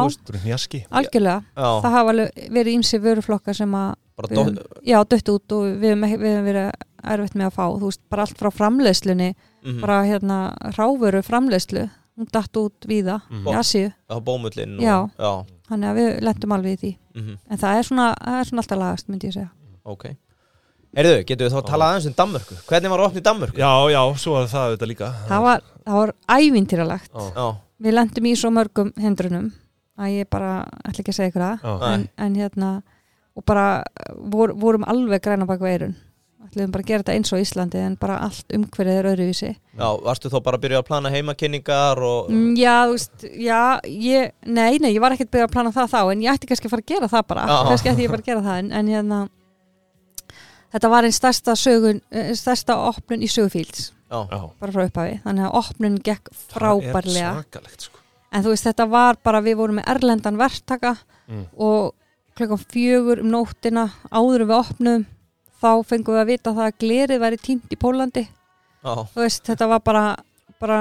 [0.92, 2.14] algjörlega, já, það hafa
[2.50, 3.96] verið ímsi vöruflokkar sem að
[4.30, 6.72] við já, dött út og við ekki- við höfum verið
[7.04, 10.38] erfitt með að fá, þú veist, bara allt frá framleiðslunni mhm, bara hérna
[10.78, 12.86] ráveru framleiðslu hún datt út
[13.58, 15.02] Asíu, á bómullin Já.
[15.04, 16.98] og, já, þannig að við lendum alveg í því.
[17.16, 19.50] Mhm, en það er svona, það er svona alltaf lagast, myndi ég segja.
[19.86, 20.06] Ok
[20.94, 22.58] Erðu, getur við þá að tala aðeins um Danmörku?
[22.70, 23.58] Hvernig var opnið Danmörku?
[23.58, 25.12] Já, já, svo var það auðvitað líka.
[25.30, 27.12] Það var, það var ævintýralegt.
[27.18, 27.46] Já,
[27.84, 29.52] við lendum í svo mörgum hindrunum
[29.98, 30.54] að ég bara
[30.86, 31.66] ætla ekki að segja ykkur það.
[31.66, 31.92] Nei.
[31.94, 32.72] en, en hérna
[33.34, 33.68] og bara
[34.14, 35.96] vor, vorum alveg græna bak veirun
[36.54, 39.52] ætlum bara að gera þetta eins og Íslandi en bara allt umhverfið er öðruvísi.
[39.80, 43.62] Já, varstu þá bara að byrja að plana heimakynningar og mm, já, þú veist, já
[43.90, 46.70] ég, nei, nei, ég var ekkert byrjað að plana það þá en ég ætti kannski
[46.70, 47.48] að fara að gera það bara.
[47.70, 49.22] Kannski ætti ég bara að gera það en, en hérna
[50.74, 54.42] þetta var einn stærsta sögun eh, stærsta opnun í sögufíls Já, já.
[54.62, 57.32] Bara frá upphafi, þannig að opnun gekk frábærlega.
[57.50, 58.00] Það sko.
[58.34, 61.46] En þú veist, þetta var bara, við vorum með erlendan verktaka Mm.
[61.56, 61.94] og
[62.36, 65.06] klokkan fjögur um nóttina áður en við opnum
[65.64, 68.24] þá fengum við að vita það að glerið væri tínt í Pólandi
[68.84, 68.94] já.
[69.14, 70.02] Þú veist, þetta var bara,
[70.60, 70.80] bara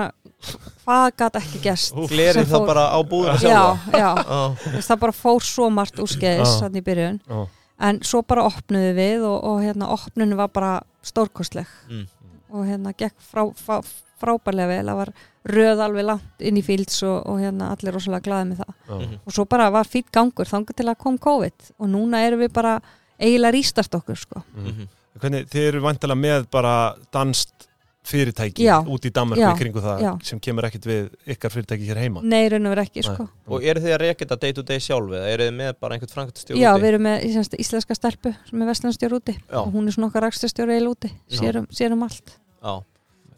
[0.84, 1.60] hvað gat ekki
[1.94, 2.10] Úff.
[2.10, 3.92] Glerið fór- bara á búðinu já, sjálfa.
[3.94, 6.60] já, Já, þú veist, það bara fór svo margt úrskeiðis Já.
[6.64, 7.20] þannig í byrjun.
[7.28, 7.46] Já,
[7.82, 10.72] en svo bara opnuðu við og, og hérna opnunu var bara
[11.06, 12.06] stórkostleg mm,
[12.54, 13.82] og hérna gekk frá, frá,
[14.22, 15.12] frábærlega vel það var
[15.52, 19.20] röð alveg langt inn í fíls og, og hérna allir rosalega glaði með það mhm.
[19.26, 22.52] og svo bara var fýtt gangur þangar til að kom COVID og núna erum við
[22.54, 22.78] bara
[23.18, 24.42] eiginlega rýstart okkur sko.
[24.54, 24.66] mm.
[24.66, 24.90] mhm.
[25.22, 26.74] Hvernig, þið eru vantilega með bara
[27.12, 27.66] danst
[28.02, 28.80] fyrirtæki Já.
[28.82, 29.48] út í Já.
[29.52, 30.10] í kringu það Já.
[30.26, 33.26] sem kemur ekkit við ykkar fyrirtæki hér heima Nei, raun og verið ekki sko.
[33.46, 35.94] Og eru þið að reka þetta day to day sjálf eða eru þið með bara
[35.96, 39.60] einhvern framkvæmstjóð Já, við erum með semst, íslenska stelpu sem er vestlandstjór úti Já.
[39.62, 42.82] og hún er svona okkar rækstastjóri eil úti sérum, sérum allt Já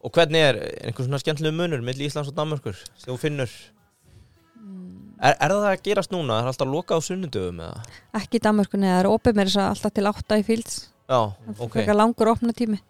[0.05, 3.53] Og hvernig er einhvern svona skemmtilegu munur milli Íslands og Danmörkur sem þú finnur
[5.25, 6.41] Er, er það að gerast núna?
[6.43, 7.85] Er alltaf loka á sunnudöfum eða?
[8.19, 11.21] ekki í Danmörkunni, það er opið með þess að alltaf til átta í fíls Já,
[11.47, 12.81] það ok frekar langur opna tími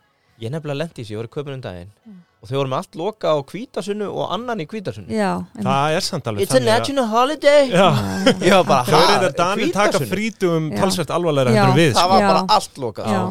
[0.43, 2.21] Ég nefnilega lendi í þessu, ég var í köpunum daginn Mm.
[2.43, 5.95] og þau voru með allt loka á kvítasunnu og annan í kvítasunnu Já, en, Það
[5.97, 7.87] er samt alveg It's a national holiday Já,
[8.49, 10.81] Ég var bara, þau "Ha, eru Danir taka hvítasunnu?" frítum Já.
[10.81, 11.63] talsvert alvarlega Já.
[11.65, 12.09] heldur en við Það sko.
[12.11, 12.29] var Já.
[12.29, 13.23] bara allt loka já.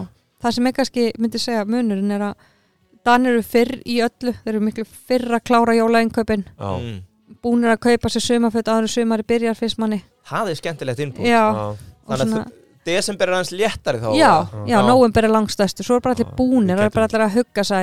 [0.43, 2.33] það sem er kannski, myndi segja munurinn er að
[3.03, 6.99] Danir eru fyrr í öllu þeir eru miklu fyrr að klára jólainköpin Já, mm.
[7.43, 11.27] búnir að kaupa sér sumaföt áður en sumari byrjar fyrst manni Það er skemmtilegt Já,
[11.27, 11.43] já,
[12.07, 14.31] og Þannig að Desember er aðeins léttari þá já,
[14.67, 17.63] já, nóvember er langstæstu svo er bara allir búnir, það er bara allir að hugga
[17.63, 17.77] sæ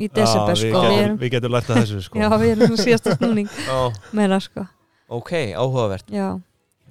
[0.00, 2.18] í desember sko, við getum- Við getum lært að þessu sko.
[2.22, 3.50] já, við erum svona síðasta snúning
[4.16, 4.64] meira sko,
[5.08, 6.08] ok, áhugavert.
[6.10, 6.28] Já.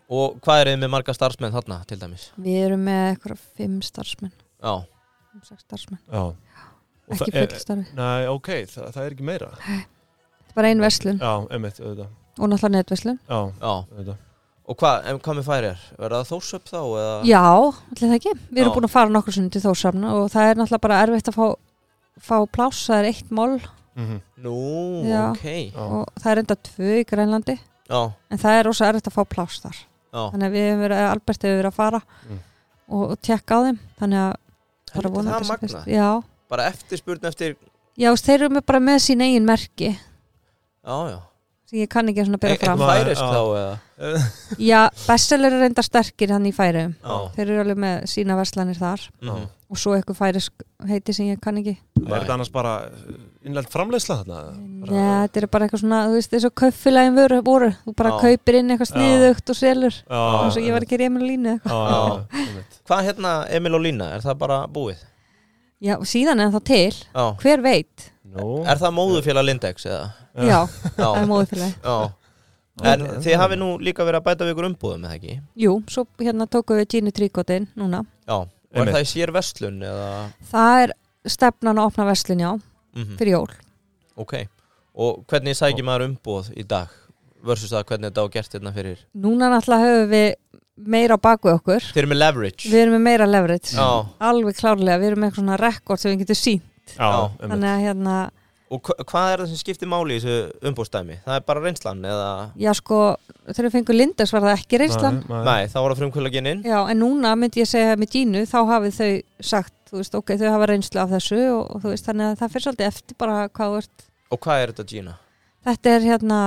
[0.06, 2.28] Og hvað er þið með marga starfsmenn þarna til dæmis?
[2.38, 4.32] við erum með eitthvað fimm starfsmenn.
[4.62, 4.76] Já,
[5.32, 6.26] fimm, sex starfsmenn, Já.
[7.10, 7.88] Ekki það er- full starfi.
[7.98, 9.50] Nei, ok, það, það er ekki meira.
[9.66, 11.18] Þetta er bara ein verslun.
[11.22, 12.14] Já, emitt, auðvitað.
[12.38, 13.20] Og náttúrulega netverslun.
[13.30, 13.74] Já, já.
[13.74, 14.18] auðvitað
[14.66, 15.82] Og hvað, en hvað með færi er?
[16.02, 17.10] Verða það þórsöp þá eða?
[17.30, 18.76] já, allir það ekki, við erum Já.
[18.80, 21.46] búin að fara nokkur sinni til þórsafna og það er náttúrulega bara erfitt að fá,
[22.26, 23.60] fá pláss, það er eitt mál
[23.96, 24.18] Mhm.
[24.44, 24.56] Nú,
[25.08, 25.22] Já.
[25.32, 25.80] ok Já.
[25.80, 27.54] og það er enda tvö í Grænlandi
[27.90, 28.02] Já,
[28.32, 29.78] en það er rosa erfitt að fá pláss þar
[30.16, 32.40] já þannig að við hefum verið, Albert hefur verið að fara Mm.
[32.90, 34.34] og, og tekka á þeim þannig að
[34.96, 37.56] bara vonandi það sem magna fyrst- já, Bara eftirspurn eftir
[37.98, 39.94] já, þeir eru bara með sín eigin merki
[40.86, 41.20] Já, já
[41.66, 42.80] sem ég kann ekki að En fram.
[42.80, 43.32] Nei, færisk já.
[43.34, 43.76] þá eða?
[44.60, 47.16] já, bestseller er enda sterkir hann í færiðum Já.
[47.36, 49.06] Þeir eru alveg með sína verslanir þar.
[49.24, 49.46] Mhm.
[49.66, 51.74] og svo eitthvað færisk heiti sem ég kann ekki.
[52.06, 52.74] Er þetta annars bara
[53.44, 54.42] innlend framleiðsla þarna?
[54.86, 58.60] Já, þetta er bara eitthvað svona, þú veist, þessu kaupfélagin voru, voru, þú bara kaupir
[58.60, 59.98] inn eitthvað sniðugt og selur.
[60.06, 62.80] Já, og svo ég var ekki línu Já, já, einmitt.
[62.86, 65.02] Hvað hérna Emil og Lína, er það bara búið?
[65.82, 67.26] Já, og síðan er það til, Já.
[67.42, 70.06] Hver veit Nú, Er það móðufélag Lindex eða?
[70.36, 70.62] Já,
[70.98, 71.98] það er já.
[72.84, 75.36] En þið hafi nú líka verið að bæta við ykkur umbúðum, eða ekki?
[75.64, 78.02] Jú, svo hérna tókum við Gini Tríkotin núna.
[78.28, 78.42] Já.
[78.76, 80.10] Og er það í sér verslun eða?
[80.52, 80.94] Það er
[81.32, 82.52] stefnan að opna verslun, já,
[82.96, 83.16] Mhm.
[83.18, 83.50] fyrir jól.
[84.18, 84.34] Ok.
[84.96, 86.88] Og hvernig sækir maður umbúð í dag?
[87.46, 88.98] Versus það hvernig þetta á gert hérna fyrir?
[89.16, 90.36] Núna náttúrulega höfum við
[90.88, 91.80] meira á baku okkur.
[91.94, 92.68] Þeir eru með leverage.
[92.70, 93.72] Við erum með meira leverage.
[93.76, 94.06] Já.
[94.20, 96.62] Alveg klárlega, við erum með eitthvað svona rekord sem við getum sínt
[96.94, 97.30] já, Já.
[97.50, 98.16] Þannig að hérna,
[98.76, 101.16] Og hva- hvað er það sem skiptir máli í þessu umbúðstæmi?
[101.24, 102.30] Það er bara reynslan eða?
[102.58, 102.98] já sko
[103.46, 105.44] þegar við fengum Lindex var það ekki reynslan Nei, nei.
[105.46, 108.58] Nei, þá var það frumkvöla inn Já, en núna myndi ég segja með Gínu þá
[108.72, 109.12] hafið þau
[109.52, 112.38] sagt, þú veist, ok, þau hafa reynslu af þessu og, og þú veist, þannig að
[112.42, 113.98] það fyrir svolítið eftir bara hvað þú ert.
[114.34, 115.14] Og hvað er þetta Gina?
[115.66, 116.40] Þetta er hérna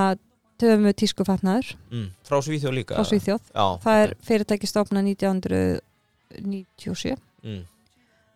[0.59, 2.09] tömu tískufatnaður Mm.
[2.27, 2.95] Frá Svíþjóð líka?
[2.99, 3.39] frá Svíþjóð.
[3.55, 7.63] Já Það er fyrirtæki stofna 1997 mm.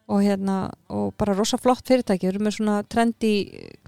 [0.09, 3.31] Og hérna, og bara rosa flott fyrirtæki, við erum með svona trendi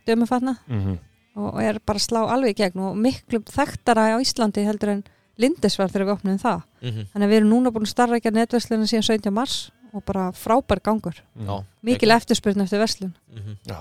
[0.07, 0.97] dömufatna Mhm.
[1.37, 5.03] og er bara slá alveg í gegn og miklu þekktara á Íslandi heldur en
[5.37, 7.05] Lindisvar þegar við opnum það Mhm.
[7.13, 9.31] þannig að við erum núna búin að starra ekki að netverslunum síðan 17.
[9.33, 13.57] mars og bara frábær gangur Já, mikil eftirspurn eftir verslun Mhm.
[13.67, 13.77] Já.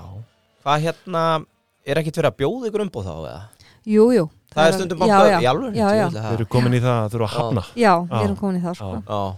[0.65, 1.45] Hvað hérna,
[1.85, 3.41] er ekkit verið að bjóða ykkur umbúð þá eða?
[3.85, 5.73] Jú, jú Það er stundum bankað já, í alveg.
[5.75, 8.07] Við erum komin í það að þurfa að hafna Já, Já.
[8.07, 9.35] við erum komin í það sko.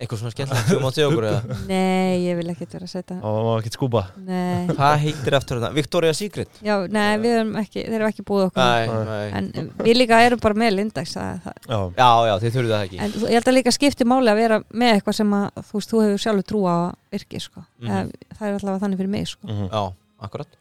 [0.00, 3.16] Eitthvað svona skemmtilegt sem mátt segja okkur eða Nei, ég vil ekkert vera að setja
[3.20, 5.70] og það var ekkert skúpa Nei, Hvað heitir eftir þetta?
[5.76, 6.60] Victoria's Secret?
[6.64, 9.26] já, nei, við erum ekki þeir eru ekki búið okkur Nei, Nei.
[9.36, 9.50] en
[9.84, 11.58] við líka erum bara með Lindex það, það.
[11.68, 14.32] Já, Já, já, þið þurfið það ekki en þú- ég held að líka skipti máli
[14.32, 16.88] að vera með eitthvað sem að þú veist, þú hefur sjálfur trú á að
[17.18, 17.64] virki sko.
[17.84, 17.90] Mhm.
[17.90, 19.46] Eða, það er alltaf þannig fyrir mig sko.
[19.52, 19.68] mhm.
[19.68, 19.82] Já,
[20.30, 20.58] akkurat,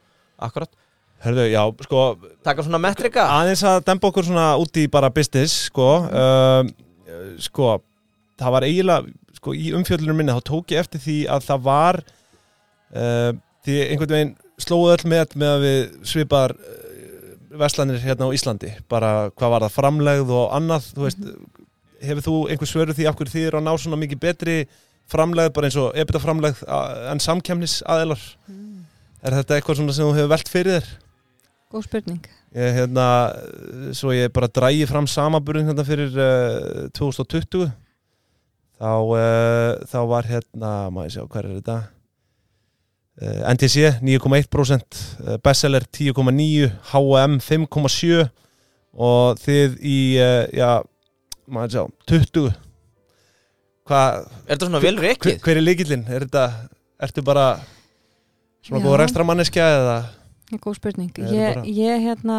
[0.50, 0.76] akkurat
[1.20, 2.04] Herðu, já, sko
[2.48, 6.70] Taka svona metrika aðeins að dempa okkur svona út í bara business sko um,
[7.44, 7.74] sko,
[8.40, 12.02] það var eiginlega sko, í umfjöldunum minni, þá tók ég eftir því að það var
[12.04, 13.32] uh,
[13.66, 15.80] því einhvern veginn slóðu öll með með að við
[16.12, 16.76] svipar uh,
[17.60, 18.74] veslanir hérna á Íslandi.
[18.92, 21.26] Bara hvað var það framlegð og annað þú veist,
[22.04, 24.58] hefur þú einhver svöru því af hverju þið eru að ná svona mikið betri
[25.10, 26.64] framlegð, bara eins og ebita framlegð
[27.10, 28.82] en samkemnis aðeilar mm.
[29.26, 30.92] er þetta eitthvað svona sem þú hefur velt fyrir þér?
[31.70, 32.22] Góð spurning.
[32.58, 33.06] Ég, hérna,
[33.98, 37.70] svo ég bara drægi fram samaburðin hérna fyrir uh, 2020
[38.80, 41.78] þá, uh, þá var hérna, má ég sjá, hvað er þetta
[43.22, 48.30] uh, NTC 9,1% uh, Bestseller 10,9 H&M 5,7
[49.00, 50.72] og þið í uh, já,
[51.52, 52.50] má ég sjá, 20
[53.90, 55.40] hvað, Er þetta svona vel hver, reikið?
[55.46, 56.08] hver er líkillinn?
[56.14, 56.46] Er þetta,
[57.08, 57.46] ertu bara
[58.66, 58.86] svona Já.
[58.88, 59.98] góður ekstra manneskja eða
[60.64, 62.38] Góð spurning ég, bara- ég hérna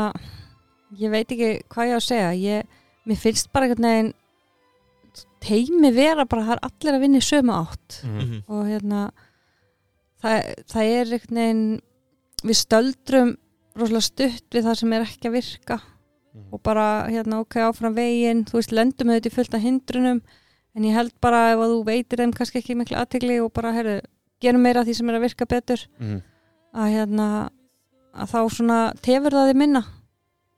[0.98, 2.64] ég veit ekki hvað ég á að segja ég,
[3.06, 4.08] mér finnst bara einhvern veginn
[5.40, 8.16] teimi vera bara það er allir að vinna í sömu átt mm.
[8.20, 8.40] Mhm.
[8.48, 9.04] og hérna
[10.22, 11.64] það, það er einhvern veginn
[12.44, 13.32] við stöldrum
[13.80, 15.80] rosalega stutt við það sem er ekki að virka
[16.54, 20.20] og bara hérna ok áfram veginn þú veist lendum auðvitað í fullt af hindrunum
[20.76, 23.72] en ég held bara ef að þú veitir þeim kannski ekki miklu aðtegli og bara
[23.74, 23.96] herru
[24.40, 26.20] gerum meira af því sem er að virka betur Mm.
[26.74, 27.26] að hérna
[28.14, 29.82] að þá svona tefur það þið minna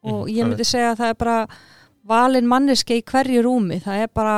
[0.03, 1.37] og Mhm, ég myndi segja að það er bara
[2.09, 4.37] valin manneski í hverju rúmi það er bara,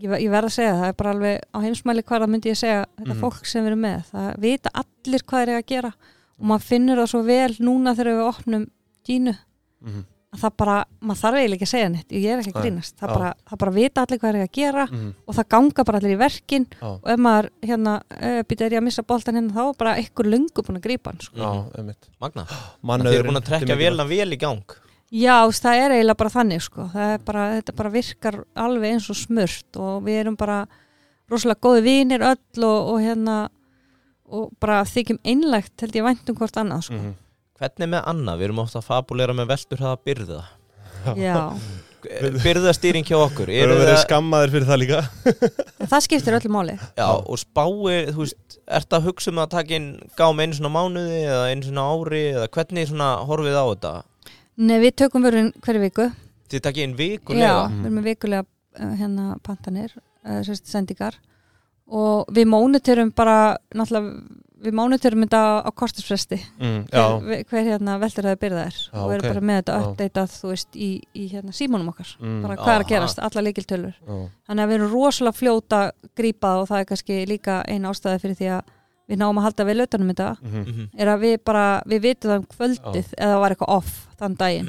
[0.00, 2.84] ég, ég verð að segja það er bara alveg á heimsmæli hverða myndi ég segja
[2.98, 3.20] þetta Mhm.
[3.20, 5.92] fólk sem við erum með það vita allir hvað er að gera
[6.38, 8.70] og maður finnur það svo vel núna þegar við opnum
[9.06, 9.36] dínu
[9.84, 10.04] Mm.
[10.34, 12.94] að það bara, maður þarf eiginlega ekki að segja neitt ég er ekki að grínast,
[12.98, 15.14] það bara, það bara vita allir hvað er að gera Mm.
[15.28, 16.86] og það ganga bara allir í verkin Já.
[16.88, 17.94] og ef maður hérna,
[18.48, 21.10] býta er ég að missa boltan hérna þá er bara einhver lungu búin að grípa
[21.12, 21.36] hann sko.
[22.20, 22.44] Magna
[23.04, 24.62] Þið eru búin að trekja er vélna vel í gang
[25.08, 26.88] Já, það er eiginlega bara þannig sko.
[26.92, 30.58] það er bara, þetta bara virkar alveg eins og smurt og við erum bara
[31.30, 33.38] rosalega góði vinir öll og, og hérna
[34.28, 37.00] og bara þykjum einlegt held ég væntum hvort annað sko.
[37.00, 37.16] Mhm.
[37.58, 38.36] Hvernig með annað?
[38.38, 40.42] Við erum ofta að fabulera með veldur hraða byrða
[41.18, 41.34] Já,
[42.44, 45.00] Byrðastýring hjá okkur Við Eru erum verið það, skammaðir fyrir það líka
[45.90, 49.74] það skiptir öllu máli já, og spái, þú veist Ertu að hugsa um að taka
[49.78, 49.88] inn
[50.18, 53.92] gám einu svona mánuði eða einu svona ári eða hvernig svona horfið á þetta?
[54.58, 56.08] Nei, við tökum vörun hverju viku
[56.50, 58.44] Þið takið inn Já, vikulega við erum með vikulega
[58.80, 59.94] uh, hérna pantanir,
[60.46, 61.18] sérst sendingar
[61.88, 64.10] og við móniturum bara náttúrulega
[64.58, 69.12] við móniturum þetta á kostisfresti mm, hver, hver hérna veldur það byrða er Já, og
[69.14, 69.28] erum ok.
[69.30, 69.84] bara með þetta Já.
[69.86, 72.40] updateað þú veist í, í hérna símónum okkar Mm.
[72.42, 72.88] bara hvað er að Aha.
[72.90, 74.16] gerast, alla líkiltölur já.
[74.48, 75.80] þannig að við erum rosalega fljóta
[76.18, 78.74] grípa og það er kannski líka eina ástæði fyrir því að
[79.08, 80.88] við náum að halda við lautanum þetta Mhm, Mhm.
[80.98, 84.36] er að við bara, við vitum það um kvöldið eða það var eitthvað off þann
[84.36, 84.68] daginn.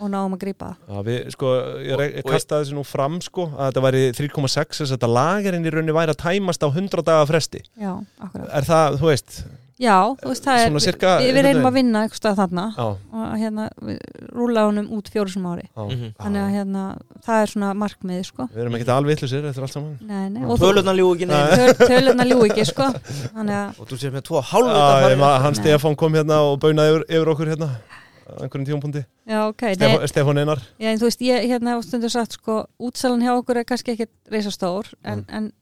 [0.00, 1.04] Og náum að grípa það.
[1.06, 1.46] Við, sko,
[1.80, 5.12] ég, ég Og- kastaði þessu nú fram sko, að þetta væri 3,6 þess að þetta
[5.16, 7.62] lagerinn í rauninni væri að tæmast á 100 daga fresti.
[7.80, 8.48] Já, akkurat.
[8.52, 9.44] Er það, þú veist
[9.78, 13.34] já, þú veist það er, sirka við, reynum að vinna eitthvað stað þarna Já, og
[13.40, 13.64] hérna,
[14.32, 15.66] rúla honum út fjóru sem ári.
[15.76, 16.12] Já, Mhm.
[16.22, 16.84] þannig að hérna,
[17.26, 18.48] það er svona markmiði sko.
[18.54, 19.98] Við erum ekkert alvitlusir eftir allt saman.
[20.00, 22.88] Nei, nei, Tölurnar ljú ekki neina töl, tölurna ljú ekki sko.
[23.36, 25.54] Þannig að, Og þú sér með tvo hálfu Já, ég maður, hann.
[25.54, 27.68] Stefán kom hérna og baunaði yfir, yfir okkur hérna
[28.26, 29.04] á einhverjum tímapunkti.
[29.28, 30.58] Já, ok nei, Stefán, Einar.
[30.80, 33.92] Já, en þú veist, ég hérna á stundu sagt sko, útsalan hjá okkur er kannski
[33.94, 35.24] ekkit reisastór en, Mm.
[35.36, 35.52] en,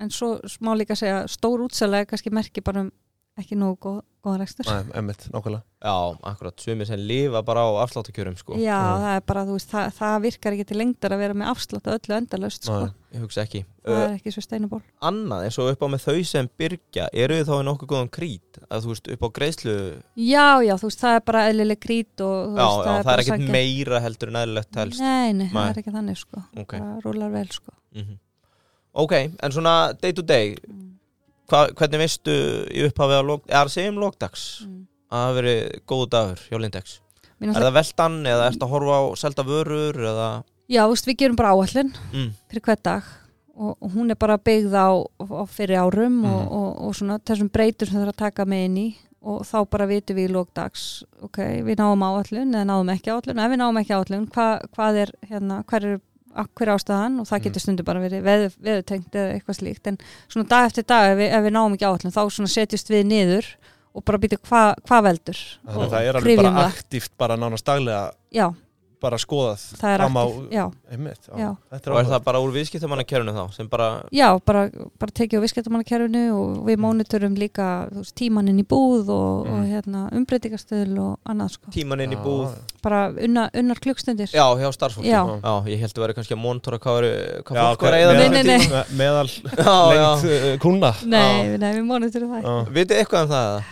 [0.00, 2.90] en svo má líka segja, stór útsala er kannski merki bara um
[3.38, 4.66] ekki nógu góð, góðan rekstur.
[4.68, 5.94] Nei, emmitt, nákvæmlega Já,
[6.26, 8.56] akkurat, sumir sem lifa bara á afsláttakjörum sko.
[8.58, 8.78] Já, Já.
[8.98, 11.86] það er bara, þú veist, það, það virkar ekki til lengdar að vera með afslátt
[11.86, 12.78] og öllu endalaust, sko.
[12.82, 12.94] Nei.
[13.14, 14.80] Ég hugsa ekki Það uh, er ekki svo steinuból.
[15.08, 18.10] Annað eins og upp á með þau sem byrgja Eru þið þá í nokkuð góðan
[18.12, 19.76] krít Að þú veist upp á greiðslu
[20.20, 22.98] Já, já, þú veist, það er bara eðlileg krít og þú Já, veist, já, það
[22.98, 23.54] er bara ekkert sanngjarnt.
[23.56, 26.44] meira heldur en eðlilegt helst Nei, nei, það er ekki þannig, sko.
[26.60, 26.74] Ok.
[31.48, 32.34] Hva, Hvernig veistu
[32.72, 34.86] í upphafi að, að segjum logdags Mm.
[35.08, 36.98] að það hafi verið góðu dagur hjá Lindex
[37.38, 40.28] Er það veldan eða ertu að horfa á selda vörur eða
[40.68, 42.30] Já, veist, við gerum bara áallin mm.
[42.50, 43.02] fyrir hvert dag
[43.58, 46.48] og, og hún er bara byggð á, á fyrir árum og, Mhm.
[46.58, 48.88] og, og svona þessum breytur sem það er að taka með inn í
[49.28, 50.84] og þá bara vitum við í lókdags
[51.26, 54.46] ok, við náum áallun eða náum ekki áallun ef við náum ekki áallun, hva,
[54.76, 55.96] hvað er hérna, hver er
[56.44, 57.18] er ástæðan?
[57.22, 59.90] Og það getur stundu bara verið veð, veðutengt eða eitthvað slíkt.
[59.90, 59.98] En
[60.28, 63.04] svona dag eftir dag ef við, ef við náum ekki áallun þá svona setjust við
[63.10, 63.50] niður
[63.96, 65.42] og bara býta hvað hva veldur.
[65.66, 68.02] Þannig að það er alveg bara aktíft bara nánast daglega
[68.34, 68.46] já,
[69.00, 71.34] bara skoðað það er fram á- já, einmitt, já.
[71.38, 71.48] Já.
[71.70, 72.08] Þetta og er áhugavert.
[72.12, 74.62] það bara úr viðskiptamannakerfinu þá sem bara Já, bara,
[74.98, 79.52] bara tekið á viðskiptamannakerfinu og við monitorum líka þú veist, tímaninn í búð og, Mm.
[79.54, 81.70] og hérna, umbreytingastöðl og annað sko.
[81.70, 84.30] tíman inn í Já, búð Bara unna, unnar klukkstundir.
[84.30, 85.22] Já, hjá starfsfólki Já.
[85.66, 88.68] ég held að vera kannski að monitora hvað, er, hvað Já, fólk var að.
[88.68, 90.08] Me- meðal Já, já.
[90.14, 92.42] lengt uh, kuna Nei, nei, við monitorum það.
[92.42, 92.64] Já.
[92.72, 93.46] Vitið eitthvað um það?
[93.48, 93.64] eða?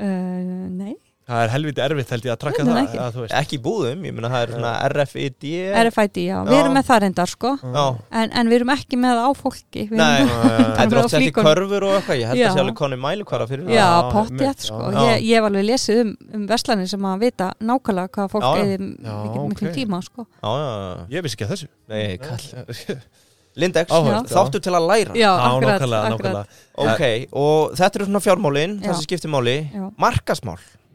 [0.00, 0.94] Uh, nei,
[1.30, 3.34] það er helviti erfitt held ég að trakka það eða, veist.
[3.40, 5.46] Ekki í búðum, ég meina það er svona RFID
[5.84, 6.60] RFID, já, við Já.
[6.64, 7.84] erum með það reyndar sko, Já,
[8.20, 9.84] en, en við erum ekki með það á fólki.
[9.90, 12.48] Við nei, þetta er oft sett í körfur og eitthvað Ég held Já.
[12.50, 14.82] að sé alveg konni mælikvara fyrir já, pottjætt sko.
[14.90, 15.00] já.
[15.06, 18.50] Ég, ég hef alveg lesið um, um verslanir sem að vita nákvæmlega hvað fólk Já,
[18.50, 18.66] já.
[18.66, 19.74] eði Já, mikið miklu ok.
[19.78, 20.26] tíma sko.
[20.42, 22.98] Já, já, já ég vissi ekki að þessu Nei, kall
[23.60, 23.90] Lindex,
[24.30, 26.36] þáttu til að læra Já, akkurat, nákvæmlega, akkurat.
[26.36, 26.44] nákvæmlega.
[26.84, 28.92] Ok, og þetta eru svona fjármálin Já.
[28.92, 29.00] Það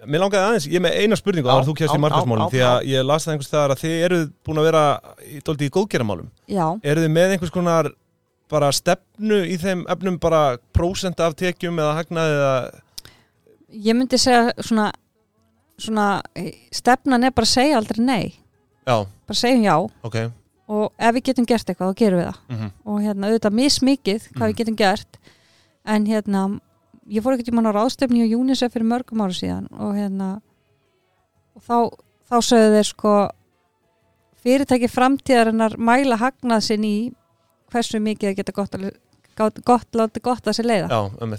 [0.05, 2.61] Mér langaði aðeins, ég með eina spurningu áður en þú kjast já, í markasmálum því
[2.69, 4.83] að ég las það einhvers staðar að þið eruð búin að vera
[5.25, 5.39] í,
[6.47, 7.91] Já, Eruð þið með einhvers konar
[8.51, 10.41] bara stefnu í þeim efnum bara
[10.75, 12.55] prósent af tekjum eða hagnaði eða?
[13.85, 14.91] Ég myndi segja svona,
[15.81, 16.07] svona
[16.71, 18.33] stefnan er bara að segja aldrei nei.
[18.85, 19.75] Já, bara segjum já.
[20.05, 20.19] Ok.
[20.69, 22.37] Og ef við getum gert eitthvað þá gerum við það.
[22.49, 24.51] Mm og hérna auðvitað mismikið hvað Mhm.
[24.53, 25.17] við getum gert
[25.85, 26.59] en hérna
[27.09, 30.29] ég fór ekkert í mann á ráðstefni á UNICEF fyrir mörgum ára síðan og hérna
[31.55, 31.77] og þá,
[32.29, 33.13] þá sögðu þeir sko
[34.45, 36.95] fyrirtæki framtíðarinnar mæla hagnað sinn í
[37.73, 38.97] hversu mikið það geta gott, að-
[39.37, 40.89] gott, gott láti gott að sér leiða.
[40.89, 41.29] Já,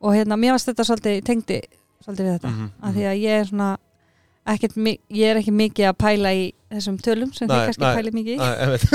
[0.00, 1.60] og hérna mér varst þetta svolítið tengdi
[2.04, 3.70] svolítið við þetta Mhm, af því að ég er svona
[4.54, 4.76] ekkert,
[5.10, 8.38] ég er ekki mikið að pæla í þessum tölum sem þið kannski pæli mikið í.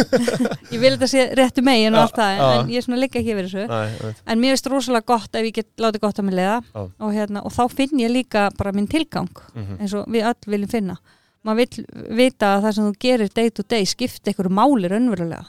[0.75, 3.33] Ég vil þetta sé réttu megin og allt það en, ég er svona líka ekki
[3.35, 3.65] yfir þessu.
[3.67, 6.55] Nei, en mér finnst rosalega gott ef ég get látið gott að mig leiða.
[6.79, 9.77] Og, hérna, og þá finn ég líka bara minn tilgang Mhm.
[9.81, 10.97] eins og við öll viljum finna.
[11.45, 11.85] Maður vill
[12.17, 15.43] vita að það sem þú gerir day to day skipti einhverju máli raunverulega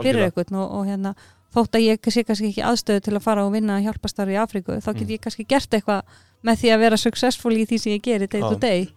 [0.00, 1.14] fyrir einhvern og, og hérna
[1.52, 4.78] þótt að ég sé kannski ekki aðstöðu til að fara og vinna hjálpastarfi í Afríku,
[4.80, 5.10] þá get Mm.
[5.12, 6.02] ég kannski gert eitthvað
[6.42, 8.88] með því að vera successful í því sem ég gerir day to day,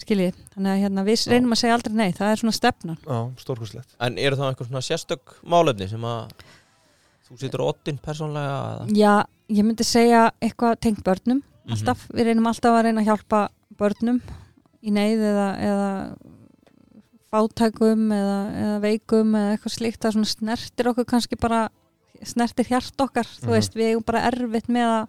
[0.00, 1.30] skiljið þannig að hérna, við Já.
[1.32, 4.66] reynum að segja aldrei nei, það er svona stefnan Já, stórkurslegt En eru það einhver
[4.70, 6.32] svona sérstök málefni sem að
[7.28, 8.86] þú situr á oddin persónlega eða?
[8.96, 9.14] Já,
[9.52, 11.72] ég myndi segja eitthvað tengt börnum Mhm.
[11.76, 13.48] alltaf, við reynum alltaf að reyna að hjálpa
[13.78, 14.20] börnum
[14.82, 15.90] í neyð eða, eða
[17.32, 21.62] fátækum eða, eða veikum eða eitthvað slíkt það svona snertir okkur kannski bara
[22.22, 23.54] snertir hjart okkar, þú Mhm.
[23.54, 25.08] veist, við eigum bara erfitt með að,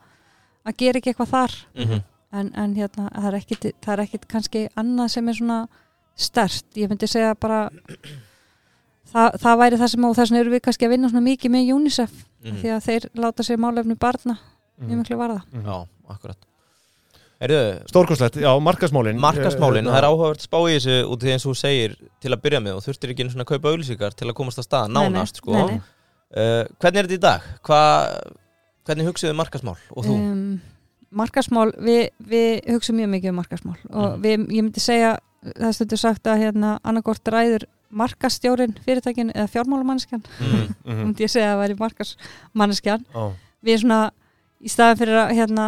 [0.65, 2.03] að gera ekki eitthvað þar Mhm.
[2.34, 5.60] En, en hérna, það er, ekkit, það er ekkit kannski annað sem er svona
[6.15, 7.68] stert, ég myndi segja bara
[9.14, 11.53] það, það væri það sem og þess vegna eru við kannski að vinna svona mikið
[11.57, 12.57] með UNICEF Mhm.
[12.60, 14.34] því að þeir láta sér málefni barna
[14.81, 15.64] mjög miklu varða Mhm.
[15.65, 16.38] Já, akkurat
[17.43, 21.31] Erðu, Stórkurslegt, já, markasmálin markasmálin, Eh, það er áhugavert að spá í þessu út í
[21.34, 23.68] eins og þú segir til að byrja með og þurftir ekki einu svona að kaupa
[23.73, 25.81] auðlýsingar til að komast að stað, nánast sko nei, nei.
[26.35, 27.41] Uh, Hvernig er þetta í dag?
[27.64, 27.81] Hva,
[28.85, 30.14] hvernig hugsiðu markasmál og þú?
[30.15, 30.61] um,
[31.14, 35.14] markasmál, við, við hugsaum mjög mikið um markasmál og við, ég myndi segja
[35.44, 40.68] það stundur sagt að hérna annarkort ræður markastjórin fyrirtækin eða fjármálamannskjan, Mm.
[40.85, 41.02] Mhm.
[41.03, 43.23] myndi ég segja að það væri markasmannskjan Já,
[43.64, 43.99] við svona,
[44.64, 45.68] í staðin fyrir að hérna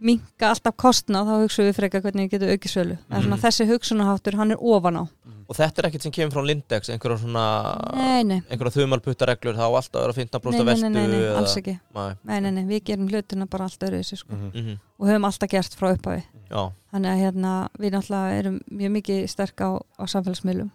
[0.00, 3.42] minka alltaf kostna þá hugsaum við frekar hvernig við getum aukið sölu er svona Mhm.
[3.42, 5.08] þessi hugsunaháttur, hann er ofan á
[5.48, 9.64] Og þetta er ekkert sem kemur frá Lindex, einhverja svona nei, nei, einhverja þumalputtareglur, það
[9.64, 12.14] á alltaf að vera 15% nei, nei, vestu nei, nei, nei, eða- alls ekki Nei.
[12.24, 14.34] nei, nei, nei, við gerum hlutina bara allt öðru sko.
[14.34, 14.50] Mhm.
[14.54, 14.78] Mhm.
[15.00, 19.28] og höfum alltaf gert frá upphafi Já, Þannig að hérna, við náttúrulega erum mjög mikið
[19.28, 20.70] sterk á, á samfélagsmiðlum.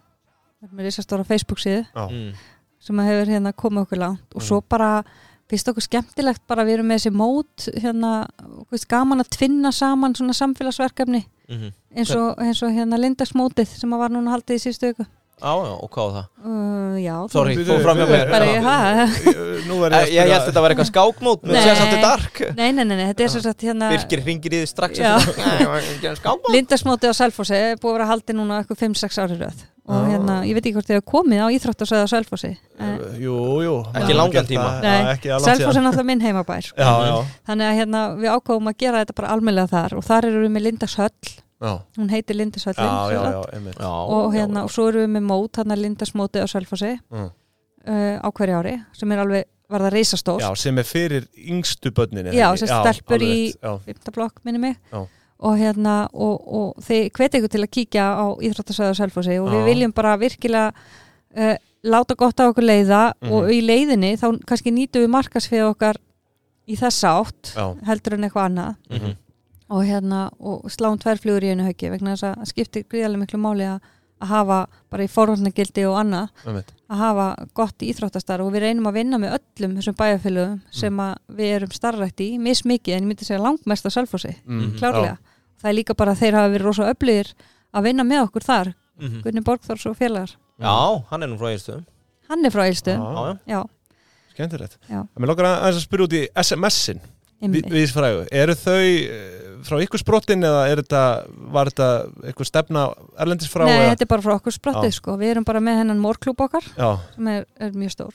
[0.62, 2.08] Við erum með risastóra Facebook síðu Já.
[2.10, 2.34] mm.
[2.80, 5.04] sem að hefur hérna komið okkur langt og svo bara
[5.50, 8.12] finnst okkur skemmtilegt bara við erum með þessi mót hérna,
[8.44, 11.72] og veist, gaman að tvinna saman svona samfélagsverkefni Mhm.
[11.96, 15.04] eins og, eins og hérna Lindagsmótið sem að var núna haldið í síðustu viku.
[15.42, 16.26] Já, já, og hvað var það?
[16.46, 18.14] Uh, já, Sorry, fór fram hjá mér.
[18.14, 21.64] ég, er að ég held að þetta var eitthvað skákmót með Nei.
[21.66, 22.40] sér samt í dark.
[22.56, 26.54] Nei, nei, nei, nei, þetta er svo sagt hérna Birkir ringir í þið strax að
[26.54, 30.06] Lindagsmótið á Selfossi er búið að vera haldið núna eitthvað 5-6 ári röð og Ah.
[30.08, 32.50] hérna, ég veit ekki hvort þið hefur komið á íþróttasöðu á Selfossi
[32.80, 34.80] en Jú, jú Ekki langan tíma.
[35.44, 36.76] Selfoss er náttúrulega minn heimabær sko.
[36.80, 37.16] Já, já,
[37.46, 40.52] þannig að hérna, við ákváðum að gera þetta bara almennilega þar og þar eru við
[40.56, 41.10] með Lindashöll
[41.64, 42.34] Já, hún heitir
[43.54, 43.78] einmitt.
[43.78, 47.30] Já, og hérna, og svo erum við með mót hann að Lindasmóti á Sölfossi Mm.
[47.88, 51.90] uh, á hverju ári sem er alveg, var það reisastór Já, sem er fyrir yngstu
[51.92, 54.76] börnin Já, sem stelpur í- Já, fymtablokk minni mig.
[54.92, 55.06] Já.
[55.44, 59.50] Og hérna og, og þið hveti ykkur til að kíkja á Íþróttasvæðu á Selfossi og
[59.52, 59.66] við Já.
[59.68, 63.32] viljum bara virkilega uh, láta gott á okkur leiða Mhm.
[63.32, 65.98] og í leiðinni þá kannski nýtum við markasfið okkar
[66.68, 69.16] í þessa átt já, heldur en eitthvað annað Mhm.
[69.74, 73.66] og hérna og sláum tværflugur í einu hauki vegna þess að skiptir gríðarlega miklu máli
[73.68, 73.80] að,
[74.22, 74.58] að hafa
[74.90, 76.28] bara í forvarnagildi og annað
[76.88, 81.14] að hafa gott íþróttastar og við reynum að vinna með öllum þessum bæjarfélögum sem að
[81.36, 84.76] við erum starrætt í, mismikið en ég myndi segja langmest á Selfossi, Mhm.
[84.78, 85.18] klárlega
[85.64, 87.32] það er líka bara að þeir hafa verið rosa öflugir
[87.74, 89.22] að vinna með okkur þar, Mhm.
[89.24, 90.36] Gunni Borgþórs og félagar.
[90.60, 91.84] Já, hann er nú frá einstöðum
[92.28, 93.14] hann er frá Eilstöðum, Já.
[93.14, 93.38] Já, já.
[93.54, 93.64] Já,
[94.34, 94.76] Skemmtilegt.
[94.90, 95.00] Já.
[95.00, 97.00] En mér lókar aðeins að spyrja út í SMS-in
[97.42, 97.66] einmitt.
[97.70, 101.02] vi- Við frægu, eru þau eh, frá ykkur sprottin eða er þetta,
[101.52, 101.88] var þetta
[102.22, 103.64] eitthvað stefna erlendis frá?
[103.66, 103.90] Nei, eða?
[103.96, 106.98] þetta er bara frá okkur sprottið sko, við erum bara með hennan mórklúb okkar Já,
[107.14, 108.14] sem er, er mjög stór.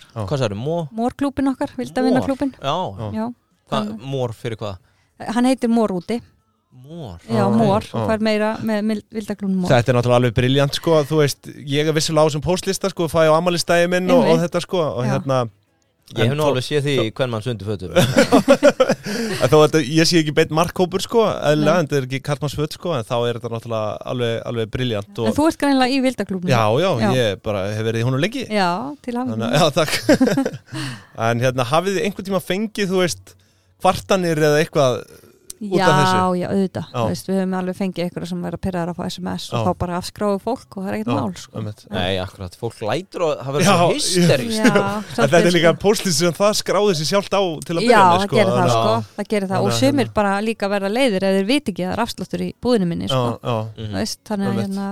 [0.95, 2.53] Mórklúbin okkar, vildavinnaklúbin
[3.99, 4.77] mór fyrir hvað?
[5.19, 6.21] hann heitir Mór úti
[6.69, 10.99] Mór já, Mór, og fær meira með vildaklúbin Mór þetta er náttúrulega alveg briljant sko,
[11.09, 14.43] þú veist, ég er vissilega á þessum póstlista sko, fæ á amalistæði minn og, og
[14.43, 15.15] þetta sko og Já.
[15.15, 15.47] hérna
[16.17, 17.49] Ég hef nú alveg séð því í hvern mann að
[19.49, 21.81] þetta- ég sé ekki beint markkópur sko, eðlilega, Nei.
[21.83, 25.11] en þetta er ekki Karlmanns föt sko, en þá er þetta náttúrulega alveg, alveg briljant
[25.21, 27.09] en og, þú ert greinlega í vildaklúbin já, já, Já.
[27.19, 28.45] ég bara hef verið í honum lengi.
[28.49, 28.69] Já,
[29.05, 29.93] til að- já, takk.
[31.29, 33.35] En hérna, hafið þið einhvern tíma fengið, þú veist
[33.83, 34.97] kvartanir eða eitthvað
[35.59, 36.35] út af Já, þessu?
[36.39, 36.95] já, auðvitað Já.
[36.99, 39.55] Þú veist, Við höfum alveg fengið eitthvað sem verður að pyrraðar að fá SMS Já.
[39.59, 41.63] og þá bara afskráðu fólk og það er ekkert mál sko.
[41.91, 44.83] Nei, akkurat, fólk lætur og það verður Já, svo hysterist Já,
[45.19, 45.81] þetta er líka sko.
[45.83, 48.49] póstlist sem það skráði sér sjálft á til að Já, byrja með það sko, gerir
[48.49, 51.35] það þannig að- sko, það gerir það og sumir hérna- bara líka verða leiðir eða
[51.39, 53.39] þeir viti ekki að það er afsláttur í búðinu minni Já, sko.
[53.43, 54.15] já, Mhm.
[54.29, 54.87] Þannig að hérna,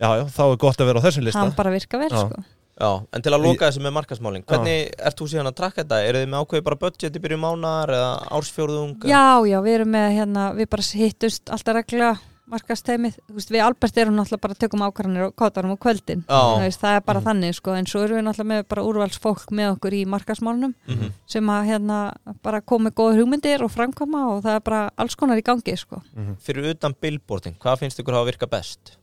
[0.00, 2.20] já, já, þá er gott að vera á þessum lista hann bara virka vel Já.
[2.28, 2.44] sko.
[2.74, 4.48] Já, en til að loka þessu með markasmálin Já.
[4.50, 6.02] Hvernig ert þú síðan að trakka þetta?
[6.08, 8.96] Eru þið með ákveði bara budget í byrju mánar eða ársfjórðung?
[9.06, 12.14] Já, já, við erum með hérna, við bara hittust alltaf regla
[12.50, 16.24] markasteimið, þú veist, við Albert erum náttúrulega bara að tökum ákvarðanir og kátarum á kvöldin
[16.60, 17.26] veist, það er bara Mhm.
[17.28, 21.12] þannig sko, en svo erum við náttúrulega með bara úrvalsfólk með okkur í markasmálunum Mhm.
[21.26, 25.38] sem að hérna bara komi góð hugmyndir og framkvæma og það er bara alls konar
[25.38, 26.02] í gangi sko.
[26.14, 26.36] Mhm.
[26.38, 28.98] Fyrir utan billboarding, hvað finnst ykkur hafa virka best?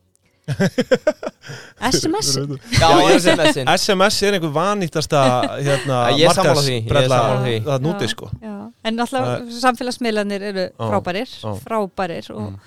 [1.92, 2.32] SMS
[2.80, 2.90] Já,
[3.20, 5.22] SMS-in SMS er einhver vanýttasta
[5.62, 7.20] hérna, markaðsbrella
[7.68, 8.56] það núti Já, sko já.
[8.90, 11.52] en alltaf samfélagsmiðlanir eru frábærir já.
[11.66, 12.60] frábærir og, Mm.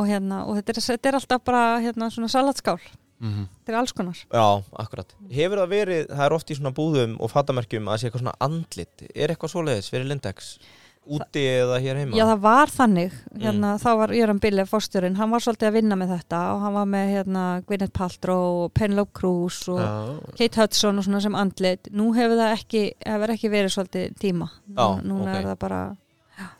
[0.00, 2.80] og, hérna, og þetta, er, þetta er alltaf bara hérna, svona salatskál
[3.24, 3.44] Mhm.
[3.62, 4.46] þetta er alls konar Já,
[4.82, 8.24] akkurat Hefur það verið, það er oft í svona búðum og fattamerkjum að sé eitthvað
[8.24, 10.58] svona andlit Er eitthvað svoleiðis fyrir Lindex?
[11.04, 12.16] Úti eða hér heima?
[12.16, 13.40] Já, það var þannig, Mm.
[13.42, 16.72] hérna, þá var Jöran Bille fórstjórinn, hann var svolítið að vinna með þetta og hann
[16.74, 21.34] var með hérna, Gwyneth Paltrow og Penelope Cruz og Já, Kate Hudson og svona sem
[21.34, 25.36] andlit nú hefur það ekki, hefur ekki verið svolítið tíma, Já, Nú- núna ok.
[25.36, 25.96] er það bara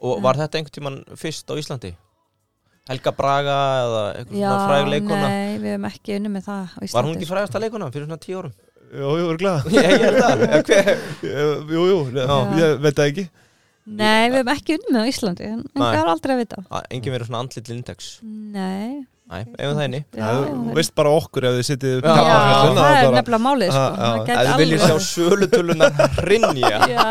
[0.01, 1.95] Og var þetta einhvern tímann fyrst á Íslandi?
[2.87, 5.29] Helga Braga eða eitthvað Já, svona fræg leikona?
[5.29, 7.35] nei, við hefum ekki unni með það á Íslandi, Var hún ekki sko.
[7.35, 8.53] frægasta leikona fyrir svona tíu árum?
[8.95, 9.63] Jú, jú, er glæða
[11.25, 12.29] Jú, jú, Já.
[12.61, 13.25] ég veit það ekki
[13.85, 16.63] Nei, við hefum ekki unni með á Íslandi en, það er aldrei að vita.
[16.89, 18.13] Engin verið svona andlit Lindex.
[18.25, 22.25] Nei, Nei, ef það Já, já, Þú veist bara okkur ef þið sittið Já, já,
[22.29, 24.11] já, það er nefnilega málið sko.
[24.21, 27.07] Ef þið viljið sjá sölutölunar hrinja Já,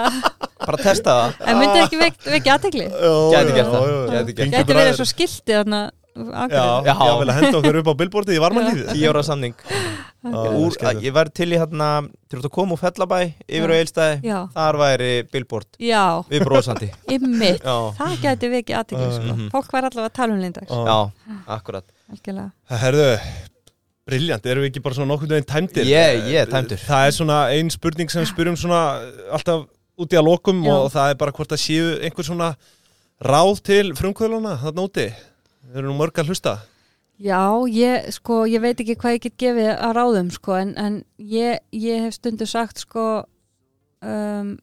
[0.63, 1.33] Bara testa það.
[1.49, 2.85] En myndið ekki vek, vekja aðtegli
[3.33, 5.81] Gæti gert það, gæti verið svo skilti þarna
[6.13, 9.55] Já, já, vel að henda okkur upp á billboardið í varmanlífið Tíu ára samning.
[10.23, 11.87] Úr, að, Ég væri til í hérna
[12.31, 13.75] Til að koma úr Fellabæ Yfir á.
[13.75, 14.19] Eilstæði
[14.53, 15.67] Þar væri billboard.
[15.83, 19.33] Já, Við brósandi ymmit Já, Það gæti vekja aðtegli sko.
[19.33, 19.49] Mhm.
[19.51, 20.99] Fólk var allavega að tala um lindags já,
[21.57, 21.89] akkurat.
[22.69, 23.09] Herðu,
[24.07, 25.89] briljant, erum við ekki bara svona nokkur veginn tæmdir?
[25.89, 26.79] Ég- ég er tæmdur.
[26.85, 28.79] Það er svona ein spurning sem við spyrjum svona
[29.33, 29.65] alltaf
[29.99, 30.73] út í að lokum Já.
[30.77, 32.49] og það er bara hvort það séu einhver svona
[33.23, 35.09] ráð til frumkvöluna þarna úti.
[35.63, 36.53] Þeir eru nú mörg að hlusta.
[37.23, 37.39] Já,
[37.71, 41.59] ég, sko, ég veit ekki hvað ég get gefið að ráðum, sko, en, en ég,
[41.71, 43.23] ég hef stundu sagt, sko,
[44.03, 44.55] um,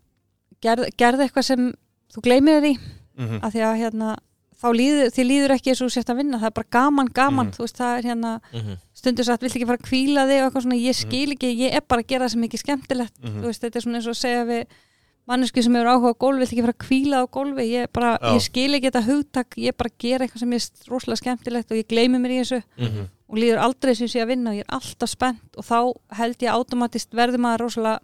[0.65, 1.69] gerð, gerð eitthvað sem
[2.15, 2.79] þú gleymir þér í,
[3.21, 3.41] Mm -hmm.
[3.45, 4.17] af því að, hérna,
[4.63, 7.47] þá líður, því líður ekki eins og sért að vinna, það er bara gaman, gaman,
[7.47, 7.53] Mhm.
[7.55, 8.77] þú veist, það er hérna, Mhm.
[8.95, 11.73] stundu sagt, viltu ekki fara að kvíla þig og eitthvað svona, ég skil ekki, ég
[11.75, 13.41] er bara að gera það sem ekki skemmtilegt, Mhm.
[13.41, 14.65] þú veist, þetta er svona eins og að segja við
[15.29, 18.19] mannesku sem hefur áhuga á gólfi, viltu ekki fara að kvíla á gólfi, ég, bara,
[18.35, 21.89] ég skil ekki þetta hugtak, ég bara gera eitthvað sem er rosalega skemmtilegt og ég
[21.89, 22.63] gleymi mér í þessu.
[22.79, 23.09] Mhm.
[23.31, 26.37] og líður aldrei sem sé að vinna og ég er alltaf spennt og þá held
[26.43, 28.01] ég automatist verður maður rosalega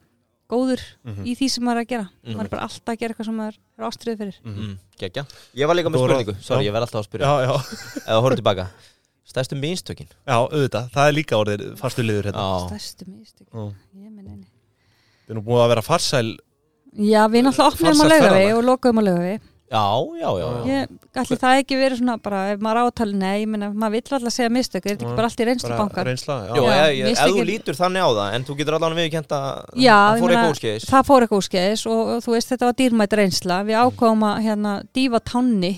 [0.49, 1.25] góður Mhm.
[1.27, 2.09] í því sem maður er að gera.
[2.23, 2.37] Mhm.
[2.37, 4.37] maður er bara alltaf að gera eitthvað sem maður er ástriðið fyrir.
[4.45, 5.27] Mm, Gekkja
[5.57, 6.35] Ég var líka með spurningu.
[6.43, 6.69] Sorry, Já.
[6.71, 7.27] ég verð alltaf að spyrja.
[7.27, 7.55] Já, já.
[8.07, 8.69] Eða horfðu tilbaka.
[9.27, 12.71] Stærstu mínstökin Já, auðvitað, það er líka orðið fastu liður hérna.
[12.71, 13.75] Mistök Já.
[13.99, 14.47] Ég minn einni.
[15.27, 16.39] Það er nú búið að vera farsæl
[16.97, 18.57] Já, við náttúrulega opnum á ferðalag.
[18.57, 19.37] og lokuðum á laugavi
[19.67, 19.83] já,
[20.23, 20.63] já, já, já.
[20.71, 24.15] Ég, allir það ekki verið svona bara ef maður átali, nei, ég meina, maður vill
[24.15, 26.53] alltaf segja mistök, er þetta Já, ekki bara allt í bara reynslubankar reynsla já.
[26.55, 30.21] Jó, Já, ef, þú lítur þannig á það en þú getur allan viðkjent að það
[30.23, 33.57] fór eitthvað úrskeiðis það fór eitthvað úrskeiðis og, og þú veist, þetta var dýrmætt reynsla
[33.67, 35.73] við ákváðum að hérna dífa tanni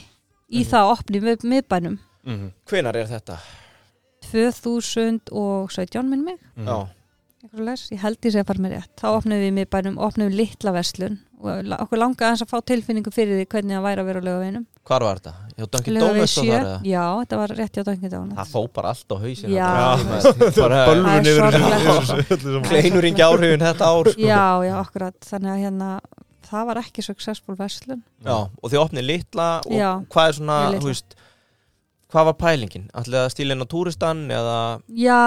[0.52, 0.68] í Mhm.
[0.68, 3.38] það opni mið, miðbænum Mhm, Hvenar er þetta?
[4.28, 6.38] 2017 minn mig.
[6.58, 6.88] Já,
[7.38, 11.18] ég held því að fara með rétt þá opnum við miðbænum, opnum við litla verslun
[11.38, 14.64] og okkur langaði að fá tilfinningu fyrir því hvernig það væri að vera á laugavinum
[14.88, 15.32] hvar var þetta?
[15.54, 16.78] Já, Dunkin Laugavegi Donuts og 7, þar eða?
[16.88, 19.68] já, þetta var rétt hjá Dunkin Donuts Það fó bara allt á hausin Já.
[20.58, 24.24] Það er kleinuringi áhrifin þetta ár sko.
[24.24, 25.90] já, já, akkurat, þannig að hérna
[26.48, 30.58] það var ekki successful verslun Já, og þið opnið litla og Já, hvað er svona,
[30.78, 31.18] þú veist
[32.08, 32.88] hvað var pælingin?
[32.96, 34.58] Ætlið að stíla inn á túristan eða
[34.96, 35.20] Já,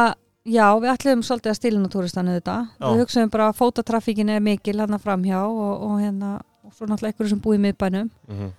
[0.45, 2.55] já, við ætlum svolítið að stílina túristanu þetta.
[2.80, 2.88] Já.
[2.88, 7.13] Við hugsaum bara að fótatrafíkin er mikil hérna framhjá og, og hérna og svo náttúrulega
[7.13, 8.09] einhverju sem búið í miðbænum.
[8.27, 8.51] Mhm.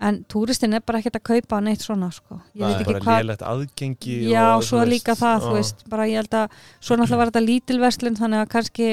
[0.00, 2.36] En túristin er bara ekkert að kaupa neitt svona, sko.
[2.54, 3.22] Ég Nei, veit ekki Bara hvað.
[3.24, 5.54] lélegt aðgengi Já, og, svo þú veist, líka það, þú já.
[5.56, 8.86] veist, bara ég held að svo náttúrulega var þetta lítilverslun þannig að kannski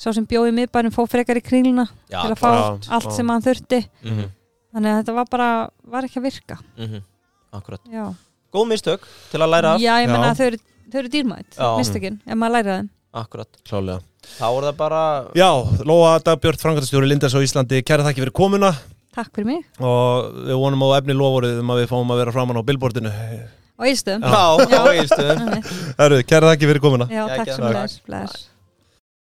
[0.00, 2.62] sá sem bjóði í miðbænum fó frekar í kringluna Já, til að fá Já,
[2.96, 3.12] allt já.
[3.18, 3.82] sem hann þurfti.
[4.08, 4.24] mm
[4.72, 5.48] Þannig að þetta var bara,
[5.84, 6.56] var ekki að virka.
[7.52, 8.06] Akkurat Já,
[8.52, 10.32] Góð mistök til að læra af já ég menna Já.
[10.32, 10.58] að þau eru,
[10.92, 11.68] þau eru dýrmætt, Já.
[11.80, 12.90] mistökin, ef maður læra þeim.
[13.22, 13.48] Akkurat.
[13.68, 14.00] Klálega.
[14.38, 15.00] Þá er það bara
[15.36, 15.48] Já,
[15.88, 18.70] Lóa Dagbjörn, Frankvæmtastjóri Lindas á Íslandi Kæra þakki fyrir komuna.
[19.12, 19.66] Takk fyrir mig.
[19.82, 23.12] Og við vonum á efni lofórið um að við fáum að vera framann á billboardinu.
[23.82, 24.22] Og Ístum.
[24.22, 25.60] Já, einstöðum Já,
[25.98, 27.08] Herru, kæra þakki fyrir komuna.
[27.12, 27.66] Já, takk sem
[28.06, 28.48] bless.